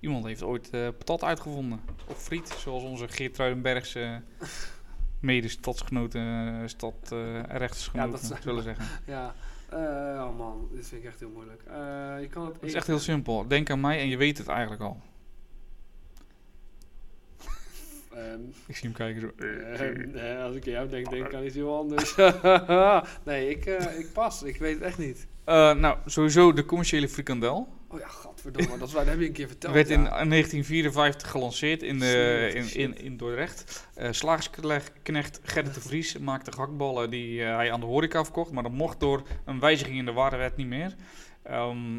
Iemand 0.00 0.24
heeft 0.24 0.42
ooit 0.42 0.70
eh, 0.70 0.88
patat 0.98 1.24
uitgevonden. 1.24 1.80
Of 2.06 2.22
friet, 2.22 2.48
zoals 2.48 2.82
onze 2.82 3.08
Geertruidenbergse 3.08 4.22
mede-stadsgenoten, 5.20 6.20
eh, 6.60 6.66
stad 6.68 7.10
uh, 7.12 7.42
rechtersgenoten 7.42 8.28
Ja, 8.28 8.40
zullen 8.40 8.62
zeggen. 8.62 8.84
Ja. 9.06 9.34
Eh, 9.68 9.78
oh 10.28 10.38
man, 10.38 10.68
dit 10.72 10.86
vind 10.88 11.02
ik 11.02 11.08
echt 11.08 11.20
heel 11.20 11.30
moeilijk. 11.30 11.62
Eh, 11.62 11.74
je 12.20 12.28
kan 12.30 12.44
het 12.44 12.54
Het 12.54 12.62
is 12.62 12.74
echt 12.74 12.86
heel 12.86 12.98
simpel. 12.98 13.48
Denk 13.48 13.70
aan 13.70 13.80
mij 13.80 13.98
en 14.00 14.08
je 14.08 14.16
weet 14.16 14.38
het 14.38 14.48
eigenlijk 14.48 14.82
al. 14.82 15.00
Ehm, 18.14 18.40
Ik 18.66 18.76
zie 18.76 18.88
hem 18.88 18.92
kijken 18.92 19.20
zo. 19.20 19.44
ehm, 19.44 20.16
eh, 20.16 20.42
als 20.42 20.54
ik 20.56 20.64
aan 20.66 20.72
jou 20.72 20.88
denk, 20.88 21.10
denk 21.10 21.26
ik 21.26 21.34
aan 21.34 21.44
iets 21.44 21.54
heel 21.54 21.76
anders. 21.82 22.14
nee, 23.24 23.50
ik, 23.50 23.66
eh, 23.66 23.98
ik 23.98 24.12
pas. 24.12 24.42
Ik 24.42 24.56
weet 24.56 24.74
het 24.74 24.82
echt 24.82 24.98
niet. 24.98 25.26
Eh, 25.48 25.74
nou, 25.74 25.98
sowieso 26.06 26.52
de 26.52 26.64
commerciële 26.64 27.08
frikandel. 27.08 27.68
Oh 27.88 27.98
ja, 27.98 28.08
godverdomme. 28.08 28.78
Dat, 28.78 28.88
is 28.88 28.94
waar, 28.94 29.04
dat 29.04 29.12
heb 29.12 29.22
je 29.22 29.26
een 29.26 29.32
keer 29.32 29.46
verteld. 29.46 29.74
werd 29.74 29.88
in 29.88 30.02
ja. 30.02 30.08
1954 30.08 31.30
gelanceerd 31.30 31.82
in, 31.82 31.98
de, 31.98 32.50
in, 32.54 32.74
in, 32.74 32.98
in 32.98 33.16
Dordrecht. 33.16 33.88
Eh 33.94 34.12
slagersknecht 34.12 35.40
Gerrit 35.42 35.74
de 35.74 35.80
Vries 35.80 36.18
maakte 36.18 36.52
gehaktballen 36.52 37.10
die 37.10 37.44
eh, 37.44 37.56
hij 37.56 37.72
aan 37.72 37.80
de 37.80 37.86
horeca 37.86 38.24
verkocht. 38.24 38.50
Maar 38.50 38.62
dat 38.62 38.72
mocht 38.72 39.00
door 39.00 39.22
een 39.44 39.60
wijziging 39.60 39.98
in 39.98 40.04
de 40.04 40.12
warenwet 40.12 40.56
niet 40.56 40.66
meer. 40.66 40.94
Ehm, 41.42 41.94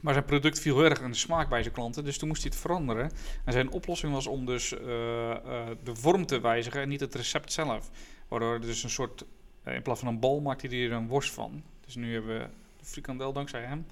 maar 0.00 0.12
zijn 0.12 0.24
product 0.24 0.60
viel 0.60 0.76
heel 0.76 0.90
erg 0.90 1.00
in 1.00 1.10
de 1.10 1.16
smaak 1.16 1.48
bij 1.48 1.62
zijn 1.62 1.74
klanten. 1.74 2.04
Dus 2.04 2.18
toen 2.18 2.28
moest 2.28 2.42
hij 2.42 2.50
het 2.50 2.60
veranderen. 2.60 3.10
En 3.44 3.52
zijn 3.52 3.70
oplossing 3.70 4.12
was 4.12 4.26
om 4.26 4.46
dus 4.46 4.68
de 4.68 5.94
vorm 5.94 6.26
te 6.26 6.40
wijzigen 6.40 6.80
en 6.80 6.88
niet 6.88 7.00
het 7.00 7.14
recept 7.14 7.52
zelf. 7.52 7.90
Waardoor 8.28 8.52
er 8.52 8.60
dus 8.60 8.82
een 8.82 8.90
soort, 8.90 9.24
in 9.64 9.82
plaats 9.82 10.00
van 10.00 10.08
een 10.08 10.20
bal 10.20 10.40
maakte 10.40 10.66
hij 10.66 10.84
er 10.84 10.92
een 10.92 11.08
worst 11.08 11.32
van. 11.32 11.62
Dus 11.84 11.94
nu 11.94 12.12
hebben 12.12 12.38
we 12.38 12.46
frikandel 12.86 13.32
dankzij 13.32 13.62
hem. 13.62 13.86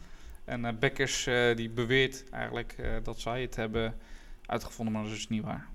En 0.45 0.65
eh 0.65 0.73
Bekkers 0.79 1.27
eh, 1.27 1.57
die 1.57 1.71
beweert 1.71 2.31
eigenlijk 2.31 2.73
eh, 2.79 2.93
dat 3.03 3.21
zij 3.21 3.43
het 3.43 3.57
hebben 3.57 3.97
uitgevonden, 4.47 4.95
maar 4.95 5.03
dat 5.03 5.13
is 5.13 5.19
dus 5.19 5.29
niet 5.29 5.43
waar. 5.45 5.69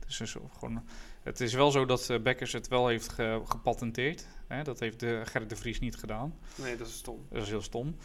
Het 0.00 0.08
is, 0.08 0.16
dus 0.16 0.36
gewoon, 0.58 0.84
het 1.22 1.40
is 1.40 1.54
wel 1.54 1.70
zo 1.70 1.84
dat 1.86 2.18
Bekkers 2.22 2.52
het 2.52 2.68
wel 2.68 2.88
heeft 2.88 3.08
ge- 3.08 3.42
gepatenteerd. 3.44 4.26
Hè? 4.46 4.62
Dat 4.62 4.80
heeft 4.80 5.00
de 5.00 5.22
Gerrit 5.24 5.48
de 5.48 5.56
Vries 5.56 5.80
niet 5.80 5.96
gedaan. 5.96 6.34
Nee, 6.56 6.76
dat 6.76 6.86
is 6.86 6.96
stom. 6.96 7.26
Dat 7.30 7.42
is 7.42 7.48
heel 7.48 7.62
stom. 7.62 7.96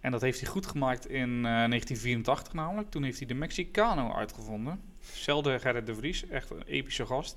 En 0.00 0.10
dat 0.10 0.20
heeft 0.20 0.40
hij 0.40 0.48
goed 0.48 0.66
gemaakt 0.66 1.06
in 1.08 1.30
eh, 1.36 1.42
1984 1.42 2.52
namelijk. 2.52 2.90
Toen 2.90 3.02
heeft 3.02 3.18
hij 3.18 3.26
de 3.26 3.34
Mexicano 3.34 4.12
uitgevonden. 4.12 4.80
Zelfde 5.00 5.58
Gerrit 5.58 5.86
de 5.86 5.94
Vries, 5.94 6.28
echt 6.28 6.50
een 6.50 6.62
epische 6.62 7.06
gast. 7.06 7.36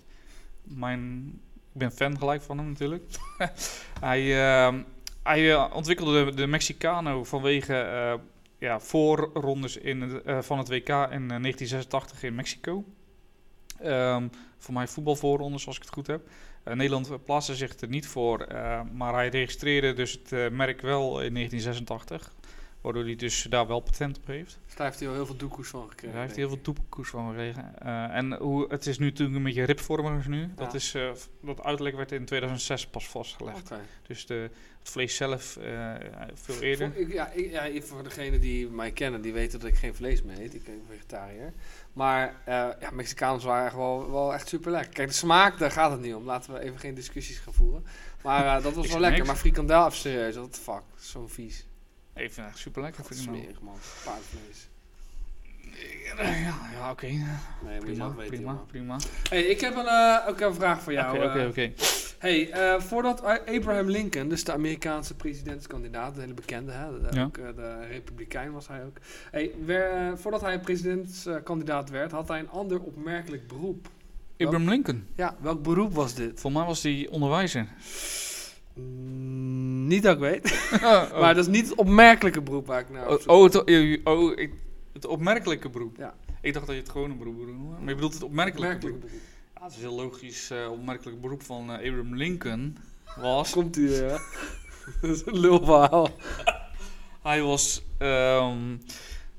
Mijn, 0.63 1.27
ik 1.73 1.79
ben 1.79 1.91
fan 1.91 2.17
gelijk 2.17 2.41
van 2.41 2.57
hem 2.57 2.67
natuurlijk. 2.67 3.03
hij 3.99 4.45
ehm, 4.65 4.81
hij 5.23 5.51
eh, 5.53 5.71
ontwikkelde 5.73 6.33
de, 6.33 6.47
Mexicano 6.47 7.23
vanwege 7.23 7.75
eh, 7.75 8.13
ja, 8.57 8.79
voorrondes 8.79 9.77
in 9.77 10.23
eh, 10.25 10.41
van 10.41 10.57
het 10.57 10.67
WK 10.67 10.89
in 10.89 11.31
eh, 11.31 11.41
1986 11.41 12.23
in 12.23 12.35
Mexico. 12.35 12.83
Ehm, 13.79 14.27
voor 14.57 14.73
mij 14.73 14.87
voetbalvoorrondes, 14.87 15.67
als 15.67 15.75
ik 15.75 15.81
het 15.81 15.93
goed 15.93 16.07
heb. 16.07 16.29
Nederland 16.63 17.25
plaatste 17.25 17.55
zich 17.55 17.79
er 17.79 17.87
niet 17.87 18.07
voor, 18.07 18.47
maar 18.93 19.13
hij 19.13 19.29
registreerde 19.29 19.93
dus 19.93 20.11
het 20.11 20.51
merk 20.53 20.81
wel 20.81 21.21
in 21.21 21.33
1986. 21.33 22.33
Waardoor 22.81 23.03
hij 23.03 23.15
dus 23.15 23.43
daar 23.49 23.67
wel 23.67 23.79
patent 23.79 24.17
op 24.17 24.27
heeft. 24.27 24.59
Dus 24.65 24.75
daar 24.75 24.87
heeft 24.87 24.99
hij 24.99 25.09
al 25.09 25.13
heel 25.13 25.25
veel 25.25 25.35
doekoes 25.35 25.67
van 25.67 25.89
gekregen. 25.89 26.11
Daar 26.11 26.21
heeft 26.21 26.35
hij 26.35 26.43
heel 26.43 26.53
veel 26.53 26.61
toekoers 26.61 27.09
van 27.09 27.27
gekregen. 27.27 27.79
Eh, 27.79 28.15
en 28.15 28.33
hoe, 28.33 28.65
het 28.69 28.87
is 28.87 28.97
nu 28.97 29.05
natuurlijk 29.05 29.37
een 29.37 29.43
beetje 29.43 29.63
ripvormig 29.63 30.27
nu. 30.27 30.49
Dat, 30.55 30.73
is, 30.73 30.93
eh, 30.93 31.11
dat 31.41 31.63
uiterlijk 31.63 31.95
werd 31.95 32.11
in 32.11 32.25
2006 32.25 32.87
pas 32.87 33.07
vastgelegd. 33.07 33.71
Dus 34.07 34.25
de, 34.25 34.49
het 34.79 34.89
vlees 34.89 35.15
zelf 35.15 35.57
eh, 35.57 35.93
veel 36.33 36.61
eerder. 36.61 36.91
Voor, 36.91 37.01
ik, 37.01 37.11
ja, 37.11 37.29
ik, 37.29 37.51
ja, 37.51 37.81
voor 37.81 38.03
degenen 38.03 38.39
die 38.39 38.69
mij 38.69 38.91
kennen, 38.91 39.21
die 39.21 39.33
weten 39.33 39.59
dat 39.59 39.69
ik 39.69 39.75
geen 39.75 39.95
vlees 39.95 40.21
meer 40.21 40.39
eet. 40.39 40.53
Ik 40.53 40.63
ben 40.63 40.81
vegetariër. 40.89 41.53
Maar 41.93 42.35
ja, 42.45 42.89
Mexicaans 42.91 43.43
waren 43.43 43.65
echt 43.65 43.75
wel, 43.75 44.11
wel 44.11 44.33
echt 44.33 44.47
super 44.47 44.71
lekker. 44.71 44.93
Kijk, 44.93 45.07
de 45.07 45.13
smaak, 45.13 45.57
daar 45.57 45.71
gaat 45.71 45.91
het 45.91 46.01
niet 46.01 46.15
om. 46.15 46.25
Laten 46.25 46.53
we 46.53 46.59
even 46.59 46.79
geen 46.79 46.93
discussies 46.93 47.39
gaan 47.39 47.53
voeren. 47.53 47.85
Maar 48.23 48.61
dat 48.61 48.73
was 48.73 48.87
wel 48.91 48.99
lekker. 48.99 49.17
niks. 49.17 49.31
Maar 49.31 49.37
frikandel, 49.37 49.85
even 49.85 49.97
serieus, 49.97 50.33
the 50.33 50.61
fuck. 50.61 50.83
Zo 50.99 51.27
vies. 51.27 51.65
Het 52.23 52.37
echt 52.37 52.57
super 52.57 52.81
lekker. 52.81 53.03
Is 53.09 53.21
smerig, 53.21 53.61
man. 53.61 53.75
Paardvlees. 54.05 54.69
Ja, 56.17 56.59
ja 56.73 56.91
oké. 56.91 57.05
Nee, 57.07 57.79
Prima, 57.79 57.95
zelf 57.95 58.15
weten, 58.15 58.35
prima, 58.35 58.53
prima. 58.53 58.97
Hey, 59.29 59.41
ik 59.43 59.61
heb 59.61 59.75
een, 59.75 59.85
eh, 59.87 60.17
ook 60.27 60.39
een 60.39 60.53
vraag 60.53 60.81
voor 60.81 60.93
jou. 60.93 61.17
Oké, 61.25 61.45
oké, 61.47 61.61
eh. 61.61 61.69
Hey, 62.19 62.51
eh, 62.51 62.79
voordat 62.81 63.23
Abraham 63.23 63.89
Lincoln, 63.89 64.29
dus 64.29 64.43
de 64.43 64.51
Amerikaanse 64.53 65.15
presidentskandidaat, 65.15 66.15
de 66.15 66.21
hele 66.21 66.33
bekende, 66.33 66.71
hè, 66.71 67.01
de, 67.01 67.15
Ja. 67.15 67.23
ook, 67.23 67.35
de 67.35 67.85
republikein 67.89 68.51
was 68.51 68.67
hij 68.67 68.83
ook. 68.85 68.97
Hey, 69.31 69.51
wer- 69.65 70.17
voordat 70.17 70.41
hij 70.41 70.59
presidentskandidaat 70.59 71.89
werd, 71.89 72.11
had 72.11 72.27
hij 72.27 72.39
een 72.39 72.49
ander 72.49 72.81
opmerkelijk 72.81 73.47
beroep. 73.47 73.87
Abraham 74.37 74.69
Lincoln. 74.69 75.07
Ja, 75.15 75.35
welk 75.39 75.63
beroep 75.63 75.93
was 75.93 76.13
dit? 76.13 76.39
Voor 76.39 76.51
mij 76.51 76.65
was 76.65 76.83
hij 76.83 77.07
onderwijzer. 77.11 77.67
Mm, 78.73 79.87
niet 79.87 80.03
dat 80.03 80.13
ik 80.13 80.19
weet, 80.19 80.51
oh, 80.83 81.19
maar 81.19 81.35
dat 81.35 81.47
is 81.47 81.51
niet 81.51 81.69
het 81.69 81.77
opmerkelijke 81.77 82.41
beroep 82.41 82.67
waar 82.67 82.79
ik 82.79 82.89
naar 82.89 83.07
op 83.07 83.11
oh, 83.11 83.19
zoek 83.19 83.29
oh, 83.31 83.43
het, 83.43 84.03
oh, 84.03 84.19
oh, 84.19 84.39
ik, 84.39 84.53
het 84.93 85.05
opmerkelijke 85.05 85.69
beroep. 85.69 85.97
Ja. 85.97 86.13
Ik 86.41 86.53
dacht 86.53 86.65
dat 86.65 86.75
je 86.75 86.81
het 86.81 86.91
gewone 86.91 87.13
beroep 87.13 87.37
bedoelde. 87.37 87.61
Maar 87.79 87.89
je 87.89 87.95
bedoelt 87.95 88.13
het 88.13 88.23
opmerkelijke 88.23 88.75
Opmerkelijk 88.75 88.99
beroep. 88.99 89.01
beroep. 89.01 89.29
Ja, 89.55 89.63
het 89.63 89.73
is 89.75 89.79
heel 89.79 89.95
logisch. 89.95 90.49
eh 90.51 90.71
opmerkelijk 90.71 91.21
beroep 91.21 91.43
van 91.43 91.69
eh, 91.69 91.75
Abraham 91.75 92.15
Lincoln 92.15 92.77
was... 93.15 93.51
Komt 93.59 93.77
u, 93.77 93.93
hè? 93.93 94.17
dat 95.01 95.09
is 95.09 95.25
een 95.25 95.39
lulverhaal. 95.39 96.09
Hij 97.21 97.41
was... 97.41 97.83
ehm, 97.97 98.75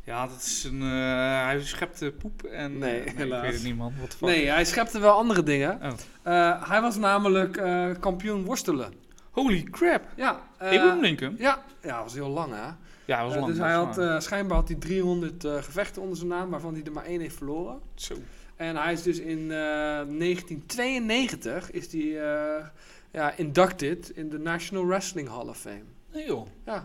ja, 0.05 0.27
dat 0.27 0.43
is 0.43 0.65
een... 0.65 0.83
eh, 0.83 1.45
hij 1.45 1.61
schepte 1.63 2.13
poep 2.13 2.43
en... 2.43 2.79
Nee, 2.79 3.01
eh, 3.01 3.07
ik 3.07 3.17
helaas. 3.17 3.43
weet 3.43 3.53
het 3.53 3.63
niet, 3.63 3.77
man. 3.77 3.93
Fuck? 4.09 4.21
Nee, 4.21 4.47
hij 4.49 4.65
schepte 4.65 4.99
wel 4.99 5.13
andere 5.13 5.43
dingen. 5.43 5.81
Oh. 6.23 6.69
Hij 6.69 6.81
was 6.81 6.97
namelijk 6.97 7.53
kampioen 8.01 8.45
worstelen. 8.45 8.93
Holy 9.33 9.63
crap. 9.63 10.03
Ja, 10.17 10.41
eh, 10.59 10.67
Abraham 10.69 11.01
Lincoln? 11.01 11.35
Ja, 11.39 11.65
ja, 11.83 11.95
dat 11.95 12.03
was 12.03 12.15
heel 12.15 12.29
lang, 12.29 12.53
hè? 12.55 12.71
Ja, 13.05 13.23
was 13.25 13.33
Eh, 13.35 13.41
lang. 13.41 13.51
dus 13.53 13.59
hij 13.61 13.73
had, 13.73 13.99
eh, 13.99 14.21
schijnbaar 14.21 14.57
had 14.57 14.69
hij 14.69 14.77
300 14.77 15.45
eh, 15.45 15.63
gevechten 15.63 16.03
onder 16.03 16.17
zijn 16.17 16.29
naam, 16.29 16.51
waarvan 16.51 16.75
hij 16.75 16.83
er 16.85 16.93
maar 16.93 17.05
één 17.05 17.21
heeft 17.21 17.37
verloren. 17.37 17.81
Zo. 17.95 18.15
En 18.57 18.77
hij 18.77 18.93
is 18.93 19.03
dus 19.03 19.19
in 19.19 19.51
eh, 19.51 20.03
1992 20.09 21.71
is 21.71 21.95
eh, 21.95 22.67
ja, 23.11 23.37
inducted 23.37 24.11
in 24.11 24.29
de 24.29 24.39
National 24.39 24.87
Wrestling 24.87 25.29
Hall 25.29 25.47
of 25.49 25.59
Fame. 25.59 25.83
Nee 26.13 26.27
joh. 26.27 26.47
Ja, 26.65 26.85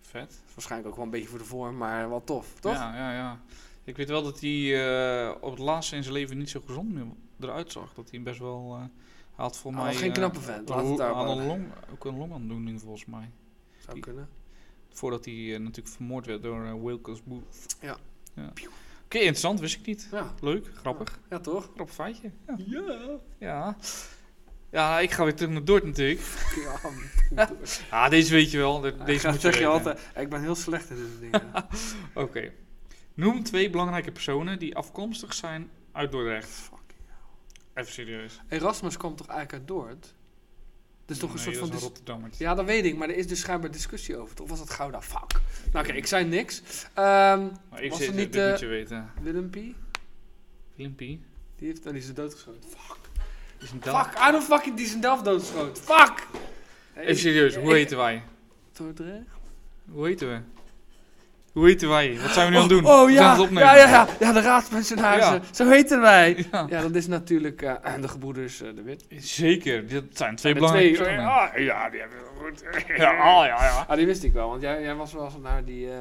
Vet. 0.00 0.40
waarschijnlijk 0.54 0.90
ook 0.90 0.96
wel 0.96 1.04
een 1.04 1.10
beetje 1.10 1.28
voor 1.28 1.38
de 1.38 1.44
vorm, 1.44 1.76
maar 1.76 2.08
wel 2.08 2.24
tof, 2.24 2.46
toch? 2.60 2.72
Ja, 2.74 2.96
ja, 2.96 3.12
ja. 3.12 3.40
Ik 3.84 3.96
weet 3.96 4.08
wel 4.08 4.22
dat 4.22 4.40
hij 4.40 5.34
op 5.40 5.50
het 5.50 5.58
laatste 5.58 5.96
in 5.96 6.02
zijn 6.02 6.14
leven 6.14 6.38
niet 6.38 6.50
zo 6.50 6.62
gezond 6.66 6.92
meer 6.92 7.04
eruit 7.40 7.72
zag. 7.72 7.94
Dat 7.94 8.10
hij 8.10 8.22
best 8.22 8.38
wel... 8.38 8.78
eh, 9.32 9.38
had 9.38 9.56
voor 9.58 9.74
mij... 9.74 9.94
geen 9.94 10.08
eh, 10.08 10.14
knappe 10.14 10.40
vent, 10.40 10.68
laat 10.68 10.88
het 10.88 11.00
aan 11.00 11.08
een 11.08 11.14
houden. 11.14 11.46
long, 11.46 11.64
ook 11.92 12.04
een 12.04 12.16
longaandoening 12.16 12.80
volgens 12.80 13.04
mij. 13.04 13.30
Zou 13.78 14.00
kunnen. 14.00 14.28
Voordat 14.90 15.24
hij 15.24 15.34
eh, 15.54 15.60
natuurlijk 15.60 15.94
vermoord 15.94 16.26
werd 16.26 16.42
door 16.42 16.64
uh, 16.64 16.82
Wilkes 16.82 17.22
Booth. 17.24 17.76
Ja. 17.80 17.96
ja. 18.34 18.52
Oké, 19.04 19.18
interessant. 19.18 19.60
Wist 19.60 19.78
ik 19.78 19.86
niet. 19.86 20.08
Ja, 20.10 20.34
Leuk, 20.40 20.70
grappig. 20.74 21.20
ja 21.30 21.38
toch? 21.40 21.70
Grappig 21.74 21.94
feitje. 21.94 22.30
Ja. 22.46 22.56
Ja. 22.66 23.18
Ja. 23.38 23.76
Ja, 24.70 25.00
ik 25.00 25.10
ga 25.10 25.24
weer 25.24 25.34
terug 25.34 25.52
naar 25.52 25.64
Dordt 25.64 25.84
natuurlijk. 25.86 26.20
ja 27.36 27.48
Ja, 27.90 28.08
deze 28.08 28.32
weet 28.32 28.50
je 28.50 28.58
wel. 28.58 28.80
De- 28.80 28.96
Deze 29.04 29.26
moet 29.26 29.42
je 29.42 29.50
zeg 29.50 29.58
je 29.58 29.66
altijd. 29.66 30.00
Ik 30.16 30.28
ben 30.28 30.40
heel 30.40 30.54
slecht 30.54 30.90
in 30.90 30.96
soort 30.96 31.20
dingen. 31.20 31.52
Oké. 32.24 32.52
Noem 33.14 33.42
twee 33.42 33.70
belangrijke 33.70 34.12
personen 34.12 34.58
die 34.58 34.76
afkomstig 34.76 35.34
zijn 35.34 35.70
uit 35.92 36.12
Dordrecht. 36.12 36.70
Even 37.74 37.92
serieus. 37.92 38.40
Erasmus 38.48 38.96
kwam 38.96 39.16
toch 39.16 39.26
eigenlijk 39.26 39.58
uit 39.58 39.68
Dordt? 39.68 40.14
Dat 41.04 41.16
is 41.16 41.18
toch 41.18 41.30
een 41.30 41.36
Nee, 41.36 41.44
soort 41.44 41.68
van... 41.68 41.76
is 41.76 42.02
een. 42.04 42.32
Ja, 42.38 42.54
dat 42.54 42.64
weet 42.64 42.84
ik, 42.84 42.96
maar 42.96 43.08
er 43.08 43.16
is 43.16 43.26
dus 43.26 43.40
schijnbaar 43.40 43.70
discussie 43.70 44.16
over. 44.16 44.42
Of 44.42 44.48
was 44.48 44.58
dat 44.58 44.70
Gouda? 44.70 45.02
Fuck. 45.02 45.40
Nou 45.72 45.86
oké, 45.86 45.96
ik 45.96 46.06
zei 46.06 46.24
niks. 46.24 46.62
Ehm 46.94 47.46
Maar 47.70 47.82
ik 47.82 47.90
was 47.90 47.98
dit 47.98 48.14
niet, 48.14 48.34
je 48.34 48.66
weten. 48.66 49.10
Willem 49.22 49.50
P? 49.50 49.56
Wimpy. 50.74 51.18
Die, 51.56 51.68
heeft, 51.68 51.86
oh, 51.86 51.92
die 51.92 52.02
is 52.02 52.08
er 52.08 52.14
doodgeschoten. 52.14 52.70
Fuck. 52.70 52.96
Is 53.58 53.70
een 53.70 53.82
Fuck, 53.82 54.18
I 54.28 54.30
don't 54.30 54.44
fucking, 54.44 54.76
die 54.76 54.86
is 54.86 55.00
Delft 55.00 55.24
doodgeschoten. 55.24 55.82
Fuck! 55.82 56.26
Even 56.94 57.16
serieus, 57.16 57.56
hoe 57.56 57.72
heten 57.72 57.96
wij? 57.96 58.22
Dordrecht? 58.72 59.26
Hoe 59.90 60.06
heten 60.06 60.28
we? 60.28 60.40
Hoe 61.52 61.66
heten 61.66 61.88
wij? 61.88 62.18
Wat 62.20 62.30
zijn 62.30 62.46
we 62.46 62.50
nu 62.52 62.56
aan 62.56 62.62
het 62.68 62.70
doen? 62.70 62.84
Oh 62.86 63.04
We 63.06 63.12
zijn 63.12 63.24
ja, 63.24 63.30
het 63.32 63.40
opnemen. 63.40 63.62
ja, 63.62 63.76
ja, 63.76 63.88
ja, 63.88 64.08
ja, 64.20 64.32
de 64.32 64.40
raadspensionarissen. 64.40 65.34
Ja. 65.34 65.54
Zo 65.54 65.68
heten 65.68 66.00
wij. 66.00 66.30
Ja. 66.52 66.66
Ja, 66.68 66.80
dat 66.82 66.94
is 66.94 67.06
natuurlijk 67.06 67.62
eh, 67.62 67.74
de 68.00 68.08
gebroeders 68.08 68.60
eh, 68.62 68.74
De 68.74 68.82
Wit. 68.82 69.04
Zeker, 69.18 69.88
dat 69.88 70.04
zijn 70.12 70.36
twee 70.36 70.54
belangrijke 70.54 70.96
twee, 71.02 71.18
ah, 71.18 71.56
ja, 71.58 71.90
die 71.90 72.00
hebben 72.00 72.18
we 72.18 72.24
goed. 72.44 72.62
Ja, 72.96 73.10
ah, 73.10 73.46
ja, 73.46 73.64
ja. 73.64 73.84
Ah, 73.88 73.96
die 73.96 74.06
wist 74.06 74.22
ik 74.24 74.32
wel, 74.32 74.48
want 74.48 74.62
jij, 74.62 74.82
jij 74.82 74.94
was 74.94 75.12
wel 75.12 75.24
eens 75.24 75.34
naar 75.42 75.64
die 75.64 75.90
eh, 75.92 75.98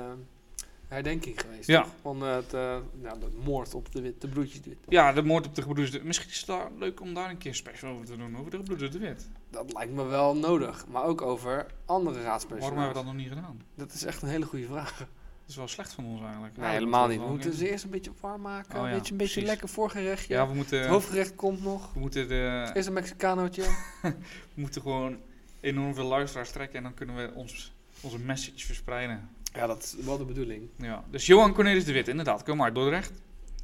herdenking 0.88 1.42
geweest. 1.42 1.68
Ja. 1.68 1.82
toch? 1.82 1.92
Van 2.02 2.22
het, 2.22 2.52
nou, 2.52 3.20
de 3.20 3.28
moord 3.44 3.74
op 3.74 3.92
de, 3.94 4.02
wit, 4.02 4.22
de 4.22 4.28
broertjes 4.28 4.62
de 4.62 4.70
Wit. 4.70 4.78
Ja, 4.90 5.14
de 5.14 5.24
moord 5.24 5.46
op 5.48 5.56
de 5.56 5.62
gebroeders. 5.62 5.92
de- 5.92 6.04
Misschien 6.04 6.30
is 6.30 6.38
het 6.38 6.48
daar 6.48 6.68
leuk 6.80 7.02
om 7.02 7.14
daar 7.14 7.30
een 7.30 7.38
keer 7.38 7.56
special 7.56 7.92
over 7.94 8.06
te 8.06 8.18
doen, 8.18 8.38
over 8.38 8.52
de 8.52 8.58
gebroeders 8.58 8.92
de 8.92 9.00
Wit. 9.00 9.30
Dat 9.52 9.74
lijkt 9.74 9.94
me 9.94 10.04
wel 10.06 10.36
nodig. 10.36 10.86
Maar 10.92 11.04
ook 11.04 11.22
over 11.22 11.66
andere 11.86 12.16
Waarom 12.16 12.32
raadspensionaars. 12.32 12.76
hebben 12.84 12.88
we 12.88 12.94
dat 12.94 13.06
nog 13.06 13.16
niet 13.16 13.30
gedaan? 13.30 13.62
Dat 13.76 13.92
is 13.94 14.04
echt 14.06 14.22
een 14.22 14.30
hele 14.30 14.46
goede 14.46 14.66
vraag. 14.66 15.06
Is 15.52 15.58
wel 15.58 15.68
slecht 15.68 15.94
van 15.94 16.06
ons 16.06 16.22
eigenlijk. 16.22 16.58
Nee, 16.58 16.66
Ja, 16.66 16.72
helemaal 16.72 17.08
niet. 17.08 17.20
We 17.20 17.28
moeten 17.28 17.54
ze 17.54 17.70
eerst 17.70 17.84
een 17.84 17.90
beetje 17.90 18.12
warm 18.20 18.42
maken. 18.42 18.80
Oh 18.80 18.86
een 18.86 18.94
beetje, 18.94 19.12
een 19.12 19.18
beetje 19.18 19.34
precies. 19.34 19.50
lekker 19.50 19.70
voorgerechtje. 19.70 20.34
Ja, 20.34 20.48
we 20.48 20.54
moeten, 20.54 20.80
het 20.80 20.90
hoofdgerecht 20.90 21.36
komt 21.36 21.64
nog. 21.64 21.94
we 21.94 22.00
moeten, 22.00 22.28
de, 22.28 22.72
Eerst 22.74 22.88
een 22.88 22.94
Mexicanootje. 22.94 23.62
we 24.02 24.62
moeten 24.62 24.82
gewoon 24.82 25.18
enorm 25.60 25.94
veel 25.94 26.06
luisteraars 26.06 26.52
trekken 26.52 26.78
en 26.78 26.84
dan 26.84 26.94
kunnen 26.94 27.16
we 27.16 27.34
ons, 27.34 27.74
onze 28.02 28.20
message 28.20 28.66
verspreiden. 28.66 29.30
ja, 29.54 29.68
dat 29.68 29.84
is 29.84 30.06
wel 30.06 30.18
de 30.18 30.26
bedoeling. 30.26 30.70
Ja. 30.76 31.04
Dus 31.10 31.26
Johan 31.26 31.54
Cornelis 31.54 31.86
de 31.86 31.92
Wit, 31.92 32.08
inderdaad, 32.08 32.44
kom 32.44 32.58
maar, 32.58 32.74
Dordrecht. 32.74 33.22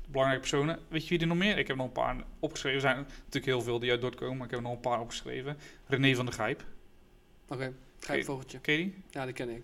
Belangrijke 0.08 0.48
personen. 0.48 0.80
Weet 0.88 1.04
je 1.04 1.10
wie 1.10 1.20
er 1.20 1.28
nog 1.28 1.38
meer? 1.38 1.58
Ik 1.58 1.68
heb 1.68 1.78
nog 1.78 1.86
een 1.86 1.92
paar 1.92 2.16
opgeschreven. 2.40 2.78
Er 2.78 2.88
zijn 2.88 2.98
natuurlijk 2.98 3.46
heel 3.46 3.62
veel 3.62 3.80
die 3.80 3.92
uit 3.92 4.02
Dort 4.02 4.16
komen, 4.16 4.38
maar 4.38 4.46
ik 4.46 4.52
heb 4.52 4.62
nog 4.62 4.72
een 4.72 4.80
paar 4.80 5.00
opgeschreven. 5.00 5.58
René 5.86 6.16
van 6.16 6.26
der 6.26 6.34
Gijp. 6.34 6.64
Oké, 7.48 7.74
vogeltje. 8.26 8.60
Ken 8.60 8.74
je 8.74 8.80
die? 8.80 8.96
Ja, 9.10 9.26
die 9.26 9.34
ken 9.34 9.50
ik. 9.50 9.64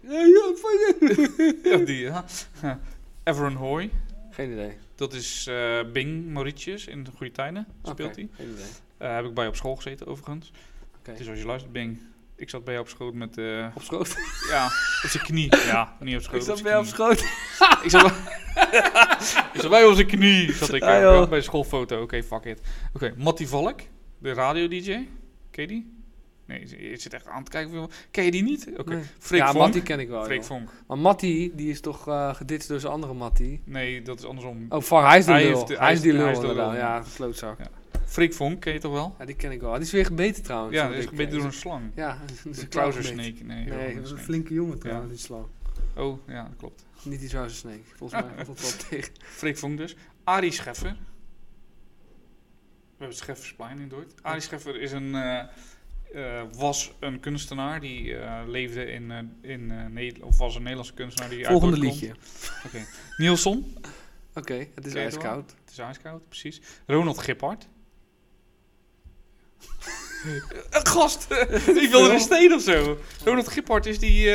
Ja, 1.64 1.78
die, 1.86 1.98
ja. 2.00 2.26
Everon 3.24 3.54
Hoy. 3.56 3.90
Geen 4.32 4.52
idee. 4.52 4.78
Dat 4.96 5.14
is 5.14 5.48
eh, 5.48 5.80
Bing 5.92 6.26
Mauritius 6.28 6.88
in 6.88 7.04
de 7.04 7.12
goede 7.16 7.32
tijden. 7.32 7.68
Speelt 7.84 8.16
hij. 8.16 8.30
Geen 8.38 8.50
idee. 8.52 8.66
Eh, 8.98 9.16
heb 9.16 9.26
ik 9.26 9.34
bij 9.34 9.48
op 9.48 9.56
school 9.56 9.76
gezeten 9.76 10.08
overigens. 10.08 10.52
Oké. 11.00 11.14
Dus 11.18 11.30
als 11.30 11.40
je 11.40 11.46
luistert, 11.46 11.72
Bing. 11.74 11.98
Ik 12.36 12.50
zat 12.50 12.64
bij 12.64 12.74
jou 12.74 12.86
op 12.86 12.92
schoot 12.92 13.14
met... 13.14 13.38
eh, 13.38 13.68
Op 13.76 13.82
schoot. 13.82 14.16
ja, 14.50 14.66
op 15.04 15.10
zijn 15.10 15.24
knie. 15.24 15.56
Ja, 15.56 15.96
niet 16.00 16.16
op 16.16 16.22
schoot. 16.22 16.36
Ik 16.36 16.42
zat 16.42 16.62
bij 16.62 16.72
jou 16.72 16.84
op 16.84 16.90
schoot. 16.90 17.20
Ik 17.84 17.90
zat 17.90 18.02
bij, 18.04 18.12
ik 19.54 19.62
zat 19.62 19.70
bij 19.70 19.86
op 19.86 19.94
zijn 19.96 20.08
knie. 20.08 20.54
Zat 20.54 20.74
ik 20.74 20.84
joh. 20.84 21.30
bij 21.30 21.38
de 21.38 21.44
schoolfoto. 21.44 22.02
Oké, 22.02 22.24
fuck 22.24 22.44
it. 22.44 22.62
Oké, 22.94 23.14
Matty 23.18 23.46
Valk. 23.46 23.80
De 24.18 24.34
radio-dj. 24.34 24.86
Ken 25.52 25.62
je 25.62 25.68
die? 25.68 25.93
Nee, 26.60 26.90
je 26.92 26.98
zit 26.98 27.14
echt 27.14 27.28
aan 27.28 27.44
te 27.44 27.52
kijken. 27.52 27.74
van, 27.74 27.92
Ken 28.12 28.24
je 28.24 28.32
die 28.32 28.44
niet? 28.44 28.70
Oké. 28.78 28.94
Nee. 28.94 29.04
Freek 29.20 29.40
ja. 29.40 29.52
Mattie 29.54 29.82
ken 29.82 30.00
ik 30.00 30.08
wel. 30.10 30.24
Freek. 30.24 30.44
Vonk. 30.44 30.70
Maar 30.88 30.98
Mattie, 30.98 31.56
die 31.56 31.70
is 31.70 31.82
toch 31.82 32.08
eh 32.08 32.36
geditst 32.36 32.68
door 32.68 32.80
zijn 32.80 32.94
andere 32.94 33.14
Mattie. 33.14 33.62
Nee, 33.66 34.02
dat 34.02 34.20
is 34.20 34.26
andersom. 34.26 34.66
Oh, 34.70 34.82
fuck, 34.82 35.00
hij 35.00 35.18
is 35.18 35.26
de 35.26 35.32
Hij 35.32 35.44
lul. 35.50 35.66
de- 35.66 35.78
hij 35.78 35.94
is 35.94 36.02
die 36.02 36.14
lul, 36.14 36.28
is 36.28 36.36
de 36.36 36.42
lul. 36.42 36.50
inderdaad. 36.52 36.76
Ja, 36.76 37.04
klootzak. 37.16 37.60
Ja. 37.60 37.68
Freek 38.06 38.34
Vonk, 38.34 38.62
ken 38.62 38.74
je 38.74 38.80
toch 38.80 38.92
wel? 38.94 39.16
Ja, 39.20 39.26
die 39.26 39.36
ken 39.36 39.52
ik 39.52 39.62
wel. 39.62 39.74
Die 39.74 39.82
is 39.82 39.92
weer 39.92 40.06
gebeten 40.06 40.44
trouwens. 40.44 40.76
Ja, 40.76 40.88
dat 40.88 40.98
is 40.98 41.06
gebeten 41.06 41.38
door 41.38 41.46
een 41.46 41.54
slang. 41.54 41.92
Ja, 41.96 42.18
dat 42.22 42.32
is 42.32 42.42
De 42.70 42.80
een 42.82 43.04
snake. 43.04 43.44
Nee, 43.44 43.66
Nee, 43.66 43.96
dat 43.96 44.06
is 44.06 44.12
een 44.12 44.18
flinke 44.18 44.54
jongen 44.54 44.80
trouwens, 44.80 45.10
die 45.10 45.20
slang. 45.20 45.46
Oh, 45.96 46.28
ja, 46.28 46.44
dat 46.44 46.58
klopt. 46.58 46.86
Niet 47.04 47.20
die 47.20 47.30
trouser 47.30 47.58
snake. 47.58 47.80
Volgens 47.96 48.22
mij 48.36 48.46
valt 48.46 48.62
wel 48.62 48.72
tegen. 48.90 49.14
Freek 49.20 49.58
Vonk 49.58 49.78
dus. 49.78 49.96
Arie 50.24 50.52
Scheffer. 50.52 50.96
We 52.98 53.00
hebben 53.10 53.18
Scheffersplein 53.18 53.80
in 53.80 53.88
Dordt. 53.90 54.14
Arie 54.22 54.42
Scheffer 54.42 54.82
is 54.82 54.92
een, 54.92 55.16
eh, 55.16 55.44
eh, 56.14 56.42
was 56.58 56.94
een 57.00 57.20
kunstenaar 57.20 57.80
die 57.80 58.16
eh, 58.16 58.42
leefde 58.48 58.92
in, 58.92 59.12
eh, 59.12 59.52
in 59.52 59.94
Nederland, 59.94 60.32
of 60.32 60.38
was 60.38 60.56
een 60.56 60.62
Nederlandse 60.62 60.94
kunstenaar 60.94 61.30
die 61.30 61.46
Volgende 61.46 61.78
liedje. 61.78 62.16
Oké. 62.66 62.86
Oké, 64.36 64.68
het 64.76 64.86
is 64.86 64.92
Ken 64.94 65.02
je 65.02 65.08
het 65.08 65.16
wel? 65.16 65.24
ijskoud. 65.24 65.56
het 65.62 65.72
is 65.72 65.78
ijskoud, 65.78 66.28
precies. 66.28 66.62
Ronald 66.88 67.18
Gippard. 67.18 67.68
Een 70.70 70.88
gast! 70.88 71.30
die 71.80 71.90
wilde 71.90 72.14
een 72.14 72.20
steen 72.20 72.54
of 72.54 72.62
zo. 72.62 72.98
Ronald 73.24 73.48
Gippard 73.48 73.86
is 73.86 74.00
die, 74.00 74.26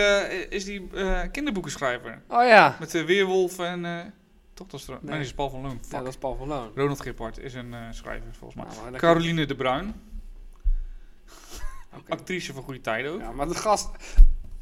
is 0.49 0.65
die 0.65 0.89
kinderboekenschrijver. 1.33 2.23
Oh 2.29 2.45
ja. 2.45 2.77
Met 2.81 2.91
de 2.91 3.05
Weerwolf 3.05 3.59
en... 3.59 4.13
toch, 4.55 4.67
dat 4.67 4.81
is, 4.81 4.87
nee. 4.87 4.99
Nee. 5.03 5.17
dat 5.17 5.27
is 5.27 5.35
Paul 5.35 5.51
van 5.51 5.61
Loon. 5.61 5.81
Ja, 5.91 5.99
dat 5.99 6.09
is 6.09 6.17
Paul 6.17 6.37
van 6.37 6.49
Loon. 6.49 6.71
Ronald 6.75 7.01
Gippard 7.01 7.39
is 7.39 7.55
een 7.55 7.75
schrijver, 7.91 8.35
volgens 8.35 8.65
mij. 8.65 8.83
Nou, 8.85 8.97
Caroline 8.97 9.47
de 9.47 9.57
Bruin, 9.57 9.95
Actrice 12.09 12.53
van 12.53 12.63
Goede 12.63 12.81
Tijden 12.81 13.13
ook. 13.13 13.21
Ja, 13.21 13.33
maar 13.33 13.49
de 13.49 13.55
gast... 13.55 13.89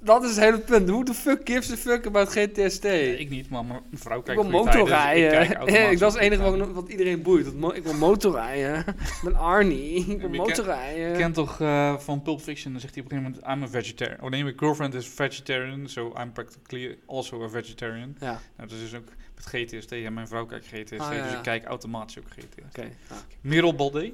Dat 0.00 0.22
is 0.24 0.30
het 0.30 0.38
hele 0.44 0.58
punt. 0.58 0.88
Hoe 0.88 1.04
de 1.04 1.14
fuck 1.14 1.40
gives 1.44 1.70
a 1.72 1.76
fuck 1.76 2.06
about 2.06 2.28
GTST? 2.28 2.84
Ik 2.84 3.30
niet, 3.30 3.48
maar 3.50 3.64
mijn 3.64 3.80
vrouw 3.92 4.18
Ik 4.18 4.24
kijkt 4.24 4.42
wil 4.42 4.50
Goede 4.50 4.70
Tijden, 4.70 4.84
dus 4.84 4.90
motorrijden. 4.90 5.24
ik 5.42 5.46
kijk 5.48 5.58
automatisch 5.58 5.92
ik, 5.92 5.98
dat 5.98 6.08
is 6.08 6.14
het 6.20 6.24
enige 6.32 6.56
wat, 6.56 6.72
wat 6.72 6.88
iedereen 6.88 7.22
boeit. 7.22 7.46
Ik 7.74 7.82
wil 7.82 7.94
motorrijden. 7.94 8.78
ik 8.88 9.20
ben 9.24 9.36
Arnie. 9.36 9.94
Ik 9.98 10.06
wil 10.06 10.30
ken- 10.30 10.30
motorrijden. 10.30 11.16
Kent 11.16 11.34
toch 11.34 11.60
eh, 11.60 11.98
van 11.98 12.22
Pulp 12.22 12.40
Fiction, 12.40 12.72
dan 12.72 12.80
zegt 12.80 12.94
hij 12.94 13.04
op 13.04 13.10
een 13.12 13.18
gegeven 13.18 13.40
moment, 13.42 13.62
I'm 13.62 13.76
a 13.76 13.80
vegetarian. 13.80 14.20
Oh 14.22 14.30
nee, 14.30 14.44
my 14.44 14.52
girlfriend 14.56 14.94
is 14.94 15.08
vegetarian, 15.08 15.88
so 15.88 16.12
I'm 16.20 16.32
practically 16.32 16.98
also 17.06 17.42
a 17.44 17.48
vegetarian. 17.48 18.16
Ja, 18.20 18.26
Nou, 18.56 18.68
dat 18.68 18.70
is 18.70 18.90
dus 18.90 18.94
ook 18.94 19.08
met 19.34 19.46
GTST. 19.46 19.92
En 19.92 20.14
mijn 20.14 20.28
vrouw 20.28 20.46
kijkt 20.46 20.66
GTST, 20.66 20.92
Ah, 21.00 21.12
ja, 21.14 21.22
dus 21.22 21.30
ja. 21.32 21.36
ik 21.36 21.42
kijk 21.42 21.64
automatisch 21.64 22.18
ook 22.18 22.24
GTST. 22.30 22.60
oké. 22.68 22.82
ja. 22.82 23.16
Merel 23.40 23.74
Baldé. 23.74 24.12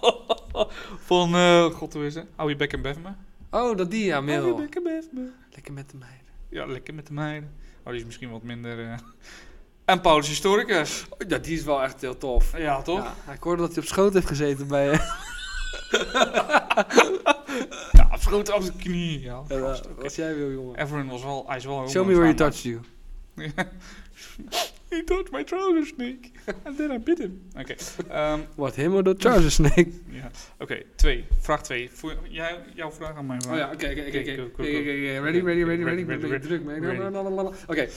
Van, 1.08 1.34
eh, 1.34 1.64
god 1.64 1.92
hoe 1.92 2.06
is 2.06 2.14
het? 2.14 2.26
Hou 2.36 2.48
je 2.48 2.56
bek 2.56 2.72
en 2.72 2.82
bef 2.82 2.96
me. 2.98 3.08
Oh, 3.50 3.76
dat 3.76 3.90
die, 3.90 4.04
ja, 4.04 4.12
Hou 4.12 4.30
je 4.30 4.30
Merel. 4.40 4.54
bek 4.56 4.74
en 4.74 4.82
bef 4.82 5.04
me. 5.12 5.28
Lekker 5.54 5.72
met 5.72 5.90
de 5.90 5.96
meiden. 5.96 6.26
Ja, 6.48 6.66
lekker 6.66 6.94
met 6.94 7.06
de 7.06 7.12
meiden. 7.12 7.52
Oh, 7.82 7.90
die 7.90 7.96
is 8.00 8.04
misschien 8.04 8.30
wat 8.30 8.42
minder... 8.42 8.90
eh. 8.90 8.98
En 9.84 10.00
Paulus 10.00 10.28
Historicus. 10.28 11.06
Oh, 11.08 11.18
ja, 11.28 11.38
die 11.38 11.56
is 11.56 11.64
wel 11.64 11.82
echt 11.82 12.00
heel 12.00 12.16
tof. 12.18 12.58
Ja, 12.58 12.82
toch? 12.82 13.14
Ja, 13.26 13.32
ik 13.32 13.42
hoorde 13.42 13.62
dat 13.62 13.70
hij 13.74 13.82
op 13.82 13.88
schoot 13.88 14.12
heeft 14.12 14.26
gezeten 14.26 14.66
bij... 14.68 14.90
eh, 14.90 15.00
Ja, 17.92 18.16
schoten 18.18 18.54
op 18.54 18.62
zijn 18.62 18.76
knie. 18.76 19.20
Ja, 19.20 19.42
Ja, 19.48 19.58
gast, 19.58 19.86
oké. 19.86 20.02
Wat 20.02 20.14
jij 20.14 20.34
wil, 20.36 20.50
jongen. 20.50 20.76
Everyone 20.80 21.10
was 21.10 21.22
wel... 21.22 21.44
Hij 21.46 21.56
is 21.56 21.64
wel... 21.64 21.88
Show 21.88 22.06
me 22.06 22.12
where 22.14 22.28
he 22.28 22.34
touched 22.34 22.62
you. 22.62 22.80
He 24.90 25.04
touched 25.04 25.30
my 25.32 25.44
trouser 25.44 25.86
snake. 25.86 26.30
And 26.64 26.76
then 26.76 26.90
I 26.92 26.98
bit 26.98 27.18
him. 27.18 27.42
Oké. 27.58 27.74
ehm, 28.08 28.40
What, 28.54 28.74
him 28.74 28.94
or 28.94 29.02
the 29.02 29.14
trouser 29.16 29.50
snake? 29.50 29.90
ja. 30.10 30.30
Oké, 30.58 30.82
twee. 30.96 31.24
Vraag 31.38 31.62
twee. 31.62 31.90
Voor, 31.90 32.16
jij, 32.28 32.58
jouw 32.74 32.90
vraag 32.92 33.16
aan 33.16 33.26
mijn 33.26 33.42
vraag. 33.42 33.52
Oh 33.52 33.58
ja, 33.58 33.72
oké, 33.72 33.86
oké, 33.90 34.42
oké. 34.42 34.62
Ready, 34.62 35.40
ready, 35.40 35.62
ready, 35.62 35.82
ready. 35.82 36.00
Ik 36.00 36.06
ben 36.06 36.40
druk. 36.40 36.62
Ready. 36.66 37.54
Oké. 37.66 37.88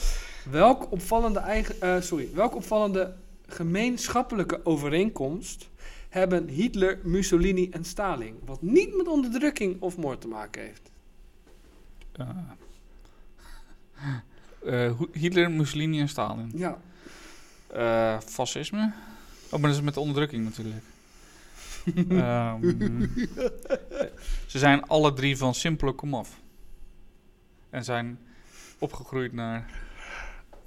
Welk 0.50 0.92
opvallende 0.92 1.40
eigen... 1.40 1.82
eh, 1.82 2.02
sorry. 2.02 2.30
Welk 2.34 2.56
opvallende 2.56 3.16
gemeenschappelijke 3.48 4.66
overeenkomst 4.66 5.70
hebben 6.10 6.48
Hitler, 6.48 7.00
Mussolini 7.04 7.70
en 7.70 7.84
Stalin? 7.84 8.40
Wat 8.46 8.62
niet 8.62 8.96
met 8.98 9.08
onderdrukking 9.08 9.82
of 9.82 9.98
moord 9.98 10.22
te 10.22 10.28
maken 10.28 10.62
heeft. 10.62 10.92
Eh, 12.12 12.28
eh, 14.66 14.92
Hitler, 15.12 15.52
Mussolini 15.52 16.00
en 16.00 16.10
Stalin. 16.10 16.52
Ja. 16.56 16.78
Eh, 17.68 18.20
fascisme? 18.20 18.94
Oh, 19.46 19.60
maar 19.60 19.70
dat 19.70 19.80
is 19.80 19.86
met 19.86 19.98
onderdrukking 19.98 20.44
natuurlijk. 20.44 20.84
Ehm, 22.10 22.62
ze 24.46 24.60
zijn 24.60 24.84
alle 24.84 25.14
drie 25.14 25.38
van 25.38 25.54
simpele 25.54 25.92
komaf. 25.92 26.40
En 27.70 27.84
zijn 27.84 28.20
opgegroeid 28.80 29.34
naar 29.34 29.70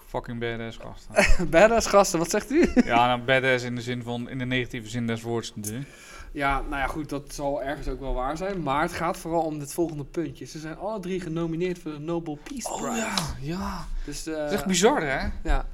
fucking 0.06 0.40
badass 0.40 0.76
gasten. 0.76 1.14
Badass 1.50 1.86
gasten, 1.86 2.18
wat 2.18 2.30
zegt 2.30 2.50
u? 2.50 2.70
ja, 2.84 3.06
nou, 3.06 3.20
badass 3.20 3.64
in 3.64 3.74
de 3.74 3.82
zin 3.82 4.02
van, 4.02 4.28
in 4.28 4.38
de 4.38 4.44
negatieve 4.44 4.88
zin 4.88 5.06
des 5.06 5.22
woords 5.22 5.52
natuurlijk. 5.56 5.88
Ja, 6.34 6.60
nou 6.60 6.74
ja, 6.76 6.86
goed, 6.86 7.08
dat 7.08 7.34
zal 7.34 7.62
ergens 7.62 7.88
ook 7.88 8.00
wel 8.00 8.14
waar 8.14 8.36
zijn. 8.36 8.62
Maar 8.62 8.82
het 8.82 8.92
gaat 8.92 9.16
vooral 9.16 9.42
om 9.44 9.58
dit 9.58 9.72
volgende 9.72 10.04
puntje. 10.04 10.44
Ze 10.44 10.58
zijn 10.58 10.76
alle 10.76 11.00
drie 11.00 11.20
genomineerd 11.20 11.78
voor 11.78 11.92
de 11.92 11.98
Nobel 11.98 12.38
Peace 12.42 12.68
Prize. 12.68 12.84
Oh 12.90 12.96
ja, 12.96 13.14
ja. 13.40 13.86
Dus, 14.04 14.26
eh, 14.26 14.34
Dat 14.36 14.48
is 14.50 14.52
echt 14.56 14.66
bizar 14.66 15.02
hè? 15.02 15.28
Ja. 15.48 15.66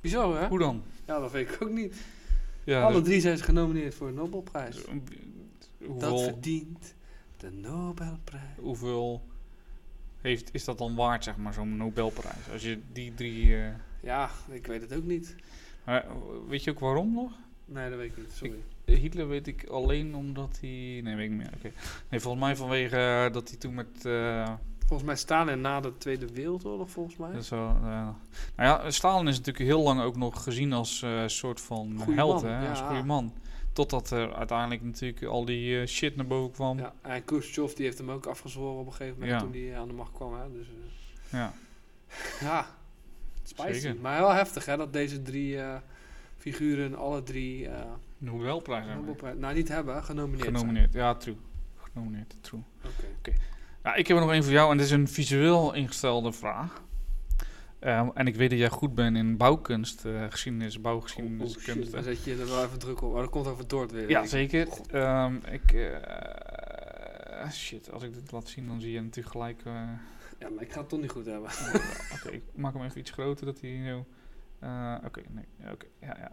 Bizar, 0.00 0.40
hè? 0.40 0.48
Hoe 0.48 0.58
dan? 0.58 0.82
Ja, 1.06 1.18
dat 1.18 1.30
weet 1.32 1.48
ik 1.50 1.62
ook 1.62 1.70
niet. 1.70 1.96
Ja, 2.64 2.82
Alle 2.82 2.94
dus- 2.94 3.04
drie 3.08 3.20
zijn 3.20 3.36
ze 3.38 3.44
genomineerd 3.44 3.94
voor 3.94 4.06
de 4.06 4.12
Nobelprijs. 4.14 4.74
Dat 4.76 4.84
hoeveel, 5.88 6.18
verdient 6.18 6.94
de 7.36 7.50
Nobelprijs. 7.50 8.42
hoeveel 8.60 9.22
heeft, 10.20 10.48
is 10.54 10.64
dat 10.64 10.78
dan 10.78 10.94
waard, 10.94 11.24
zeg 11.24 11.36
maar, 11.36 11.52
zo'n 11.52 11.76
Nobelprijs? 11.76 12.50
Als 12.52 12.62
je 12.62 12.78
die 12.92 13.14
drie... 13.14 13.56
eh, 13.56 13.68
Ja, 14.00 14.30
ik 14.50 14.66
weet 14.66 14.80
het 14.80 14.94
ook 14.96 15.04
niet. 15.04 15.34
maar, 15.84 16.04
eh, 16.04 16.10
weet 16.48 16.64
je 16.64 16.70
ook 16.70 16.78
waarom 16.80 17.12
nog? 17.14 17.32
Nee, 17.64 17.88
dat 17.90 17.98
weet 17.98 18.10
ik 18.10 18.16
niet. 18.16 18.32
Sorry. 18.32 18.62
Hitler 18.96 19.28
weet 19.28 19.46
ik 19.46 19.66
alleen 19.66 20.14
omdat 20.14 20.58
hij... 20.60 21.00
Nee, 21.04 21.14
weet 21.14 21.24
ik 21.24 21.30
niet 21.30 21.38
meer. 21.38 21.50
Oké. 21.56 21.70
Nee, 22.08 22.20
volgens 22.20 22.42
mij 22.44 22.56
vanwege 22.56 22.96
eh, 22.96 23.32
dat 23.32 23.48
hij 23.48 23.58
toen 23.58 23.74
met... 23.74 24.04
eh, 24.04 24.52
Volgens 24.78 25.08
mij 25.08 25.16
Stalin 25.16 25.60
na 25.60 25.80
de 25.80 25.98
Tweede 25.98 26.32
Wereldoorlog, 26.32 26.90
volgens 26.90 27.16
mij. 27.16 27.32
dat 27.32 27.44
zo, 27.44 27.66
eh, 27.66 27.82
nou 27.82 28.12
ja, 28.56 28.90
Stalin 28.90 29.28
is 29.28 29.36
natuurlijk 29.38 29.64
heel 29.64 29.82
lang 29.82 30.00
ook 30.00 30.16
nog 30.16 30.42
gezien 30.42 30.72
als 30.72 31.04
soort 31.26 31.60
van 31.60 31.94
Goeie 32.00 32.14
held, 32.18 32.42
man, 32.42 32.52
hè? 32.52 32.68
Als 32.68 32.78
ja. 32.78 32.86
goede 32.86 33.02
man. 33.02 33.32
Totdat 33.72 34.10
er 34.10 34.34
uiteindelijk 34.34 34.82
natuurlijk 34.82 35.22
al 35.24 35.44
die 35.44 35.86
shit 35.86 36.16
naar 36.16 36.26
boven 36.26 36.52
kwam. 36.52 36.78
Ja, 36.78 36.92
en 37.02 37.24
Khrushchev 37.24 37.72
die 37.72 37.84
heeft 37.84 37.98
hem 37.98 38.10
ook 38.10 38.26
afgezworen 38.26 38.80
op 38.80 38.86
een 38.86 38.92
gegeven 38.92 39.18
moment 39.20 39.40
Ja. 39.40 39.46
toen 39.46 39.62
hij 39.62 39.78
aan 39.78 39.88
de 39.88 39.94
macht 39.94 40.12
kwam. 40.12 40.34
Hè? 40.34 40.52
Dus, 40.52 40.66
Ja. 41.30 41.52
ja, 42.40 42.66
spicy. 43.42 43.72
Zeker. 43.72 44.00
Maar 44.00 44.20
wel 44.20 44.32
heftig 44.32 44.64
hè, 44.66 44.76
dat 44.76 44.92
deze 44.92 45.22
drie 45.22 45.58
figuren 46.36 46.94
alle 46.98 47.22
drie 47.22 47.68
Nobelprijs 48.18 48.84
hebben. 48.86 48.96
Nobelprijs, 49.04 49.36
nou 49.38 49.54
niet 49.54 49.68
hebben, 49.68 50.04
genomineerd, 50.04 50.44
Genomineerd, 50.46 50.92
ja, 50.92 51.14
true. 51.14 51.36
Genomineerd, 51.92 52.36
true. 52.40 52.62
Oké. 52.84 53.32
Ja, 53.82 53.94
ik 53.94 54.06
heb 54.06 54.16
er 54.16 54.22
nog 54.22 54.32
één 54.32 54.44
voor 54.44 54.52
jou 54.52 54.70
en 54.70 54.76
dit 54.76 54.86
is 54.86 54.92
een 54.92 55.08
visueel 55.08 55.74
ingestelde 55.74 56.32
vraag. 56.32 56.82
Ehm, 57.78 58.08
en 58.14 58.26
ik 58.26 58.36
weet 58.36 58.50
dat 58.50 58.58
jij 58.58 58.68
goed 58.68 58.94
bent 58.94 59.16
in 59.16 59.36
bouwkunst, 59.36 60.04
eh 60.04 60.24
geschiedenis, 60.30 60.76
Oh, 60.76 60.82
bouwgeschiedeniskunst. 60.82 61.82
shit, 61.82 61.92
dan 61.92 62.02
zet 62.02 62.24
je 62.24 62.32
er 62.36 62.46
wel 62.46 62.64
even 62.64 62.78
druk 62.78 63.02
op. 63.02 63.12
Maar 63.12 63.22
dat 63.22 63.30
komt 63.30 63.46
over 63.46 63.68
Dort 63.68 63.92
weer. 63.92 64.08
ja, 64.10 64.26
zeker. 64.26 64.68
Ehm, 64.90 65.34
ik, 65.50 65.72
eh, 65.72 67.50
shit, 67.50 67.90
als 67.92 68.02
ik 68.02 68.14
dit 68.14 68.32
laat 68.32 68.48
zien, 68.48 68.66
dan 68.66 68.80
zie 68.80 68.92
je 68.92 69.00
natuurlijk 69.00 69.34
gelijk... 69.34 69.60
eh, 69.64 69.72
Ja, 70.38 70.48
maar 70.48 70.62
ik 70.62 70.72
ga 70.72 70.80
het 70.80 70.88
toch 70.88 71.00
niet 71.00 71.10
goed 71.10 71.26
hebben. 71.26 71.50
Oké, 72.14 72.30
ik 72.30 72.42
maak 72.54 72.72
hem 72.74 72.82
even 72.84 72.98
iets 73.00 73.10
groter, 73.10 73.46
dat 73.46 73.60
hij 73.60 73.94
oké, 75.04 75.20
nee, 75.28 75.44
ja, 75.64 75.72
oké, 75.72 75.86
ja, 76.00 76.16
ja. 76.18 76.30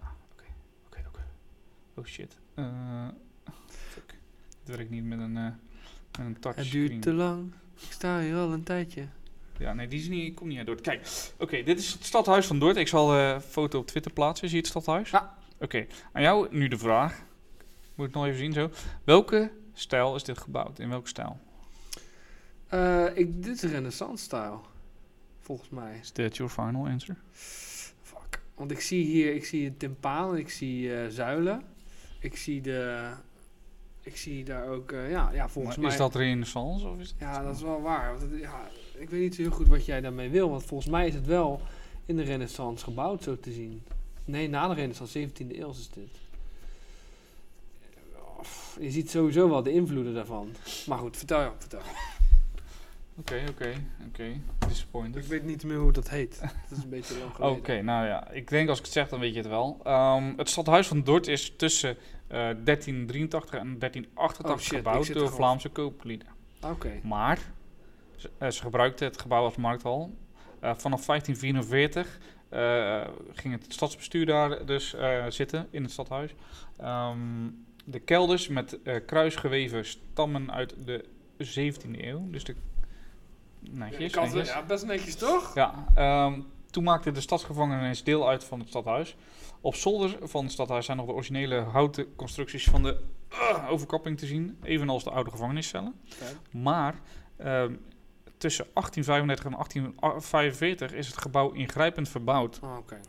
Oh 1.96 2.06
shit. 2.06 2.38
Eh, 2.54 3.08
fuck. 3.68 4.16
Het 4.60 4.76
werkt 4.76 4.90
niet 4.90 5.04
met 5.04 5.20
een, 5.20 5.38
eh 5.38 5.52
met 6.18 6.26
een 6.26 6.40
touchscreen. 6.40 6.82
Het 6.84 6.90
duurt 6.92 7.02
te 7.02 7.14
lang. 7.14 7.54
Ik 7.80 7.92
sta 7.92 8.20
hier 8.20 8.36
al 8.36 8.54
een 8.54 8.64
tijdje. 8.64 9.08
Ja, 9.58 9.74
nee, 9.74 9.88
die 9.88 10.00
is 10.00 10.08
niet, 10.08 10.28
ik 10.28 10.36
kom 10.36 10.48
niet 10.48 10.58
uit 10.58 10.68
Dordrecht. 10.68 11.34
Kijk, 11.38 11.50
oké, 11.50 11.64
dit 11.64 11.80
is 11.80 11.94
het 11.94 12.04
stadhuis 12.04 12.46
van 12.46 12.60
Dordrecht. 12.60 12.86
Ik 12.86 12.94
zal 12.94 13.16
een 13.16 13.42
foto 13.42 13.80
op 13.80 13.88
Twitter 13.88 14.14
plaatsen. 14.14 14.48
Zie 14.48 14.58
je 14.58 14.64
het 14.64 14.72
stadhuis? 14.72 15.10
Ja. 15.10 15.38
Oké, 15.60 15.86
aan 16.12 16.22
jou 16.22 16.48
nu 16.56 16.68
de 16.68 16.78
vraag. 16.78 17.24
Moet 17.96 18.08
ik 18.08 18.14
nog 18.14 18.26
even 18.26 18.38
zien 18.38 18.54
zo. 18.54 18.70
Welke 19.04 19.52
stijl 19.74 20.16
is 20.16 20.24
dit 20.24 20.38
gebouwd? 20.38 20.80
In 20.80 20.90
welke 20.90 21.08
stijl? 21.08 21.40
Eh, 22.68 23.06
ik, 23.18 23.44
dit 23.44 23.64
is 23.64 23.72
renaissance-stijl. 23.72 24.66
Volgens 25.40 25.70
mij. 25.70 25.98
Is 26.02 26.12
that 26.12 26.38
your 26.38 26.52
final 26.52 26.88
answer? 26.88 27.16
Fuck. 28.02 28.42
Want 28.56 28.72
ik 28.72 28.80
zie 28.80 29.06
hier, 29.06 29.34
ik 29.34 29.46
zie 29.46 29.68
een 29.68 29.78
timpaan, 29.78 30.38
ik 30.38 30.50
zie 30.50 30.96
eh, 30.96 31.10
zuilen. 31.10 31.64
Ik 32.26 32.38
zie 32.38 32.62
de... 32.62 33.10
Ik 34.02 34.18
zie 34.18 34.44
daar 34.44 34.68
ook, 34.68 34.92
eh, 34.92 35.12
ja, 35.12 35.32
ja, 35.34 35.50
volgens 35.50 35.76
Maar 35.76 35.86
mij... 35.86 35.94
Is 35.94 36.00
dat 36.00 36.16
renaissance 36.16 36.88
of 36.88 37.00
is 37.00 37.10
het... 37.10 37.20
Ja, 37.20 37.44
dat 37.44 37.56
is 37.56 37.62
wel 37.62 37.82
waar. 37.82 38.10
Want 38.18 38.32
het- 38.32 38.42
ja, 38.42 38.68
ik 38.98 39.10
weet 39.10 39.22
niet 39.22 39.36
zo 39.36 39.42
heel 39.42 39.52
goed 39.52 39.68
wat 39.68 39.86
jij 39.86 40.02
daarmee 40.02 40.30
wil. 40.30 40.50
Want 40.50 40.64
volgens 40.64 40.90
mij 40.90 41.08
is 41.08 41.14
het 41.14 41.26
wel 41.26 41.62
in 42.06 42.16
de 42.16 42.24
renaissance 42.24 42.84
gebouwd, 42.84 43.24
zo 43.24 43.40
te 43.40 43.52
zien. 43.52 43.84
Nee, 44.26 44.50
na 44.50 44.68
de 44.68 44.74
renaissance, 44.74 45.28
17e 45.28 45.58
eeuw 45.60 45.70
is 45.70 45.90
dit. 45.90 46.10
Je 48.80 48.92
ziet 48.92 49.10
sowieso 49.10 49.50
wel 49.50 49.64
de 49.64 49.72
invloeden 49.72 50.14
daarvan. 50.14 50.50
Maar 50.88 50.98
goed, 50.98 51.18
vertel 51.18 51.42
je, 51.42 51.50
vertel. 51.58 51.82
Oké, 53.18 53.44
oké, 53.50 53.74
oké. 54.08 54.40
Disappointed. 54.68 55.24
Ik 55.24 55.30
weet 55.30 55.44
niet 55.44 55.64
meer 55.64 55.78
hoe 55.78 55.92
dat 55.92 56.10
heet. 56.10 56.40
Dat 56.40 56.78
is 56.78 56.84
een 56.84 56.90
beetje 56.90 57.18
lang 57.20 57.38
Oké, 57.58 57.82
nou 57.82 58.06
ja, 58.06 58.32
ik 58.32 58.50
denk 58.50 58.70
als 58.70 58.78
ik 58.78 58.84
het 58.84 58.94
zeg, 58.94 59.10
dan 59.10 59.20
weet 59.20 59.34
je 59.34 59.40
het 59.40 59.48
wel. 59.48 59.80
Ehm, 59.84 60.34
het 60.38 60.50
stadhuis 60.50 60.88
van 60.88 61.04
Dort 61.04 61.28
is 61.28 61.54
tussen 61.58 61.98
1383 62.40 63.60
en 63.60 63.80
1388 63.80 64.52
Oh 64.52 64.58
shit, 64.58 64.72
ik 64.72 64.78
gebouwd 64.78 65.14
door. 65.14 65.30
Vlaamse 65.30 65.70
kooplieden. 65.70 66.28
Oké. 66.62 67.00
Maar 67.04 67.40
ze, 68.16 68.30
eh, 68.38 68.50
ze 68.50 68.62
gebruikten 68.62 69.08
het 69.08 69.22
gebouw 69.22 69.44
als 69.44 69.56
markthal. 69.56 70.14
Eh, 70.60 70.72
vanaf 70.76 71.06
1544 71.06 72.20
eh, 72.50 73.02
ging 73.34 73.54
het 73.54 73.74
stadsbestuur 73.74 74.26
daar 74.26 74.66
dus 74.66 74.94
eh, 74.94 75.26
zitten 75.30 75.68
in 75.70 75.84
het 75.84 75.92
stadhuis. 75.92 76.36
Ehm, 76.78 77.20
de 77.86 78.00
kelders 78.00 78.48
met 78.48 78.82
eh, 78.84 78.96
kruisgeweven 79.06 79.86
stammen 79.86 80.52
uit 80.52 80.76
de 80.86 81.06
17e 81.38 82.06
eeuw. 82.06 82.30
Dus 82.30 82.44
de 82.44 82.56
netjes. 83.60 84.14
Had, 84.14 84.24
netjes. 84.24 84.48
ja, 84.48 84.64
best 84.64 84.86
netjes 84.86 85.16
toch? 85.16 85.56
Ja, 85.56 85.86
ehm, 85.96 86.42
toen 86.70 86.84
maakte 86.84 87.12
de 87.12 87.22
stadsgevangenis 87.22 88.04
deel 88.04 88.30
uit 88.30 88.44
van 88.44 88.60
het 88.60 88.68
stadhuis. 88.68 89.16
Op 89.66 89.76
zolder 89.76 90.18
van 90.22 90.44
het 90.44 90.52
stadhuis 90.54 90.86
zijn 90.86 90.98
nog 90.98 91.06
de 91.06 91.14
originele 91.14 91.56
houten 91.60 92.16
constructies 92.16 92.64
van 92.64 92.84
de 92.84 92.98
uh, 93.32 93.68
overkapping 93.70 94.18
te 94.18 94.26
zien, 94.26 94.58
evenals 94.64 95.04
de 95.04 95.10
oude 95.10 95.30
gevangeniscellen. 95.30 95.96
Maar 96.52 96.96
ehm, 97.38 97.74
tussen 98.38 98.66
1835 98.74 99.46
en 99.46 99.52
1845 99.52 100.94
is 100.94 101.08
het 101.08 101.18
gebouw 101.18 101.52
ingrijpend 101.52 102.10
verbouwd. 102.10 102.60
Oh, 102.64 102.78
Oké. 102.78 103.00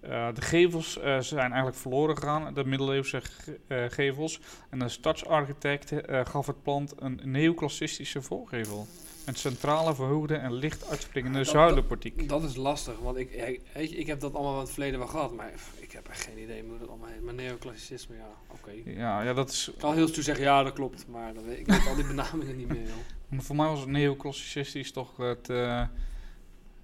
Eh, 0.00 0.28
de 0.34 0.40
gevels 0.42 0.98
eh, 0.98 1.18
zijn 1.18 1.46
eigenlijk 1.48 1.76
verloren 1.76 2.16
gegaan, 2.16 2.54
de 2.54 2.64
middeleeuwse 2.64 3.20
ge- 3.20 3.60
eh, 3.66 3.84
gevels. 3.88 4.40
En 4.70 4.78
de 4.78 4.88
stadsarchitect 4.88 5.92
gaf 6.28 6.46
het 6.46 6.62
plant 6.62 6.94
een 6.98 7.20
neoclassistische 7.24 8.22
voorgevel. 8.22 8.86
Met 9.26 9.38
centrale, 9.38 9.94
verhoogde 9.94 10.34
en 10.34 10.52
licht 10.52 10.88
uitspringende 10.88 11.38
Dat- 11.38 11.46
zuilenportiek. 11.46 12.28
Dat 12.28 12.42
is 12.42 12.56
lastig, 12.56 12.98
want 12.98 13.16
ik, 13.16 13.58
ik, 13.74 14.06
heb 14.06 14.20
dat 14.20 14.34
allemaal 14.34 14.54
in 14.54 14.60
het 14.60 14.70
verleden 14.70 14.98
wel 14.98 15.08
gehad, 15.08 15.34
maar 15.34 15.52
ik 15.76 15.92
heb 15.92 16.08
echt 16.08 16.22
geen 16.22 16.38
idee 16.42 16.62
hoe 16.68 16.78
dat 16.78 16.88
allemaal 16.88 17.08
heet. 17.08 17.22
Maar 17.22 17.34
neoclassicisme, 17.34 18.16
ja, 18.16 18.28
oké. 18.46 18.70
Ja, 18.84 19.22
ja, 19.22 19.32
dat 19.32 19.50
is... 19.50 19.68
Ik 19.68 19.78
kan 19.78 19.94
heel 19.94 20.08
stoer 20.08 20.22
zeggen, 20.22 20.44
ja, 20.44 20.62
dat 20.62 20.72
klopt, 20.72 21.06
maar 21.08 21.34
dat 21.34 21.44
weet, 21.44 21.58
ik 21.58 21.66
weet 21.66 21.86
al 21.86 21.94
die 21.94 22.06
benamingen 22.14 22.56
niet 22.56 22.68
meer, 22.68 22.82
joh. 22.82 22.94
Maar 23.28 23.42
voor 23.42 23.56
mij 23.56 23.66
was 23.66 23.80
het 23.80 23.88
neoclassicistisch 23.88 24.92
toch 24.92 25.16
het 25.16 25.50
eh, 25.50 25.82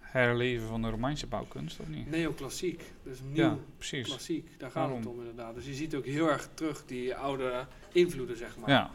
herleven 0.01 0.68
van 0.68 0.82
de 0.82 0.89
Romeinse 0.91 1.26
bouwkunst, 1.26 1.80
of 1.80 1.89
niet? 1.89 2.11
Neoclassiek, 2.11 2.82
dus 3.03 3.18
nieuw 3.32 3.45
Ja, 3.45 3.57
precies. 3.76 4.07
klassiek, 4.09 4.49
daar 4.59 4.70
gaat 4.70 4.97
het 4.97 5.07
om 5.07 5.18
inderdaad. 5.18 5.55
Dus 5.55 5.66
je 5.66 5.74
ziet 5.74 5.95
ook 5.95 6.05
heel 6.05 6.28
erg 6.30 6.49
terug 6.55 6.84
die 6.87 7.14
oude 7.14 7.66
invloeden, 7.93 8.37
zeg 8.37 8.57
maar. 8.57 8.70
Ja, 8.70 8.91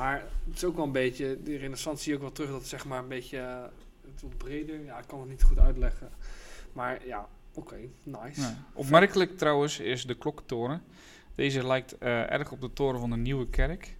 Maar 0.00 0.24
het 0.46 0.56
is 0.56 0.64
ook 0.64 0.76
wel 0.76 0.84
een 0.84 0.92
beetje, 0.92 1.38
die 1.42 1.58
renaissance 1.58 2.02
zie 2.02 2.12
je 2.12 2.16
ook 2.18 2.24
wel 2.24 2.32
terug, 2.32 2.50
dat 2.50 2.58
het 2.58 2.68
zeg 2.68 2.84
maar 2.84 2.98
een 2.98 3.08
beetje, 3.08 3.38
eh, 3.38 3.62
het 4.12 4.20
wordt 4.20 4.38
breder. 4.38 4.84
Ja, 4.84 4.98
ik 4.98 5.06
kan 5.06 5.20
het 5.20 5.28
niet 5.28 5.42
goed 5.42 5.58
uitleggen. 5.58 6.10
Maar 6.72 7.06
ja, 7.06 7.28
oké, 7.54 7.76
nice. 8.02 8.54
Opmerkelijk 8.72 9.38
trouwens 9.38 9.80
is 9.80 10.06
de 10.06 10.14
klokkentoren. 10.14 10.82
Deze 11.34 11.66
lijkt 11.66 11.98
eh, 11.98 12.30
erg 12.30 12.52
op 12.52 12.60
de 12.60 12.72
toren 12.72 13.00
van 13.00 13.10
de 13.10 13.16
Nieuwe 13.16 13.48
Kerk. 13.48 13.96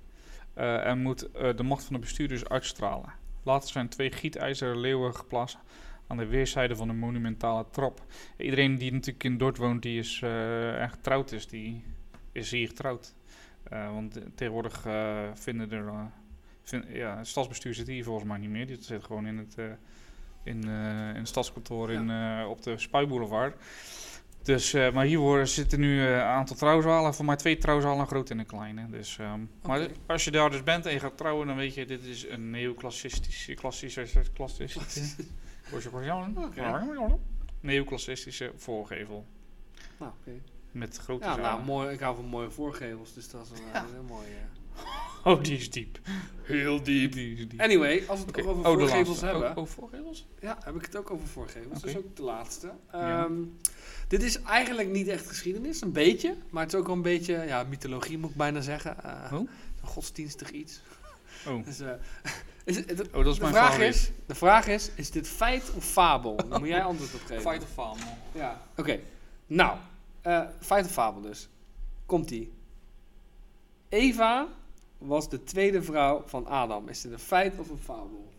eh, 0.55 0.87
en 0.87 0.99
moet 0.99 1.29
de 1.57 1.63
macht 1.63 1.85
van 1.85 1.95
de 1.95 2.01
bestuurders 2.01 2.49
uitstralen. 2.49 3.13
Later 3.43 3.69
zijn 3.69 3.89
twee 3.89 4.13
gietijzeren 4.13 4.81
leeuwen 4.81 5.15
geplaatst 5.15 5.59
aan 6.07 6.17
de 6.17 6.27
weerszijden 6.27 6.77
van 6.77 6.89
de 6.89 6.95
monumentale 6.95 7.65
trap. 7.71 8.05
Iedereen 8.37 8.79
die 8.79 8.93
natuurlijk 8.93 9.25
in 9.25 9.39
Dordt 9.39 9.59
woont, 9.59 9.83
die 9.83 9.99
is 9.99 10.21
en 10.23 10.91
getrouwd 10.91 11.33
is, 11.33 11.49
die 11.49 11.85
is 12.33 12.51
hier 12.51 12.69
getrouwd. 12.69 13.15
Eh, 13.63 13.93
want 13.93 14.21
tegenwoordig 14.35 14.87
eh, 14.87 15.19
vinden 15.35 15.73
er... 15.73 15.87
eh, 15.87 16.05
vind- 16.63 16.85
ja, 16.89 17.17
het 17.17 17.27
stadsbestuur 17.27 17.75
zit 17.75 17.87
hier 17.87 18.05
volgens 18.05 18.27
mij 18.29 18.39
niet 18.39 18.51
meer. 18.51 18.67
Die 18.67 18.77
zit 18.81 19.05
gewoon 19.05 19.27
in 19.27 19.39
het, 19.39 19.55
in, 20.45 20.63
in 20.63 20.69
het 21.15 21.29
stadskantoor 21.29 21.91
in, 21.91 22.11
op 22.47 22.63
de 22.63 22.79
Spuiboulevard. 22.79 23.57
Dus, 24.43 24.73
maar 24.73 25.05
hier 25.05 25.19
worden, 25.19 25.49
zitten 25.49 25.81
nu 25.81 26.01
een 26.01 26.21
aantal 26.21 26.57
trouwzalen. 26.57 27.15
Voor 27.15 27.25
mij 27.25 27.37
twee 27.37 27.59
trouwzalen, 27.59 27.99
een 28.01 28.07
grote 28.07 28.33
en 28.33 28.39
een 28.39 28.47
kleine. 28.47 28.87
Dus, 28.91 29.19
ehm, 29.19 29.41
Maar 29.63 29.89
als 30.07 30.25
je 30.25 30.31
daar 30.31 30.51
dus 30.51 30.63
bent 30.63 30.87
en 30.87 30.93
je 30.93 30.99
gaat 31.01 31.17
trouwen, 31.17 31.47
dan 31.47 31.57
weet 31.57 31.75
je, 31.75 31.87
dit 31.87 32.05
is 32.05 32.29
een 32.29 32.51
neoclassistische, 32.51 33.55
klassische, 33.55 34.07
klassistische, 34.33 35.23
Oké. 36.39 36.61
neoclassistische 37.61 38.53
voorgevel. 38.57 39.27
Nou, 39.99 40.13
oké. 40.21 40.31
Met 40.73 40.97
grote 40.97 41.25
Ja, 41.25 41.37
nou, 41.37 41.65
mooi, 41.65 41.93
ik 41.93 42.01
hou 42.01 42.17
van 42.17 42.25
mooie 42.25 42.51
voorgevels, 42.51 43.15
dus 43.15 43.29
dat 43.31 43.45
is 43.53 43.59
een, 43.59 43.65
Ja. 43.73 43.87
heel 43.93 44.03
mooi. 44.17 44.27
Oh, 45.25 45.43
die 45.43 45.57
is 45.57 45.71
diep. 45.71 45.99
Heel 46.43 46.83
diep. 46.83 47.13
Die 47.13 47.37
is 47.37 47.49
diep. 47.49 47.61
Anyway, 47.61 48.05
als 48.09 48.19
we 48.19 48.25
het 48.25 48.35
toch 48.35 48.47
over 48.47 48.65
Oh, 48.71 48.73
de 48.73 48.79
voorgevels 48.79 49.21
hebben, 49.21 49.51
Oh, 49.51 49.57
oh, 49.57 49.67
voorgevels? 49.67 50.27
ja, 50.41 50.59
heb 50.65 50.75
ik 50.75 50.83
het 50.83 50.97
ook 50.97 51.11
over 51.11 51.27
voorgevels. 51.29 51.81
Dat 51.81 51.91
is 51.91 51.97
ook 51.97 52.17
de 52.17 52.23
laatste. 52.23 52.71
Ja. 52.93 53.25
Ehm, 53.25 53.33
dit 54.09 54.23
is 54.23 54.43
eigenlijk 54.43 54.89
niet 54.89 55.09
echt 55.09 55.27
geschiedenis, 55.29 55.81
een 55.81 55.93
beetje, 55.93 56.35
maar 56.51 56.63
het 56.65 56.73
is 56.73 56.79
ook 56.79 56.87
wel 56.87 56.97
een 56.97 57.03
beetje 57.03 57.45
ja, 57.47 57.63
mythologie, 57.69 58.19
moet 58.19 58.31
ik 58.31 58.37
bijna 58.37 58.61
zeggen. 58.61 58.97
Oh. 59.33 59.33
Een 59.33 59.49
godsdienstig 59.83 60.51
iets. 60.51 60.81
Oh. 61.47 61.65
Dus, 61.67 61.81
eh, 61.81 61.91
is 62.65 62.77
het, 62.77 62.89
het- 62.99 63.09
Oh, 63.13 63.25
dat 63.25 63.27
is 63.27 63.35
de, 63.35 63.41
mijn 63.41 63.55
vraag 63.55 63.71
favoriet. 63.71 63.95
is, 63.95 64.11
de 64.27 64.35
vraag 64.35 64.67
is, 64.67 64.91
is 64.95 65.11
dit 65.11 65.29
feit 65.29 65.71
of 65.77 65.85
fabel? 65.85 66.37
Daar 66.49 66.59
moet 66.59 66.69
jij 66.69 66.83
antwoord 66.91 67.15
op 67.15 67.21
geven. 67.21 67.51
Fight 67.51 67.63
of 67.63 67.71
Fame. 67.73 68.01
Ja. 68.33 68.61
Oké, 68.77 69.01
nou, 69.47 69.79
eh, 70.23 70.49
feit 70.61 70.85
of 70.85 70.93
fabel 70.93 71.21
dus. 71.21 71.49
Komt-ie. 72.07 72.53
Eva 73.89 74.49
was 74.99 75.29
de 75.29 75.45
tweede 75.45 75.83
vrouw 75.83 76.23
van 76.27 76.47
Adam. 76.47 76.89
Is 76.89 77.01
dit 77.01 77.13
een 77.13 77.19
feit 77.19 77.59
of 77.59 77.69
een 77.71 77.79
fabel? 77.79 78.33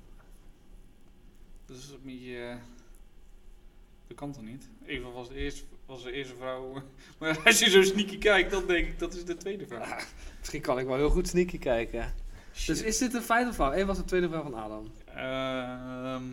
Dat 1.65 1.77
is 1.77 1.89
een 1.89 1.99
beetje... 2.03 2.37
eh, 2.37 2.55
dat 4.07 4.17
kan 4.17 4.31
toch 4.31 4.43
niet? 4.43 4.69
Eva 4.85 5.09
was 5.09 5.27
de 5.27 5.35
eerste, 5.35 5.63
was 5.85 6.03
de 6.03 6.11
eerste 6.11 6.35
vrouw. 6.35 6.73
Maar 7.19 7.41
als 7.45 7.59
je 7.59 7.69
zo 7.69 7.81
sneaky 7.81 8.17
kijkt, 8.17 8.51
dan 8.51 8.67
denk 8.67 8.87
ik 8.87 8.99
dat 8.99 9.13
is 9.13 9.25
de 9.25 9.37
tweede 9.37 9.67
vrouw. 9.67 9.79
Ah, 9.81 10.01
misschien 10.39 10.61
kan 10.61 10.79
ik 10.79 10.85
wel 10.85 10.95
heel 10.95 11.09
goed 11.09 11.27
sneaky 11.27 11.57
kijken. 11.57 12.13
Dus 12.65 12.81
is 12.81 12.97
dit 12.97 13.13
een 13.13 13.21
feit 13.21 13.47
of 13.47 13.55
fabel? 13.55 13.77
Eva 13.77 13.85
was 13.85 13.97
de 13.97 14.05
tweede 14.05 14.27
vrouw 14.29 14.43
van 14.43 14.55
Adam. 14.55 14.91
Ehm, 15.05 16.23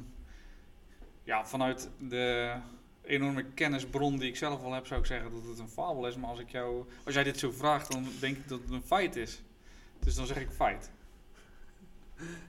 ja, 1.25 1.47
vanuit 1.47 1.89
de 1.99 2.55
enorme 3.09 3.45
kennisbron 3.45 4.19
die 4.19 4.29
ik 4.29 4.37
zelf 4.37 4.63
al 4.63 4.73
heb, 4.73 4.87
zou 4.87 5.01
ik 5.01 5.07
zeggen 5.07 5.31
dat 5.31 5.45
het 5.45 5.59
een 5.59 5.69
fabel 5.69 6.07
is. 6.07 6.17
Maar 6.17 6.31
als, 6.31 6.41
ik 6.41 6.51
jou, 6.51 6.85
als 7.05 7.15
jij 7.15 7.25
dit 7.25 7.39
zo 7.39 7.51
vraagt, 7.51 7.93
dan 7.93 8.07
denk 8.21 8.37
ik 8.37 8.49
dat 8.49 8.61
het 8.61 8.71
een 8.71 8.83
feit 8.83 9.17
is. 9.17 9.43
Dus 9.99 10.15
dan 10.15 10.27
zeg 10.27 10.41
ik 10.41 10.51
feit. 10.51 10.91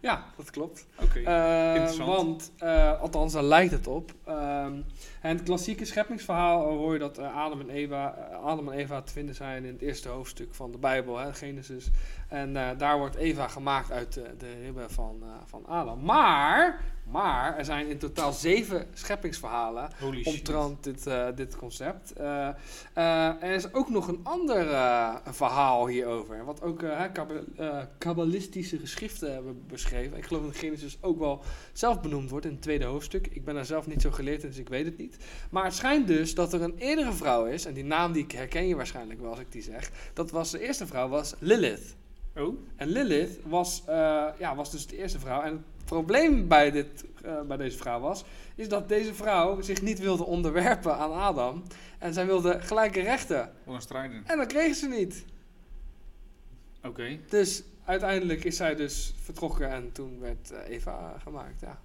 Ja, 0.01 0.25
dat 0.37 0.49
klopt. 0.49 0.85
Oké. 1.01 1.19
Eh, 1.19 1.75
interessant. 1.75 2.07
want, 2.07 2.51
eh, 2.57 3.01
althans, 3.01 3.33
daar 3.33 3.43
lijkt 3.43 3.71
het 3.71 3.87
op. 3.87 4.13
Ehm, 4.25 4.81
en 5.21 5.37
het 5.37 5.43
klassieke 5.43 5.85
scheppingsverhaal 5.85 6.67
hoor 6.67 6.93
je 6.93 6.99
dat 6.99 7.17
eh, 7.17 7.35
Adam, 7.35 7.59
en 7.59 7.69
Eva, 7.69 8.15
eh, 8.15 8.43
Adam 8.43 8.69
en 8.69 8.77
Eva 8.77 9.01
te 9.01 9.11
vinden 9.11 9.35
zijn 9.35 9.65
in 9.65 9.73
het 9.73 9.81
eerste 9.81 10.09
hoofdstuk 10.09 10.53
van 10.53 10.71
de 10.71 10.77
Bijbel, 10.77 11.17
hè, 11.17 11.33
Genesis. 11.33 11.89
En 12.29 12.55
eh, 12.55 12.77
daar 12.77 12.97
wordt 12.97 13.15
Eva 13.15 13.47
gemaakt 13.47 13.91
uit 13.91 14.13
de, 14.13 14.35
de 14.37 14.53
ribben 14.61 14.91
van, 14.91 15.17
eh, 15.21 15.27
van 15.45 15.65
Adam. 15.65 16.03
Maar, 16.03 16.81
maar 17.11 17.57
er 17.57 17.65
zijn 17.65 17.87
in 17.87 17.97
totaal 17.97 18.33
zeven 18.33 18.87
scheppingsverhalen 18.93 19.89
Holy 19.99 20.23
shit. 20.23 20.33
omtrent 20.33 20.83
dit, 20.83 21.07
eh, 21.07 21.27
dit 21.35 21.55
concept. 21.55 22.13
Eh, 22.13 22.47
eh, 22.93 23.43
er 23.43 23.51
is 23.51 23.73
ook 23.73 23.89
nog 23.89 24.07
een 24.07 24.19
ander 24.23 24.71
eh, 24.71 25.15
verhaal 25.25 25.87
hierover. 25.87 26.45
Wat 26.45 26.61
ook 26.61 26.83
eh, 26.83 27.03
eh, 27.57 27.83
kabbalistische 27.97 28.77
geschriften 28.77 29.33
hebben 29.33 29.63
beschreven. 29.67 30.17
Ik 30.17 30.25
geloof 30.25 30.43
dat 30.45 30.57
Genesis 30.57 30.97
ook 31.01 31.19
wel 31.19 31.43
zelf 31.73 32.01
benoemd 32.01 32.29
wordt 32.29 32.45
in 32.45 32.51
het 32.51 32.61
tweede 32.61 32.85
hoofdstuk. 32.85 33.27
Ik 33.27 33.45
ben 33.45 33.55
daar 33.55 33.65
zelf 33.65 33.87
niet 33.87 34.01
zo 34.01 34.11
geleerd 34.11 34.43
in, 34.43 34.49
dus 34.49 34.57
ik 34.57 34.69
weet 34.69 34.85
het 34.85 34.97
niet. 34.97 35.17
Maar 35.51 35.63
het 35.63 35.73
schijnt 35.75 36.07
dus 36.07 36.35
dat 36.35 36.53
er 36.53 36.61
een 36.61 36.77
eerdere 36.77 37.13
vrouw 37.13 37.45
is. 37.45 37.65
En 37.65 37.73
die 37.73 37.85
naam 37.85 38.11
die 38.11 38.25
herken 38.35 38.67
je 38.67 38.75
waarschijnlijk 38.75 39.19
wel 39.19 39.29
als 39.29 39.39
ik 39.39 39.51
die 39.51 39.61
zeg. 39.61 39.91
Dat 40.13 40.31
was 40.31 40.51
de 40.51 40.59
eerste 40.59 40.87
vrouw, 40.87 41.07
was 41.07 41.35
Lilith. 41.39 41.95
Oh? 42.35 42.57
En 42.75 42.87
Lilith 42.87 43.39
was, 43.45 43.83
eh, 43.85 44.27
ja, 44.39 44.55
was 44.55 44.71
dus 44.71 44.87
de 44.87 44.97
eerste 44.97 45.19
vrouw. 45.19 45.41
En 45.41 45.51
het 45.51 45.85
probleem 45.85 46.47
bij, 46.47 46.71
dit, 46.71 47.05
eh, 47.23 47.41
bij 47.41 47.57
deze 47.57 47.77
vrouw 47.77 47.99
was, 47.99 48.23
is 48.55 48.69
dat 48.69 48.89
deze 48.89 49.13
vrouw 49.13 49.61
zich 49.61 49.81
niet 49.81 49.99
wilde 49.99 50.25
onderwerpen 50.25 50.95
aan 50.95 51.13
Adam. 51.13 51.63
En 51.99 52.13
zij 52.13 52.25
wilde 52.25 52.61
gelijke 52.61 53.01
rechten. 53.01 53.53
Strijder. 53.77 54.21
En 54.25 54.37
dat 54.37 54.47
kreeg 54.47 54.75
ze 54.75 54.87
niet. 54.87 55.25
Oké. 56.83 57.19
Dus 57.29 57.63
uiteindelijk 57.85 58.43
is 58.43 58.57
zij 58.57 58.75
dus 58.75 59.13
vertrokken 59.23 59.69
en 59.69 59.91
toen 59.91 60.19
werd 60.19 60.51
eh, 60.51 60.75
Eva 60.75 61.15
gemaakt. 61.23 61.61
Ja, 61.61 61.79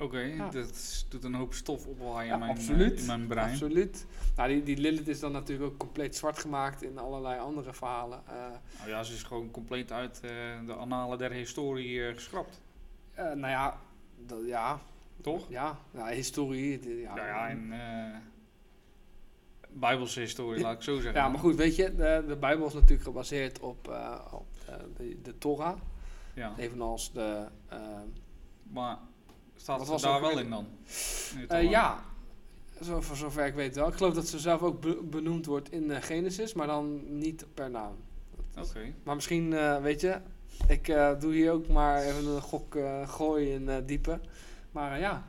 Oké, 0.00 0.18
Ja. 0.18 0.48
dat 0.50 1.04
doet 1.08 1.24
een 1.24 1.34
hoop 1.34 1.54
stof 1.54 1.86
opwaaien 1.86 2.26
Ja, 2.26 2.32
in, 2.32 2.38
mijn, 2.38 2.50
absoluut. 2.50 2.92
eh, 2.94 3.00
in 3.00 3.06
mijn 3.06 3.26
brein. 3.26 3.50
absoluut. 3.50 4.06
Nou, 4.36 4.48
die, 4.48 4.62
die 4.62 4.76
Lilith 4.76 5.08
is 5.08 5.20
dan 5.20 5.32
natuurlijk 5.32 5.72
ook 5.72 5.78
compleet 5.78 6.16
zwart 6.16 6.38
gemaakt 6.38 6.82
in 6.82 6.98
allerlei 6.98 7.40
andere 7.40 7.72
verhalen. 7.72 8.22
Eh, 8.26 8.34
Nou 8.78 8.88
ja, 8.90 9.02
ze 9.02 9.12
is 9.14 9.22
gewoon 9.22 9.50
compleet 9.50 9.92
uit 9.92 10.20
eh, 10.24 10.30
de 10.66 10.72
annalen 10.72 11.18
der 11.18 11.30
historie 11.32 12.12
geschrapt. 12.14 12.60
nou 13.16 13.38
ja, 13.48 13.76
dat, 14.26 14.38
ja, 14.46 14.80
Toch? 15.20 15.46
ja, 15.48 15.78
ja, 15.90 16.06
historie. 16.06 17.00
Ja, 17.00 17.16
Ja, 17.16 17.48
eh, 17.50 18.16
Bijbelse 19.70 20.20
historie, 20.20 20.60
laat 20.62 20.74
ik 20.76 20.82
zo 20.82 20.94
zeggen. 21.00 21.20
Ja, 21.20 21.28
maar 21.28 21.38
goed, 21.40 21.54
weet 21.56 21.76
je, 21.76 21.94
de, 21.94 22.24
de 22.26 22.36
Bijbel 22.36 22.66
is 22.66 22.72
natuurlijk 22.72 23.02
gebaseerd 23.02 23.60
op, 23.60 23.88
op 24.30 24.46
de, 24.96 25.18
de 25.22 25.38
Torah. 25.38 25.78
Ja. 26.34 26.54
Evenals 26.56 27.12
de. 27.12 27.46
Maar 28.62 28.98
staat 29.60 29.78
Wat 29.78 29.78
het 29.78 29.88
was 29.88 30.02
daar 30.02 30.20
wel 30.20 30.38
in 30.38 30.50
dan? 30.50 30.66
Het 31.34 31.50
eh, 31.50 31.70
ja, 31.70 32.04
zo, 32.82 33.00
voor 33.00 33.16
zover 33.16 33.46
ik 33.46 33.54
weet 33.54 33.74
wel. 33.74 33.88
Ik 33.88 33.94
geloof 33.94 34.14
dat 34.14 34.28
ze 34.28 34.38
zelf 34.38 34.62
ook 34.62 34.80
be- 34.80 35.02
benoemd 35.04 35.46
wordt 35.46 35.72
in 35.72 35.90
eh, 35.90 36.02
Genesis, 36.02 36.52
maar 36.54 36.66
dan 36.66 37.18
niet 37.18 37.46
per 37.54 37.70
naam. 37.70 37.96
Dat 38.54 38.68
Oké. 38.68 38.92
Maar 39.02 39.14
misschien, 39.14 39.52
eh, 39.52 39.82
weet 39.82 40.00
je, 40.00 40.20
ik 40.68 40.88
eh, 40.88 41.20
doe 41.20 41.32
hier 41.34 41.50
ook 41.52 41.68
maar 41.68 42.02
even 42.02 42.26
een 42.26 42.40
gok 42.42 42.74
uh, 42.74 43.08
gooien 43.08 43.52
in 43.52 43.68
eh, 43.68 43.76
diepe. 43.86 44.20
Maar 44.70 44.92
eh, 44.92 45.00
ja, 45.00 45.26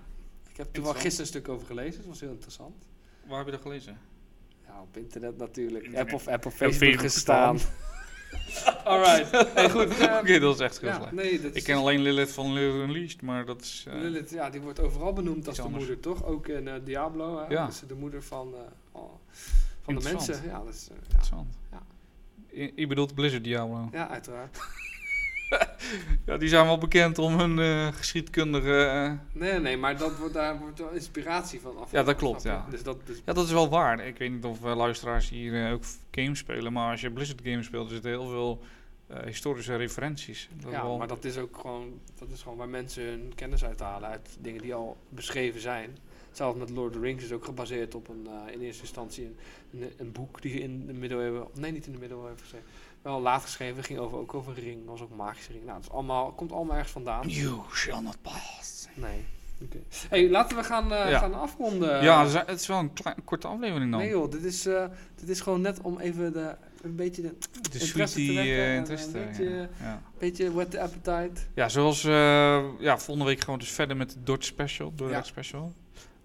ik 0.50 0.58
heb 0.58 0.76
er 0.76 0.82
wel 0.84 0.94
gisteren 0.94 1.20
een 1.20 1.26
stuk 1.26 1.50
over 1.50 1.66
gelezen. 1.68 1.98
Dat 2.00 2.10
was 2.10 2.20
heel 2.20 2.30
interessant. 2.32 2.76
Waar 3.28 3.38
heb 3.38 3.46
je 3.46 3.52
dat 3.52 3.62
gelezen? 3.62 3.98
Ja, 4.68 4.82
op 4.82 4.98
internet 4.98 5.38
natuurlijk. 5.38 5.84
Internet. 5.86 6.08
App 6.14 6.14
of, 6.22 6.28
app 6.28 6.46
of 6.46 6.54
Facebook 6.54 6.80
Facebook 6.82 7.02
gestaan. 7.02 7.58
Alright. 8.84 9.32
Hey, 9.54 9.70
goed. 9.70 9.98
eh, 9.98 10.18
Oké, 10.22 10.40
dat 10.40 10.54
is 10.56 10.60
echt 10.62 10.80
heel 10.82 10.90
ja, 10.90 11.10
nee, 11.12 11.42
dat 11.42 11.50
Ik 11.52 11.56
is 11.56 11.64
ken 11.64 11.76
alleen 11.78 12.02
Lilith 12.02 12.32
van 12.32 12.54
Lilith 12.54 12.74
Unleashed, 12.90 13.22
maar 13.22 13.46
dat 13.46 13.62
is... 13.62 13.86
eh, 13.88 13.94
Lilith, 14.02 14.30
ja, 14.30 14.50
die 14.50 14.62
wordt 14.62 14.80
overal 14.80 15.14
benoemd 15.14 15.48
als 15.48 15.58
de 15.58 15.70
moeder, 15.70 16.00
toch? 16.00 16.24
Ook 16.26 16.48
in 16.48 16.68
eh, 16.68 16.74
Diablo, 16.84 17.38
hè? 17.40 17.54
Ja. 17.54 17.68
Is 17.68 17.80
de 17.88 17.96
moeder 17.96 18.24
van, 18.24 18.54
eh, 18.94 19.00
van 19.82 19.96
de 19.96 20.02
mensen. 20.04 20.42
Ja, 20.46 20.64
dat 20.64 20.74
is, 20.74 20.88
ja. 20.90 20.96
Interessant. 21.04 21.58
Ja. 21.72 21.82
Je, 22.52 22.72
je 22.76 22.88
bedoelt 22.88 23.14
Blizzard 23.16 23.44
Diablo. 23.44 23.90
ja, 23.92 24.10
uiteraard. 24.10 24.60
Ja, 26.26 26.38
die 26.38 26.50
zijn 26.50 26.66
wel 26.66 26.78
bekend 26.78 27.18
om 27.18 27.40
hun 27.40 27.60
eh, 27.60 27.88
geschiedkundige... 27.94 28.84
eh, 28.84 29.12
Nee, 29.42 29.60
nee, 29.60 29.78
maar 29.78 29.98
dat 29.98 30.18
wordt, 30.18 30.34
daar 30.34 30.60
wordt 30.60 30.80
wel 30.80 30.90
inspiratie 30.92 31.60
van 31.62 31.78
af. 31.78 31.92
Ja, 31.92 32.04
dat 32.04 32.16
klopt, 32.16 32.44
ja. 32.44 32.66
Dus 32.70 32.84
dat, 32.84 32.98
dus, 33.06 33.22
Ja, 33.26 33.34
dat 33.34 33.46
is 33.46 33.52
wel 33.52 33.70
waar. 33.70 34.06
Ik 34.08 34.18
weet 34.18 34.32
niet 34.32 34.44
of 34.46 34.66
eh, 34.66 34.76
luisteraars 34.76 35.30
hier 35.30 35.72
ook 35.72 35.84
games 36.12 36.40
spelen, 36.40 36.74
maar 36.74 36.92
als 36.92 37.02
je 37.02 37.12
Blizzard 37.12 37.42
games 37.44 37.66
speelt, 37.66 37.86
er 37.88 37.94
zitten 37.94 38.12
heel 38.12 38.28
veel 38.30 38.62
historische 39.26 39.76
referenties. 39.76 40.50
Dat 40.62 40.72
ja, 40.72 40.82
wel- 40.84 40.98
maar 40.98 41.08
dat 41.08 41.24
is 41.26 41.38
ook 41.38 41.58
gewoon, 41.58 42.00
dat 42.20 42.30
is 42.32 42.42
gewoon 42.42 42.58
waar 42.58 42.70
mensen 42.70 43.04
hun 43.04 43.32
kennis 43.36 43.66
uithalen 43.66 44.10
uit 44.10 44.38
dingen 44.40 44.62
die 44.62 44.74
al 44.74 44.98
beschreven 45.10 45.62
zijn. 45.62 45.98
Hetzelfde 46.28 46.60
met 46.60 46.70
Lord 46.70 46.90
of 46.90 46.96
the 46.96 47.00
Rings 47.08 47.24
is 47.24 47.32
ook 47.32 47.46
gebaseerd 47.46 47.96
op 47.96 48.08
een, 48.10 48.28
in 48.54 48.60
eerste 48.62 48.82
instantie 48.82 49.26
een, 49.26 49.38
een, 49.82 49.92
een 49.98 50.12
boek 50.12 50.42
die 50.42 50.60
in 50.62 50.86
de 50.88 50.94
middeleeuwen, 50.94 51.48
nee 51.54 51.72
niet 51.72 51.86
in 51.86 51.92
de 51.92 51.98
middeleeuwen 52.00 52.38
geschreven, 52.40 52.68
wel 53.02 53.22
laat 53.22 53.42
geschreven, 53.42 53.84
ging 53.84 54.00
over, 54.00 54.18
ook 54.18 54.34
over 54.34 54.58
een 54.58 54.64
ring, 54.64 54.86
was 54.86 55.02
ook 55.02 55.10
een 55.10 55.16
magische 55.16 55.52
ring. 55.52 55.64
Nou, 55.64 55.76
het 55.78 55.86
is 55.86 55.92
allemaal, 55.92 56.32
komt 56.32 56.52
allemaal 56.52 56.76
ergens 56.76 56.92
vandaan. 56.94 57.28
You 57.28 57.60
shall 57.74 58.02
not 58.02 58.18
pass. 58.22 58.88
Nee. 58.94 59.26
Oké. 59.64 59.78
Hey, 60.10 60.30
laten 60.30 60.58
we 60.58 60.64
gaan, 60.64 60.94
eh, 60.94 61.10
Ja. 61.10 61.20
gaan 61.20 61.34
afronden. 61.34 62.04
ja, 62.04 62.20
het 62.20 62.28
is- 62.30 62.34
het 62.46 62.60
is 62.60 62.68
wel 62.68 62.80
een 62.80 62.94
klein, 62.94 63.16
korte 63.24 63.48
aflevering 63.48 63.92
dan. 63.92 64.00
Nee 64.00 64.10
joh, 64.10 64.32
dit 64.32 64.44
is, 64.44 64.66
eh, 64.66 64.86
dit 65.16 65.30
is 65.30 65.42
gewoon 65.42 65.62
net 65.62 65.82
om 65.82 66.00
even 66.00 66.34
de, 66.34 66.56
een 66.82 66.96
beetje, 66.96 67.22
de, 67.22 67.28
de 67.40 67.48
interesse 67.62 67.88
sweetie 67.88 68.28
te 68.28 68.34
wekken 68.34 68.56
eh, 68.66 68.76
interesse. 68.76 69.18
een 69.20 69.26
beetje- 69.28 69.50
ja. 69.50 69.68
Ja. 69.82 70.02
beetje 70.18 70.54
whet 70.54 70.72
the 70.72 70.82
appetite. 70.82 71.42
ja, 71.54 71.70
zoals 71.70 72.04
eh, 72.04 72.64
ja, 72.80 72.98
volgende 72.98 73.30
week 73.30 73.40
gewoon 73.42 73.60
dus 73.60 73.72
verder 73.72 73.98
met 73.98 74.10
de 74.14 74.24
Dodge 74.24 74.44
Special, 74.48 74.92
Dodge 74.96 75.14
Ja. 75.14 75.24
Special. 75.24 75.74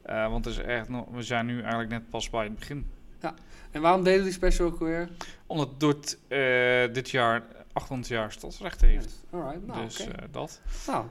Eh, 0.02 0.30
want 0.30 0.44
het 0.44 0.54
is 0.54 0.60
echt 0.60 0.88
nog, 0.88 1.04
we 1.10 1.22
zijn 1.22 1.46
nu 1.46 1.60
eigenlijk 1.60 1.90
net 1.90 2.10
pas 2.10 2.30
bij 2.30 2.44
het 2.44 2.54
begin. 2.58 2.86
En 3.74 3.80
waarom 3.80 4.02
deden 4.02 4.18
we 4.18 4.24
die 4.24 4.32
special 4.34 4.66
ook 4.66 4.78
weer? 4.78 5.08
Omdat 5.46 5.80
Dort 5.80 6.18
eh, 6.28 6.38
dit 6.92 7.10
jaar 7.10 7.42
800 7.72 8.08
jaar 8.08 8.32
stadsrecht 8.32 8.80
heeft. 8.80 9.04
Yes. 9.04 9.14
Alright, 9.30 9.66
nou 9.66 9.84
dus 9.84 10.00
oké. 10.00 10.10
eh, 10.10 10.24
dat. 10.30 10.60
Nou, 10.86 11.06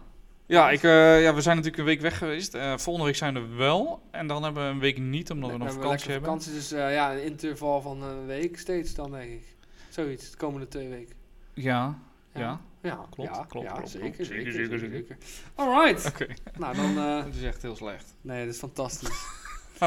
Ja, 0.46 0.70
ik, 0.72 0.84
eh, 0.84 1.22
ja, 1.22 1.34
we 1.34 1.42
zijn 1.42 1.56
natuurlijk 1.56 1.84
een 1.84 1.90
week 1.90 2.02
weg 2.02 2.18
geweest. 2.18 2.54
Eh, 2.54 2.78
volgende 2.78 3.08
week 3.08 3.18
zijn 3.18 3.34
we 3.34 3.56
wel. 3.56 4.02
En 4.12 4.28
dan 4.28 4.44
hebben 4.44 4.64
we 4.66 4.70
een 4.70 4.80
week 4.80 4.98
niet, 5.00 5.32
omdat 5.32 5.52
we 5.52 5.58
nog 5.58 5.66
hebben 5.68 5.84
vakantie 5.84 6.12
hebben. 6.12 6.30
vakantie, 6.30 6.54
dus 6.54 6.72
eh, 6.72 6.94
ja, 6.94 7.14
een 7.14 7.24
interval 7.24 7.82
van 7.82 8.04
een 8.04 8.26
week 8.26 8.60
steeds 8.60 8.94
dan 8.94 9.12
denk 9.12 9.32
ik. 9.32 9.56
Zoiets, 9.90 10.32
de 10.32 10.38
komende 10.38 10.68
twee 10.68 10.90
weken. 10.90 11.16
Ja, 11.54 12.00
ja. 12.34 12.62
Ja, 12.82 13.06
Klopt, 13.10 13.36
ja, 13.36 13.46
klopt, 13.50 13.68
ja, 13.68 13.74
klopt, 13.74 13.90
zeker, 13.90 14.10
klopt. 14.12 14.26
zeker, 14.30 14.52
Zeker, 14.52 14.52
zeker, 14.54 14.80
zeker, 14.80 14.98
zeker. 14.98 15.18
Alright, 15.56 16.06
Oké. 16.08 16.28
nou 16.58 16.76
dan, 16.76 16.98
eh, 16.98 17.18
Dat 17.26 17.34
is 17.36 17.44
echt 17.44 17.62
heel 17.62 17.76
slecht. 17.76 18.16
nee, 18.22 18.46
dat 18.46 18.54
is 18.54 18.60
fantastisch. 18.60 19.26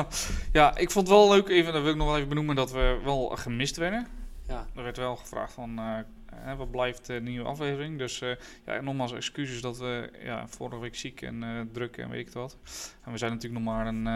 Ja, 0.52 0.76
ik 0.76 0.90
vond 0.90 1.08
het 1.08 1.16
wel 1.16 1.30
leuk, 1.30 1.48
even, 1.48 1.72
dat 1.72 1.82
wil 1.82 1.90
ik 1.90 1.96
nog 1.96 2.06
wel 2.06 2.16
even 2.16 2.28
benoemen, 2.28 2.56
dat 2.56 2.72
we 2.72 3.00
wel 3.04 3.28
gemist 3.28 3.76
werden. 3.76 4.06
Ja, 4.48 4.66
Er 4.74 4.82
werd 4.82 4.96
wel 4.96 5.16
gevraagd 5.16 5.52
van, 5.52 5.78
eh, 5.78 6.56
wat 6.56 6.70
blijft 6.70 7.06
de 7.06 7.20
nieuwe 7.20 7.48
aflevering? 7.48 7.98
Dus 7.98 8.20
eh, 8.20 8.30
ja, 8.66 8.80
nogmaals 8.80 9.12
excuses 9.12 9.60
dat 9.60 9.78
we 9.78 10.10
ja, 10.22 10.48
vorige 10.48 10.80
week 10.80 10.94
ziek 10.94 11.22
en 11.22 11.42
eh, 11.42 11.60
druk 11.72 11.96
en 11.96 12.08
weet 12.08 12.26
ik 12.26 12.32
wat. 12.32 12.56
En 13.04 13.12
we 13.12 13.18
zijn 13.18 13.32
natuurlijk 13.32 13.64
nog 13.64 13.74
maar 13.74 13.86
een, 13.86 14.06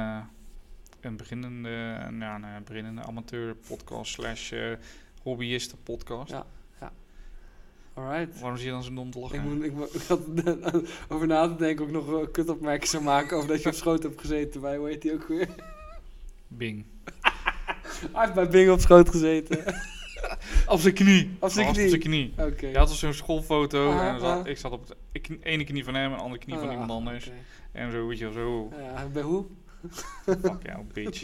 een 1.00 1.16
beginnende, 1.16 1.68
een, 2.06 2.18
ja, 2.18 2.34
een 2.34 2.44
eh, 2.44 2.62
beginnende 2.64 3.02
amateur 3.02 3.54
podcast 3.54 4.12
slash 4.12 4.52
hobbyisten 5.22 5.82
podcast. 5.82 6.30
Ja. 6.30 6.46
Alright. 8.04 8.40
Waarom 8.40 8.56
zie 8.58 8.66
je 8.66 8.72
dan 8.72 8.82
zo 8.82 8.94
dom 8.94 9.10
te 9.10 9.18
lachen? 9.18 9.36
Ik, 9.38 9.44
moet, 9.44 9.64
ik, 9.64 9.72
moet- 9.72 9.94
ik 9.94 10.02
had 10.08 10.20
over 11.12 11.26
na 11.26 11.48
te 11.48 11.56
denken 11.56 11.84
ook 11.84 11.90
nog 11.90 12.08
een 12.08 12.30
kutopmerking 12.30 12.88
zou 12.90 13.02
maken 13.02 13.36
over 13.36 13.48
dat 13.48 13.62
je 13.62 13.68
op 13.68 13.74
schoot 13.74 14.02
hebt 14.02 14.20
gezeten 14.20 14.60
bij, 14.60 14.76
hoe 14.76 14.88
heet 14.88 15.02
die 15.02 15.12
ook 15.12 15.28
weer? 15.28 15.48
Bing. 16.48 16.84
Hij 18.12 18.20
heeft 18.22 18.34
bij 18.34 18.48
Bing 18.48 18.70
op 18.70 18.80
schoot 18.80 19.08
gezeten. 19.08 19.64
Op 20.66 20.80
zijn 20.80 20.94
knie. 20.94 21.30
Op 21.38 21.50
zijn 21.50 21.72
knie. 21.72 21.82
Op 21.84 21.88
zijn 21.88 22.00
knie. 22.00 22.32
Oké. 22.38 22.66
Hij 22.66 22.74
had 22.78 22.90
zo'n 22.90 23.12
schoolfoto. 23.12 23.90
Ah, 23.90 24.06
en 24.06 24.20
zat- 24.20 24.40
ah. 24.40 24.46
ik 24.46 24.58
zat 24.58 24.72
op 24.72 24.86
de 24.86 24.96
ene 25.42 25.64
knie 25.64 25.84
van 25.84 25.94
hem 25.94 26.10
en 26.10 26.16
de 26.16 26.22
andere 26.22 26.40
knie 26.40 26.56
van 26.56 26.66
Ah, 26.66 26.72
iemand 26.72 26.90
anders. 26.90 27.30
En 27.72 27.90
zo, 27.92 28.06
weet 28.06 28.18
je 28.18 28.24
wel, 28.24 28.32
zo. 28.32 28.72
Ja, 28.82 29.06
bij 29.12 29.22
hoe? 29.22 29.44
Fuck 30.24 30.62
jou, 30.62 30.84
bitch. 30.92 31.22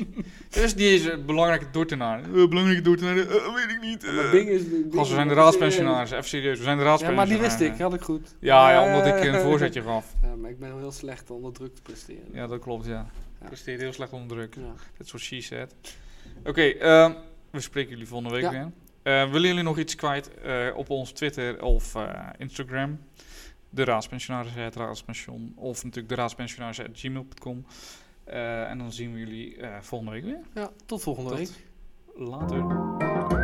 Dat 0.51 0.63
is 0.65 0.75
niet 0.75 0.85
eens 0.87 1.05
een 1.05 1.27
belangrijke 1.27 1.67
dortenaar. 1.71 2.21
Eh, 2.23 2.49
belangrijke 2.49 2.81
dortenaar, 2.83 3.17
eh, 3.17 3.55
weet 3.55 3.71
ik 3.71 3.79
niet. 3.81 4.03
Maar 4.03 4.25
eh. 4.25 4.31
Bing 4.31 4.49
is... 4.49 4.63
We 4.91 5.05
zijn 5.05 5.29
de 5.29 5.35
is- 5.35 5.41
raadspensionaris. 5.41 6.11
Even 6.11 6.25
serieus, 6.25 6.59
we 6.59 6.65
zijn 6.65 6.77
de 6.77 6.83
Ja, 6.83 6.89
raadspensionaris. 6.89 7.39
maar 7.41 7.49
die 7.51 7.59
wist 7.67 7.75
ik. 7.75 7.81
Had 7.83 7.95
ik 7.95 8.01
goed. 8.01 8.37
Ja, 8.41 8.71
ja, 8.71 8.85
omdat 8.87 9.07
ik 9.07 9.25
een 9.25 9.41
voorzetje 9.41 9.83
gaf. 9.83 10.15
Ja, 10.23 10.35
maar 10.37 10.51
ik 10.51 10.59
ben 10.59 10.79
heel 10.79 10.93
slecht 10.93 11.31
onder 11.31 11.53
druk 11.53 11.75
te 11.75 11.83
presteren. 11.83 12.29
Ja, 12.33 12.47
dat 12.47 12.61
klopt, 12.61 12.87
ja. 12.87 13.07
Ja. 13.41 13.47
Presteert 13.47 13.81
heel 13.81 13.93
slecht 13.93 14.13
onder 14.13 14.37
druk. 14.37 14.55
Ja. 14.55 14.73
Dat 14.99 15.07
soort 15.07 15.23
she 15.23 15.41
said. 15.41 15.75
Oké, 16.45 16.63
ehm, 16.63 17.13
we 17.51 17.61
spreken 17.61 17.91
jullie 17.91 18.07
volgende 18.07 18.35
week 18.35 18.43
Ja. 18.43 18.51
weer. 18.51 18.71
Eh, 19.03 19.31
willen 19.31 19.49
jullie 19.49 19.63
nog 19.63 19.79
iets 19.79 19.95
kwijt 19.95 20.31
eh, 20.43 20.67
op 20.77 20.91
ons 20.91 21.13
Twitter 21.13 21.63
of 21.63 21.95
eh, 21.95 22.11
Instagram? 22.39 22.99
De 23.71 23.85
raadspensionaris, 23.85 24.53
het 24.55 24.77
raadspension. 24.77 25.53
Of 25.57 25.83
natuurlijk 25.85 26.09
de 26.09 26.15
raadspensionaris 26.15 26.81
gmail.com. 26.93 27.67
Eh, 28.27 28.71
en 28.71 28.79
dan 28.79 28.93
zien 28.93 29.13
we 29.13 29.19
jullie 29.19 29.57
eh, 29.57 29.81
volgende 29.81 30.13
week 30.13 30.25
weer. 30.25 30.41
ja, 30.55 30.71
tot 30.87 31.03
volgende 31.03 31.31
Tot 31.31 31.39
week. 31.39 31.51
Later. 32.29 33.36